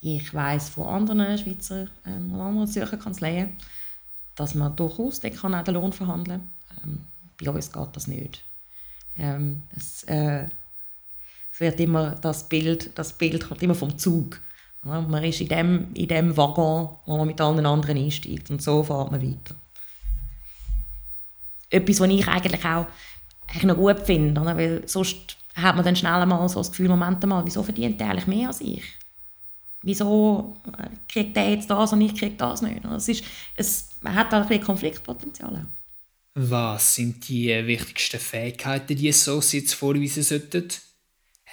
ich 0.00 0.32
weiß 0.32 0.70
von 0.70 0.86
anderen 0.86 1.38
Schweizer 1.38 1.88
ähm, 2.06 2.32
und 2.32 2.40
anderen 2.40 2.68
Zürcher 2.68 2.96
Kanzleien, 2.96 3.56
dass 4.34 4.54
man 4.54 4.76
durchaus 4.76 5.20
den, 5.20 5.34
kann 5.34 5.54
auch 5.54 5.64
den 5.64 5.74
Lohn 5.74 5.92
verhandeln 5.92 6.48
kann. 6.68 6.90
Ähm, 6.90 7.04
bei 7.42 7.50
uns 7.50 7.72
geht 7.72 7.88
das 7.92 8.06
nicht. 8.06 8.44
Ähm, 9.16 9.62
das, 9.74 10.04
äh, 10.04 10.46
wird 11.58 11.80
immer 11.80 12.14
das 12.16 12.48
Bild, 12.48 12.90
das 12.94 13.12
Bild 13.12 13.46
kommt 13.46 13.62
immer 13.62 13.74
vom 13.74 13.96
Zug. 13.98 14.40
Man 14.82 15.24
ist 15.24 15.40
in 15.40 15.48
dem, 15.48 15.88
in 15.94 16.08
dem 16.08 16.36
Waggon, 16.36 16.96
wo 17.04 17.16
man 17.16 17.26
mit 17.26 17.40
allen 17.40 17.66
anderen 17.66 17.96
einsteigt 17.96 18.50
und 18.50 18.62
so 18.62 18.82
fährt 18.82 19.10
man 19.10 19.22
weiter. 19.22 19.56
Etwas, 21.70 22.00
was 22.00 22.08
ich 22.08 22.28
eigentlich 22.28 22.64
auch 22.64 22.86
eigentlich 23.48 23.64
noch 23.64 23.76
gut 23.76 24.00
finde, 24.00 24.40
oder? 24.40 24.56
weil 24.56 24.86
sonst 24.86 25.36
hat 25.54 25.74
man 25.74 25.84
dann 25.84 25.96
schnell 25.96 26.24
mal 26.26 26.48
so 26.48 26.60
das 26.60 26.70
Gefühl, 26.70 26.88
Moment 26.88 27.24
mal, 27.26 27.44
wieso 27.44 27.62
verdient 27.62 28.00
er 28.00 28.10
eigentlich 28.10 28.26
mehr 28.26 28.48
als 28.48 28.60
ich? 28.60 28.84
Wieso 29.82 30.56
äh, 30.78 30.88
kriegt 31.08 31.36
er 31.36 31.50
jetzt 31.50 31.70
das 31.70 31.92
und 31.92 32.00
ich 32.00 32.14
kriege 32.14 32.36
das 32.36 32.62
nicht? 32.62 32.84
Es, 32.84 33.08
ist, 33.08 33.24
es 33.56 33.88
hat 34.04 34.34
auch 34.34 34.48
ein 34.48 34.60
Konfliktpotenzial. 34.60 35.66
Was 36.34 36.94
sind 36.94 37.28
die 37.28 37.48
wichtigsten 37.66 38.20
Fähigkeiten, 38.20 38.96
die 38.96 39.08
Associates 39.08 39.74
vorweisen 39.74 40.22
sollten? 40.22 40.68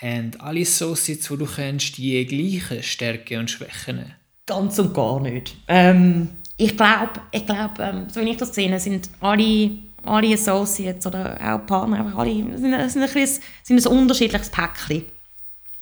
Haben 0.02 0.32
alle 0.40 0.62
Associates, 0.62 1.28
die 1.28 1.38
du 1.38 1.46
kennst, 1.46 1.98
die 1.98 2.26
gleichen 2.26 2.84
Stärken 2.84 3.40
und 3.40 3.52
Schwächen? 3.52 4.14
Ganz 4.46 4.78
und 4.80 4.94
gar 4.94 5.20
nicht. 5.20 5.56
Ähm, 5.68 6.30
ich 6.58 6.76
glaube, 6.76 7.14
ich 7.32 7.46
glaub, 7.46 7.80
ähm, 7.80 8.08
so 8.10 8.22
wie 8.22 8.30
ich 8.30 8.38
das 8.38 8.54
sehe, 8.54 8.80
sind 8.80 9.10
alle, 9.20 9.72
alle 10.04 10.34
Associates 10.34 11.06
oder 11.08 11.38
auch 11.42 11.66
Partner 11.66 12.00
einfach 12.00 12.20
alle 12.20 12.34
sind, 12.34 12.60
sind, 12.60 12.74
ein, 12.74 13.14
bisschen, 13.14 13.44
sind 13.64 13.86
ein 13.86 14.00
unterschiedliches 14.00 14.50
Päckchen, 14.50 15.06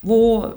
wo 0.01 0.53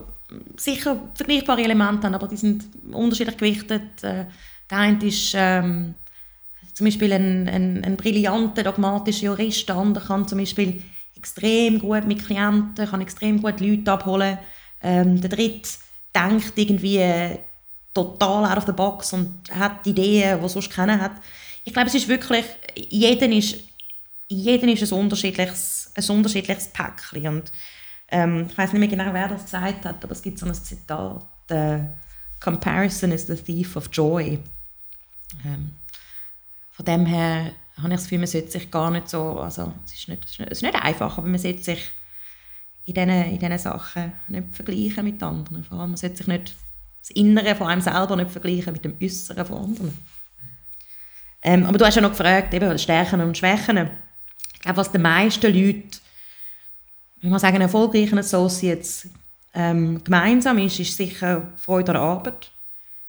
sicher 0.56 1.00
vergleichbare 1.14 1.62
Elemente 1.62 2.06
haben, 2.06 2.14
aber 2.14 2.28
die 2.28 2.36
sind 2.36 2.64
unterschiedlich 2.92 3.36
gewichtet. 3.36 4.02
Äh, 4.02 4.26
der 4.70 4.78
eine 4.78 5.04
ist 5.04 5.34
ähm, 5.36 5.94
zum 6.74 6.86
Beispiel 6.86 7.12
ein, 7.12 7.48
ein, 7.48 7.84
ein 7.84 7.96
brillanter, 7.96 8.62
dogmatischer 8.62 9.26
Jurist, 9.26 9.68
der 9.68 9.76
andere 9.76 10.04
kann 10.04 10.28
zum 10.28 10.38
Beispiel 10.38 10.82
extrem 11.16 11.78
gut 11.78 12.06
mit 12.06 12.24
Klienten, 12.24 12.86
kann 12.86 13.00
extrem 13.00 13.40
gut 13.40 13.60
Leute 13.60 13.90
abholen. 13.92 14.38
Ähm, 14.82 15.20
der 15.20 15.30
Dritte 15.30 15.68
denkt 16.14 16.52
irgendwie 16.56 17.38
total 17.92 18.44
out 18.44 18.58
of 18.58 18.66
the 18.66 18.72
box 18.72 19.12
und 19.12 19.50
hat 19.50 19.86
Ideen, 19.86 20.40
die 20.40 20.48
sonst 20.48 20.70
keiner 20.70 21.00
hat. 21.00 21.12
Ich 21.64 21.72
glaube, 21.72 21.88
es 21.88 21.94
ist 21.94 22.08
wirklich, 22.08 22.44
jeder 22.76 23.28
ist, 23.28 23.56
jeder 24.28 24.68
ist 24.68 24.92
ein 24.92 24.98
unterschiedliches, 24.98 25.92
ein 25.94 26.16
unterschiedliches 26.16 26.68
Päckchen. 26.68 27.26
Und, 27.26 27.52
ähm, 28.08 28.46
ich 28.48 28.56
weiß 28.56 28.72
nicht 28.72 28.80
mehr 28.80 28.88
genau, 28.88 29.12
wer 29.12 29.28
das 29.28 29.44
gesagt 29.44 29.84
hat, 29.84 30.04
aber 30.04 30.12
es 30.12 30.22
gibt 30.22 30.38
so 30.38 30.46
ein 30.46 30.54
Zitat, 30.54 31.26
äh, 31.48 31.78
Comparison 32.38 33.12
is 33.12 33.26
the 33.26 33.34
thief 33.34 33.76
of 33.76 33.88
joy. 33.90 34.38
Ähm, 35.44 35.72
von 36.70 36.84
dem 36.84 37.06
her 37.06 37.52
habe 37.78 37.88
ich 37.88 37.94
das 37.94 38.04
Gefühl, 38.04 38.18
man 38.18 38.26
sollte 38.26 38.50
sich 38.50 38.70
gar 38.70 38.90
nicht 38.90 39.08
so, 39.08 39.38
also 39.38 39.72
es 39.84 39.94
ist 39.94 40.08
nicht, 40.08 40.24
es 40.24 40.38
ist 40.38 40.62
nicht 40.62 40.74
einfach, 40.74 41.18
aber 41.18 41.26
man 41.26 41.38
sollte 41.38 41.62
sich 41.62 41.90
in 42.86 42.94
diesen, 42.94 43.10
in 43.10 43.38
diesen 43.38 43.58
Sachen 43.58 44.12
nicht 44.28 44.54
vergleichen 44.54 45.04
mit 45.04 45.22
anderen. 45.22 45.64
Vor 45.64 45.80
allem, 45.80 45.90
man 45.90 45.96
sollte 45.96 46.16
sich 46.16 46.26
nicht 46.26 46.54
das 47.00 47.10
Innere 47.10 47.54
von 47.54 47.66
einem 47.66 47.80
selber 47.80 48.16
nicht 48.16 48.30
vergleichen 48.30 48.72
mit 48.72 48.84
dem 48.84 48.96
Äußeren 49.00 49.44
von 49.44 49.58
anderen. 49.58 49.98
Ähm, 51.42 51.66
aber 51.66 51.78
du 51.78 51.84
hast 51.84 51.96
ja 51.96 52.02
noch 52.02 52.10
gefragt, 52.10 52.54
eben, 52.54 52.78
Stärken 52.78 53.20
und 53.20 53.36
Schwächen. 53.36 53.90
Ich 54.54 54.60
glaube, 54.60 54.78
was 54.78 54.90
die 54.90 54.98
meisten 54.98 55.52
Leute, 55.52 55.98
ich 57.20 57.28
muss 57.28 57.42
sagen, 57.42 57.60
erfolgreichen 57.60 58.18
Associates 58.18 59.08
ähm, 59.54 60.02
gemeinsam 60.02 60.58
ist, 60.58 60.80
ist 60.80 60.96
sicher 60.96 61.52
Freude 61.56 61.92
an 61.92 61.98
der 61.98 62.02
Arbeit. 62.02 62.50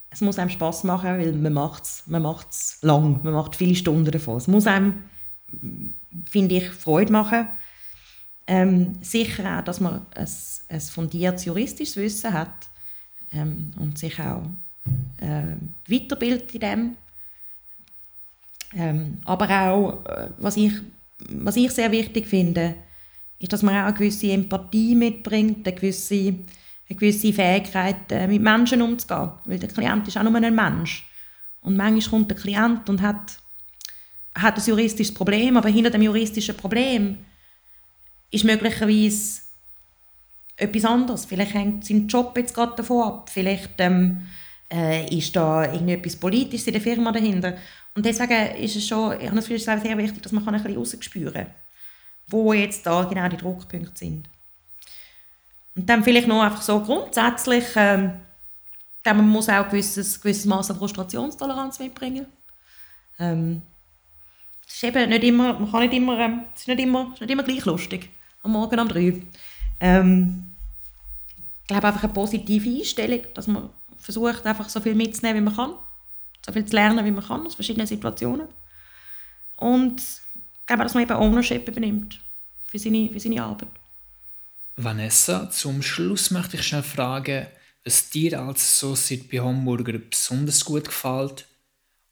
Es 0.10 0.22
muss 0.22 0.40
einem 0.40 0.50
Spaß 0.50 0.84
machen, 0.86 1.20
weil 1.20 1.34
man 1.34 1.54
macht 1.54 1.84
es 1.84 2.04
man 2.08 2.22
macht's 2.22 2.80
lang, 2.82 3.20
man 3.24 3.34
macht 3.34 3.56
viele 3.56 3.76
Stunden 3.76 4.10
davon. 4.10 4.38
Es 4.38 4.48
muss 4.48 4.68
einem, 4.68 5.04
finde 6.30 6.56
ich, 6.56 6.70
Freude 6.70 7.12
machen. 7.12 7.48
Ähm, 8.48 8.94
sicher 9.02 9.58
auch, 9.60 9.64
dass 9.64 9.82
man 9.82 10.06
ein, 10.16 10.28
ein 10.70 10.82
fundiertes 10.82 11.46
juristisches 11.46 11.98
Wissen 11.98 12.32
hat 12.32 12.70
ähm, 13.34 13.72
und 13.78 13.98
sich 13.98 14.18
auch 14.20 14.44
äh, 15.20 15.56
weiterbildet 15.88 16.54
in 16.54 16.60
dem. 16.62 16.96
Ähm, 18.76 19.20
aber 19.26 19.50
auch, 19.50 20.06
äh, 20.06 20.30
was 20.38 20.56
ich, 20.56 20.74
was 21.30 21.58
ich 21.58 21.72
sehr 21.72 21.92
wichtig 21.92 22.28
finde, 22.28 22.76
ist, 23.40 23.52
dass 23.52 23.64
man 23.64 23.76
auch 23.76 23.88
eine 23.88 23.94
gewisse 23.94 24.32
Empathie 24.32 24.96
mitbringt, 24.96 25.68
eine 25.68 25.76
gewisse, 25.76 26.36
eine 26.90 27.00
gewisse 27.00 27.34
Fähigkeit, 27.34 28.12
äh, 28.12 28.28
mit 28.28 28.42
Menschen 28.42 28.82
umzugehen. 28.82 29.32
Weil 29.46 29.60
der 29.60 29.70
Klient 29.70 30.08
ist 30.08 30.18
auch 30.18 30.24
nur 30.24 30.36
ein 30.36 30.56
Mensch. 30.56 31.08
Und 31.62 31.76
manchmal 31.76 32.10
kommt 32.10 32.32
der 32.32 32.38
Klient 32.38 32.90
und 32.90 33.02
hat, 33.02 33.40
hat 34.36 34.58
ein 34.58 34.64
juristisches 34.66 35.14
Problem, 35.14 35.58
aber 35.58 35.70
hinter 35.70 35.90
dem 35.90 36.02
juristischen 36.02 36.56
Problem 36.56 37.18
ist 38.32 38.44
möglicherweise 38.44 39.42
etwas 40.56 40.86
anderes. 40.86 41.26
Vielleicht 41.26 41.54
hängt 41.54 41.86
sein 41.86 42.08
Job 42.08 42.38
jetzt 42.38 42.54
gerade 42.54 42.76
davon 42.76 43.04
ab. 43.04 43.30
Vielleicht 43.30 43.74
ähm, 43.80 44.28
äh, 44.72 45.16
ist 45.16 45.36
da 45.36 45.66
irgendetwas 45.72 46.16
Politisches 46.16 46.68
in 46.68 46.74
der 46.74 46.82
Firma 46.82 47.12
dahinter. 47.12 47.58
Und 47.96 48.06
deswegen 48.06 48.56
ist 48.58 48.76
es 48.76 48.88
schon, 48.88 49.20
ich 49.20 49.28
habe 49.28 49.36
das 49.36 49.48
Gefühl, 49.48 49.60
sehr 49.60 49.98
wichtig, 49.98 50.22
dass 50.22 50.32
man 50.32 50.48
ein 50.48 50.62
bisschen 50.62 50.78
rausspüren 50.78 51.34
kann, 51.34 51.48
wo 52.28 52.54
jetzt 52.54 52.86
da 52.86 53.04
genau 53.04 53.28
die 53.28 53.38
Druckpunkte 53.38 53.98
sind. 53.98 54.30
Und 55.78 55.88
dann 55.88 56.04
vielleicht 56.04 56.28
noch 56.28 56.42
einfach 56.42 56.62
so 56.62 56.82
grundsätzlich, 56.82 57.66
ähm, 57.76 58.14
man 59.06 59.30
muss 59.30 59.48
auch 59.48 59.64
ein 59.64 59.70
gewisses, 59.70 60.20
gewisses 60.20 60.46
Maß 60.46 60.72
an 60.72 60.78
Frustrationstoleranz 60.78 61.80
mitbringen. 61.80 62.26
Ähm, 63.20 63.62
es 64.68 64.74
ist 64.76 64.84
eben 64.84 65.10
nicht 65.10 65.24
immer, 65.24 65.54
man 65.54 65.72
kann 65.72 65.82
nicht 65.82 65.94
immer, 65.94 66.20
ähm, 66.20 66.42
es 66.54 66.62
ist 66.62 66.68
nicht 66.68 66.82
immer, 66.82 67.12
ist 67.14 67.22
nicht 67.22 67.30
immer 67.30 67.44
gleich 67.44 67.64
lustig, 67.64 68.10
am 68.44 68.52
Morgen 68.52 68.80
um 68.80 68.88
drei. 68.90 69.22
Ähm, 69.80 70.52
ich 71.62 71.68
glaube 71.68 71.88
einfach 71.88 72.04
eine 72.04 72.14
positive 72.14 72.70
Einstellung, 72.70 73.22
dass 73.34 73.48
man 73.48 73.70
versucht 73.98 74.46
einfach 74.46 74.68
so 74.68 74.82
viel 74.82 74.96
mitzunehmen, 74.96 75.42
wie 75.42 75.46
man 75.46 75.56
kann, 75.56 75.74
so 76.46 76.52
viel 76.52 76.66
zu 76.66 76.76
lernen, 76.76 77.06
wie 77.06 77.12
man 77.12 77.24
kann 77.24 77.46
aus 77.46 77.56
verschiedenen 77.56 77.88
Situationen 77.88 78.48
und 79.58 80.02
ich 80.02 80.66
glaube, 80.66 80.84
dass 80.84 80.94
man 80.94 81.04
eben 81.04 81.14
Ownership 81.14 81.68
übernimmt 81.68 82.20
für 82.66 82.80
seine, 82.80 83.10
für 83.10 83.20
seine 83.20 83.44
Arbeit. 83.44 83.70
Vanessa, 84.78 85.50
zum 85.50 85.82
Schluss 85.82 86.30
möchte 86.30 86.58
ich 86.58 86.64
schnell 86.64 86.84
fragen, 86.84 87.48
was 87.84 88.12
dir 88.12 88.40
als 88.40 88.62
Associate 88.62 89.24
bei 89.32 89.40
Hamburger 89.40 89.98
besonders 89.98 90.64
gut 90.64 90.86
gefällt 90.86 91.48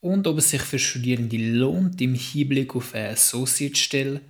und 0.00 0.26
ob 0.26 0.38
es 0.38 0.50
sich 0.50 0.62
für 0.62 0.78
Studierende 0.78 1.36
lohnt, 1.36 2.00
im 2.00 2.14
Hinblick 2.14 2.74
auf 2.74 2.92
eine 2.92 3.10
Associate-Stelle 3.10 4.20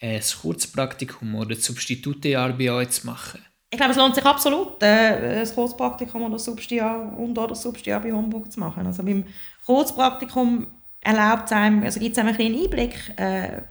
ein 0.00 0.22
Kurzpraktikum 0.40 1.34
oder 1.34 1.54
Substitutejahr 1.54 2.52
bei 2.54 2.72
euch 2.72 2.90
zu 2.90 3.06
machen. 3.06 3.40
Ich 3.70 3.76
glaube, 3.76 3.92
es 3.92 3.98
lohnt 3.98 4.14
sich 4.14 4.24
absolut, 4.24 4.82
äh, 4.82 5.42
ein 5.42 5.54
Kurzpraktikum 5.54 6.22
oder 6.22 6.38
Substijahr 6.38 7.16
und 7.16 7.38
oder 7.38 7.54
Substijahr 7.54 8.00
bei 8.00 8.12
Hamburg 8.12 8.50
zu 8.50 8.58
machen. 8.58 8.86
Also 8.86 9.02
beim 9.02 9.24
Kurzpraktikum 9.66 10.66
erlaubt 11.00 11.44
es 11.46 11.52
einem, 11.52 11.82
also 11.82 12.00
gibt 12.00 12.12
es 12.12 12.18
einem 12.18 12.34
einen 12.36 12.62
Einblick, 12.62 12.94
äh, 13.16 13.62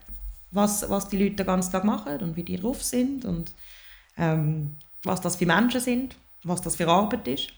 was, 0.52 0.88
was 0.88 1.08
die 1.08 1.18
Leute 1.18 1.36
den 1.36 1.46
ganzen 1.46 1.72
Tag 1.72 1.84
machen 1.84 2.18
und 2.20 2.36
wie 2.36 2.44
die 2.44 2.56
drauf 2.56 2.82
sind 2.82 3.24
und 3.24 3.52
ähm, 4.16 4.76
was 5.04 5.20
das 5.20 5.36
für 5.36 5.46
Menschen 5.46 5.80
sind, 5.80 6.16
was 6.44 6.62
das 6.62 6.76
für 6.76 6.88
Arbeit 6.88 7.26
ist, 7.28 7.48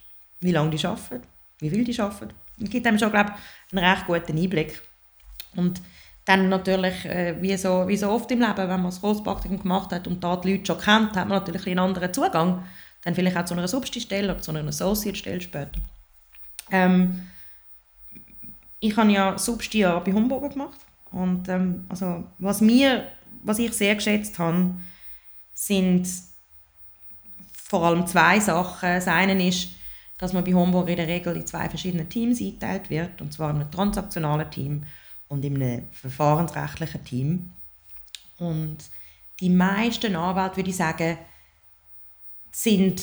wie 0.40 0.52
lange 0.52 0.70
die 0.70 0.86
arbeiten, 0.86 1.22
wie 1.58 1.70
viel 1.70 1.84
die 1.84 2.00
arbeiten. 2.00 2.34
Es 2.62 2.70
gibt 2.70 2.86
einem 2.86 2.98
schon, 2.98 3.10
glaube 3.10 3.32
ich, 3.34 3.76
einen 3.76 3.84
recht 3.84 4.06
guten 4.06 4.38
Einblick. 4.38 4.82
Und 5.56 5.80
dann 6.24 6.48
natürlich, 6.48 7.04
äh, 7.04 7.40
wie, 7.40 7.56
so, 7.56 7.86
wie 7.86 7.96
so 7.96 8.10
oft 8.10 8.30
im 8.30 8.40
Leben, 8.40 8.56
wenn 8.56 8.68
man 8.68 8.84
das 8.84 9.00
Großpraktikum 9.00 9.60
gemacht 9.60 9.92
hat 9.92 10.06
und 10.06 10.22
da 10.22 10.36
die 10.36 10.52
Leute 10.52 10.66
schon 10.66 10.80
kennt, 10.80 11.16
hat 11.16 11.28
man 11.28 11.38
natürlich 11.38 11.66
einen 11.66 11.80
anderen 11.80 12.12
Zugang. 12.12 12.64
Dann 13.02 13.14
vielleicht 13.14 13.36
auch 13.36 13.44
zu 13.44 13.54
einer 13.54 13.68
Substi-Stelle 13.68 14.32
oder 14.32 14.40
zu 14.40 14.50
einer 14.50 14.66
Associate-Stelle 14.66 15.40
später. 15.40 15.80
Ähm, 16.70 17.28
ich 18.80 18.96
habe 18.96 19.12
ja 19.12 19.36
Substi 19.36 19.80
ja 19.80 19.98
bei 19.98 20.12
Homburger 20.12 20.48
gemacht. 20.48 20.78
Und 21.10 21.48
ähm, 21.48 21.84
also, 21.88 22.24
was, 22.38 22.60
mir, 22.60 23.06
was 23.42 23.58
ich 23.58 23.72
sehr 23.72 23.94
geschätzt 23.94 24.38
habe, 24.38 24.74
sind 25.52 26.08
vor 27.64 27.82
allem 27.84 28.06
zwei 28.06 28.38
Sachen. 28.40 28.88
Das 28.90 29.08
eine 29.08 29.46
ist, 29.46 29.70
dass 30.18 30.32
man 30.32 30.44
bei 30.44 30.54
Homburg 30.54 30.88
in 30.88 30.96
der 30.96 31.08
Regel 31.08 31.34
in 31.36 31.46
zwei 31.46 31.68
verschiedene 31.68 32.08
Teams 32.08 32.40
eingeteilt 32.40 32.90
wird, 32.90 33.20
und 33.20 33.32
zwar 33.32 33.50
in 33.50 33.56
einem 33.56 33.70
transaktionalen 33.70 34.50
Team 34.50 34.84
und 35.28 35.44
in 35.44 35.56
einem 35.56 35.88
verfahrensrechtlichen 35.90 37.04
Team. 37.04 37.52
Und 38.38 38.78
die 39.40 39.50
meisten 39.50 40.14
Anwälte, 40.14 40.58
würde 40.58 40.70
ich 40.70 40.76
sagen, 40.76 41.18
sind 42.52 43.02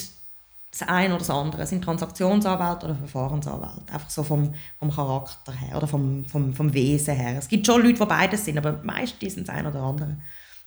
das 0.71 0.87
eine 0.87 1.09
oder 1.09 1.17
das 1.17 1.29
andere, 1.29 1.67
sind 1.67 1.83
Transaktionsanwälte 1.83 2.85
oder 2.85 2.95
Verfahrensanwälte. 2.95 3.91
Einfach 3.91 4.09
so 4.09 4.23
vom, 4.23 4.53
vom 4.79 4.91
Charakter 4.91 5.51
her 5.51 5.75
oder 5.75 5.87
vom, 5.87 6.23
vom, 6.25 6.53
vom 6.53 6.73
Wesen 6.73 7.15
her. 7.15 7.37
Es 7.37 7.49
gibt 7.49 7.65
schon 7.65 7.81
Leute, 7.81 7.99
die 7.99 8.05
beides 8.05 8.45
sind, 8.45 8.57
aber 8.57 8.79
meistens 8.83 9.33
sind 9.33 9.47
das 9.47 9.55
eine 9.55 9.69
oder 9.69 9.81
andere. 9.81 10.17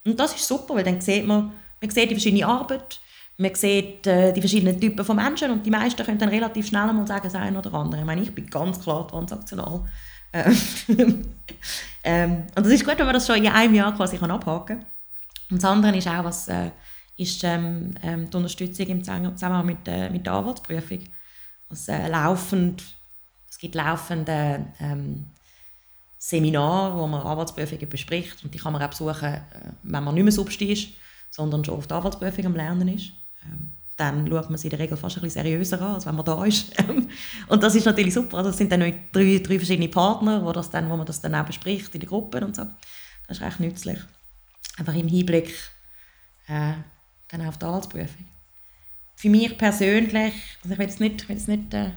Und 0.04 0.20
das 0.20 0.34
ist 0.34 0.46
super, 0.46 0.74
weil 0.74 0.84
dann 0.84 1.00
sieht 1.00 1.26
man, 1.26 1.52
man 1.80 1.90
sieht 1.90 2.10
die 2.10 2.14
verschiedene 2.14 2.46
Arbeit, 2.46 3.00
man 3.36 3.54
sieht 3.54 4.06
äh, 4.06 4.32
die 4.32 4.40
verschiedenen 4.40 4.80
Typen 4.80 5.04
von 5.04 5.16
Menschen 5.16 5.50
und 5.50 5.66
die 5.66 5.70
meisten 5.70 6.04
können 6.04 6.18
dann 6.18 6.28
relativ 6.28 6.68
schnell 6.68 6.92
mal 6.92 7.06
sagen, 7.06 7.24
das 7.24 7.34
eine 7.34 7.58
oder 7.58 7.74
andere. 7.74 8.00
Ich 8.00 8.06
meine, 8.06 8.22
ich 8.22 8.34
bin 8.34 8.46
ganz 8.46 8.80
klar 8.80 9.08
transaktional. 9.08 9.80
Ähm, 10.32 10.56
ähm, 12.04 12.42
und 12.54 12.66
das 12.66 12.72
ist 12.72 12.84
gut, 12.84 12.98
wenn 12.98 13.06
man 13.06 13.14
das 13.14 13.26
schon 13.26 13.36
in 13.36 13.48
einem 13.48 13.74
Jahr 13.74 13.94
quasi 13.94 14.18
kann 14.18 14.30
abhaken 14.30 14.78
kann. 14.80 14.86
Und 15.50 15.62
das 15.62 15.70
andere 15.70 15.96
ist 15.96 16.08
auch, 16.08 16.24
was 16.24 16.48
äh, 16.48 16.70
ist 17.16 17.44
ähm, 17.44 17.94
ähm, 18.02 18.30
die 18.30 18.36
Unterstützung 18.36 18.86
im 18.86 19.04
Zusammenhang 19.04 19.66
mit, 19.66 19.86
äh, 19.86 20.10
mit 20.10 20.26
der 20.26 20.32
Anwaltsprüfung. 20.32 21.00
Also, 21.68 21.92
äh, 21.92 22.08
laufend, 22.08 22.82
es 23.48 23.58
gibt 23.58 23.74
laufende 23.74 24.66
ähm, 24.80 25.26
Seminare, 26.18 26.96
wo 26.96 27.06
man 27.06 27.20
Anwaltsprüfungen 27.20 27.88
bespricht 27.88 28.42
und 28.44 28.54
die 28.54 28.58
kann 28.58 28.72
man 28.72 28.82
auch 28.82 28.90
besuchen, 28.90 29.34
äh, 29.34 29.40
wenn 29.82 30.04
man 30.04 30.14
nicht 30.14 30.24
mehr 30.24 30.32
Substi 30.32 30.72
ist, 30.72 30.88
sondern 31.30 31.64
schon 31.64 31.74
auf 31.74 31.86
der 31.86 31.98
Anwaltsprüfung 31.98 32.46
am 32.46 32.56
Lernen 32.56 32.88
ist. 32.88 33.12
Ähm, 33.44 33.68
dann 33.96 34.28
schaut 34.28 34.50
man 34.50 34.58
sie 34.58 34.66
in 34.66 34.70
der 34.70 34.80
Regel 34.80 34.96
fast 34.96 35.16
ein 35.16 35.22
bisschen 35.22 35.42
seriöser 35.42 35.80
an, 35.80 35.94
als 35.94 36.06
wenn 36.06 36.16
man 36.16 36.24
da 36.24 36.44
ist. 36.44 36.72
und 37.48 37.62
das 37.62 37.74
ist 37.74 37.86
natürlich 37.86 38.14
super. 38.14 38.38
Also 38.38 38.50
es 38.50 38.56
sind 38.56 38.72
dann 38.72 38.80
drei, 38.80 39.38
drei 39.38 39.58
verschiedene 39.58 39.88
Partner, 39.88 40.44
wo, 40.44 40.52
das 40.52 40.70
dann, 40.70 40.90
wo 40.90 40.96
man 40.96 41.06
das 41.06 41.20
dann 41.20 41.34
auch 41.34 41.44
bespricht 41.44 41.94
in 41.94 42.00
den 42.00 42.08
Gruppen 42.08 42.42
und 42.42 42.56
so. 42.56 42.66
Das 43.28 43.38
ist 43.38 43.42
recht 43.42 43.60
nützlich. 43.60 43.98
Einfach 44.76 44.94
im 44.94 45.06
Hinblick 45.06 45.54
äh, 46.48 46.72
dann 47.28 47.46
auf 47.46 47.58
die 47.58 47.64
Anwaltsprüfung. 47.64 48.24
Für 49.14 49.28
mich 49.28 49.56
persönlich, 49.56 50.34
also 50.62 50.72
ich 50.72 50.78
will 50.78 50.86
jetzt 50.86 51.00
nicht, 51.00 51.28
will 51.28 51.36
jetzt 51.36 51.48
nicht 51.48 51.72
äh, 51.72 51.90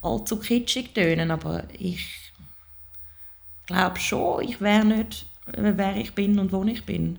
allzu 0.00 0.38
kitschig 0.38 0.94
tönen, 0.94 1.30
aber 1.30 1.64
ich 1.78 2.32
glaube 3.66 4.00
schon, 4.00 4.42
ich 4.42 4.60
wäre 4.60 4.84
nicht, 4.84 5.26
wer 5.46 5.96
ich 5.96 6.14
bin 6.14 6.38
und 6.38 6.52
wo 6.52 6.64
ich 6.64 6.84
bin. 6.86 7.18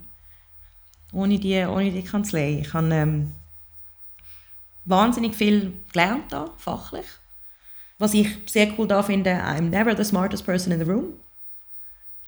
Ohne 1.13 1.39
die, 1.39 1.57
ohne 1.59 1.91
die 1.91 2.03
Kanzlei. 2.03 2.59
Ich 2.61 2.73
habe 2.73 2.93
ähm, 2.93 3.33
wahnsinnig 4.87 5.35
viel 5.35 5.73
gelernt 5.91 6.31
da, 6.31 6.49
fachlich. 6.57 7.05
Was 7.99 8.13
ich 8.13 8.27
sehr 8.45 8.71
cool 8.77 8.87
da 8.87 9.03
finde, 9.03 9.31
I'm 9.31 9.69
never 9.69 9.95
the 9.95 10.03
smartest 10.03 10.45
person 10.45 10.71
in 10.71 10.79
the 10.79 10.89
room. 10.89 11.13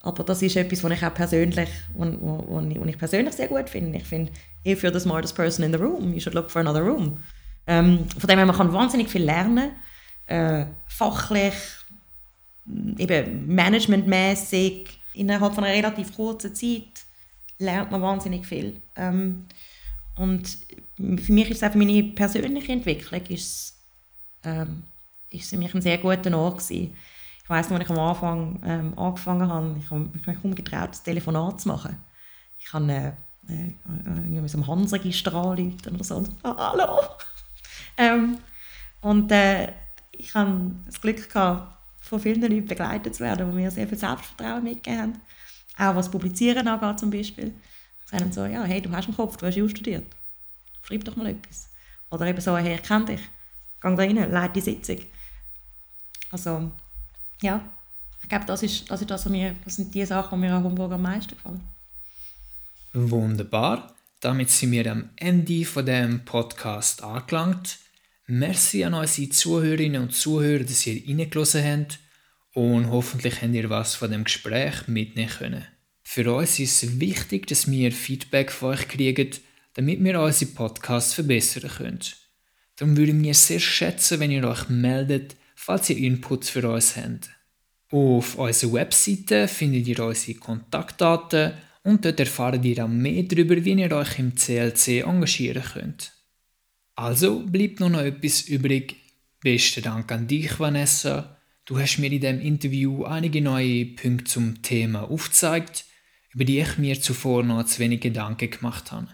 Aber 0.01 0.23
das 0.23 0.41
ist 0.41 0.55
etwas, 0.55 0.83
was 0.83 0.91
ich 0.91 1.05
auch 1.05 1.13
persönlich, 1.13 1.69
was, 1.93 2.09
was, 2.21 2.87
ich 2.87 2.97
persönlich 2.97 3.33
sehr 3.33 3.47
gut 3.47 3.69
finde. 3.69 3.97
Ich 3.97 4.05
finde, 4.05 4.31
if 4.65 4.83
you're 4.83 4.93
the 4.93 4.99
smartest 4.99 5.35
person 5.35 5.65
in 5.65 5.73
the 5.73 5.79
room, 5.79 6.13
you 6.13 6.19
should 6.19 6.33
look 6.33 6.49
for 6.49 6.61
another 6.61 6.81
room. 6.81 7.17
Ähm, 7.67 8.07
von 8.17 8.27
dem 8.27 8.37
her, 8.37 8.45
man 8.45 8.55
kann 8.55 8.73
wahnsinnig 8.73 9.09
viel 9.09 9.23
lernen. 9.23 9.71
Äh, 10.27 10.65
fachlich, 10.87 11.53
eben 12.97 13.53
managementmäßig, 13.53 14.99
innerhalb 15.13 15.53
von 15.53 15.63
einer 15.63 15.73
relativ 15.75 16.15
kurzen 16.15 16.55
Zeit 16.55 17.05
lernt 17.57 17.91
man 17.91 18.01
wahnsinnig 18.01 18.45
viel. 18.45 18.81
Ähm, 18.95 19.45
und 20.15 20.57
für 20.99 21.33
mich 21.33 21.49
ist 21.49 21.57
es 21.57 21.63
auch 21.63 21.71
für 21.71 21.77
meine 21.77 22.03
persönliche 22.03 22.73
Entwicklung 22.73 23.21
ist, 23.27 23.75
ähm, 24.43 24.83
für 25.31 25.57
mich 25.57 25.73
ein 25.73 25.81
sehr 25.81 25.97
guter 25.97 26.37
Ort 26.37 26.59
gewesen. 26.59 26.95
Ich 27.43 27.49
weiß 27.49 27.69
noch, 27.69 27.79
als 27.79 27.89
ich 27.89 27.95
am 27.95 27.99
Anfang 27.99 28.61
ähm, 28.65 28.99
angefangen 28.99 29.47
habe, 29.47 29.75
ich 29.79 29.89
habe 29.89 30.09
mich 30.13 30.41
kaum 30.41 30.53
getraut, 30.53 30.89
das 30.91 31.03
Telefonat 31.03 31.61
zu 31.61 31.69
machen. 31.69 31.97
Ich 32.59 32.71
habe 32.73 32.91
äh, 32.91 33.07
äh, 33.49 33.73
mit 33.87 34.53
einem 34.53 34.67
Hansregister 34.67 35.33
anrufen 35.33 35.95
oder 35.95 36.03
so. 36.03 36.25
Ah, 36.43 36.71
hallo! 36.73 36.99
ähm, 37.97 38.37
und 39.01 39.31
äh, 39.31 39.71
ich 40.11 40.33
hatte 40.35 40.71
das 40.85 40.99
Glück, 40.99 41.29
gehabt, 41.29 41.77
von 42.01 42.19
vielen 42.19 42.41
Leuten 42.41 42.65
begleitet 42.65 43.15
zu 43.15 43.23
werden, 43.23 43.49
die 43.49 43.55
mir 43.55 43.71
sehr 43.71 43.87
viel 43.87 43.97
Selbstvertrauen 43.97 44.63
mitgegeben 44.63 45.01
haben. 45.01 45.21
Auch 45.77 45.95
was 45.95 46.11
Publizieren 46.11 46.67
angeht 46.67 46.99
zum 46.99 47.09
Beispiel. 47.09 47.53
Sie 48.05 48.17
sagen 48.17 48.31
so, 48.31 48.45
ja, 48.45 48.63
hey, 48.63 48.81
du 48.81 48.91
hast 48.91 49.05
einen 49.05 49.15
Kopf, 49.15 49.37
du 49.37 49.45
hast 49.45 49.55
ja 49.55 49.67
studiert. 49.69 50.05
Schreib 50.81 51.03
doch 51.05 51.15
mal 51.15 51.27
etwas. 51.27 51.69
Oder 52.09 52.27
eben 52.27 52.41
so, 52.41 52.57
hey, 52.57 52.75
ich 52.75 52.83
kenne 52.83 53.05
dich. 53.05 53.21
Geh 53.81 53.95
da 53.95 53.95
rein, 53.95 54.31
leite 54.31 54.53
die 54.53 54.61
Sitzung. 54.61 54.99
Also, 56.31 56.71
ja, 57.41 57.63
ich 58.21 58.29
glaube, 58.29 58.45
das, 58.45 58.63
ist, 58.63 58.89
das, 58.89 59.01
ist 59.01 59.09
das, 59.09 59.23
das 59.23 59.75
sind 59.75 59.93
die 59.93 60.05
Sachen, 60.05 60.39
die 60.39 60.47
mir 60.47 60.55
an 60.55 60.63
Homburg 60.63 60.91
am 60.91 61.01
meisten 61.01 61.35
gefallen. 61.35 61.61
Wunderbar. 62.93 63.93
Damit 64.19 64.49
sind 64.49 64.71
wir 64.71 64.91
am 64.91 65.09
Ende 65.15 65.63
von 65.63 65.85
dem 65.85 66.25
Podcast 66.25 67.03
angelangt. 67.03 67.79
Merci 68.27 68.83
an 68.83 68.93
unsere 68.93 69.29
Zuhörerinnen 69.29 70.01
und 70.01 70.13
Zuhörer, 70.13 70.63
dass 70.63 70.85
ihr 70.85 71.01
reingelassen 71.07 71.63
habt 71.63 71.99
und 72.53 72.89
hoffentlich 72.89 73.41
habt 73.41 73.53
ihr 73.53 73.69
was 73.69 73.95
von 73.95 74.11
dem 74.11 74.25
Gespräch 74.25 74.87
mitnehmen 74.87 75.29
können. 75.29 75.65
Für 76.03 76.33
uns 76.33 76.59
ist 76.59 76.83
es 76.83 76.99
wichtig, 76.99 77.47
dass 77.47 77.69
wir 77.69 77.91
Feedback 77.91 78.51
von 78.51 78.73
euch 78.73 78.87
kriegen, 78.87 79.31
damit 79.79 80.03
wir 80.03 80.19
unsere 80.19 80.51
Podcasts 80.51 81.13
verbessern 81.13 81.71
können. 81.71 81.99
Darum 82.75 82.97
würden 82.97 83.23
wir 83.23 83.33
sehr 83.33 83.61
schätzen, 83.61 84.19
wenn 84.19 84.29
ihr 84.29 84.43
euch 84.43 84.67
meldet, 84.67 85.37
falls 85.55 85.89
ihr 85.89 85.95
Inputs 85.95 86.49
für 86.49 86.69
uns 86.69 86.97
habt. 86.97 87.29
Auf 87.89 88.35
unserer 88.35 88.73
Webseite 88.73 89.47
findet 89.47 89.87
ihr 89.87 90.03
unsere 90.03 90.37
Kontaktdaten 90.37 91.53
und 91.83 92.03
dort 92.03 92.19
erfahrt 92.19 92.65
ihr 92.65 92.83
auch 92.83 92.89
mehr 92.89 93.23
darüber, 93.23 93.63
wie 93.63 93.71
ihr 93.71 93.91
euch 93.93 94.19
im 94.19 94.35
CLC 94.35 95.05
engagieren 95.05 95.63
könnt. 95.63 96.11
Also 96.95 97.45
bleibt 97.45 97.79
nur 97.79 97.89
noch 97.89 98.01
etwas 98.01 98.41
übrig. 98.41 98.97
Besten 99.39 99.83
Dank 99.83 100.11
an 100.11 100.27
dich, 100.27 100.59
Vanessa. 100.59 101.37
Du 101.63 101.79
hast 101.79 101.99
mir 101.99 102.11
in 102.11 102.19
diesem 102.19 102.41
Interview 102.41 103.05
einige 103.05 103.41
neue 103.41 103.85
Punkte 103.85 104.25
zum 104.25 104.61
Thema 104.61 105.09
aufgezeigt, 105.09 105.85
über 106.33 106.43
die 106.43 106.59
ich 106.59 106.77
mir 106.77 106.99
zuvor 106.99 107.43
noch 107.43 107.63
zu 107.63 107.79
wenig 107.79 108.01
Gedanken 108.01 108.49
gemacht 108.49 108.91
habe. 108.91 109.07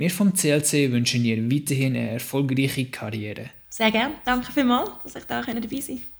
Wir 0.00 0.10
vom 0.10 0.32
CLC 0.32 0.92
wünschen 0.92 1.24
dir 1.24 1.50
weiterhin 1.50 1.96
eine 1.96 2.10
erfolgreiche 2.10 2.84
Karriere. 2.84 3.50
Sehr 3.68 3.90
gerne. 3.90 4.14
Danke 4.24 4.52
vielmals, 4.52 4.90
dass 5.02 5.16
ich 5.16 5.24
da 5.24 5.42
dabei 5.42 5.80
sein 5.80 5.96
konnte. 5.96 6.17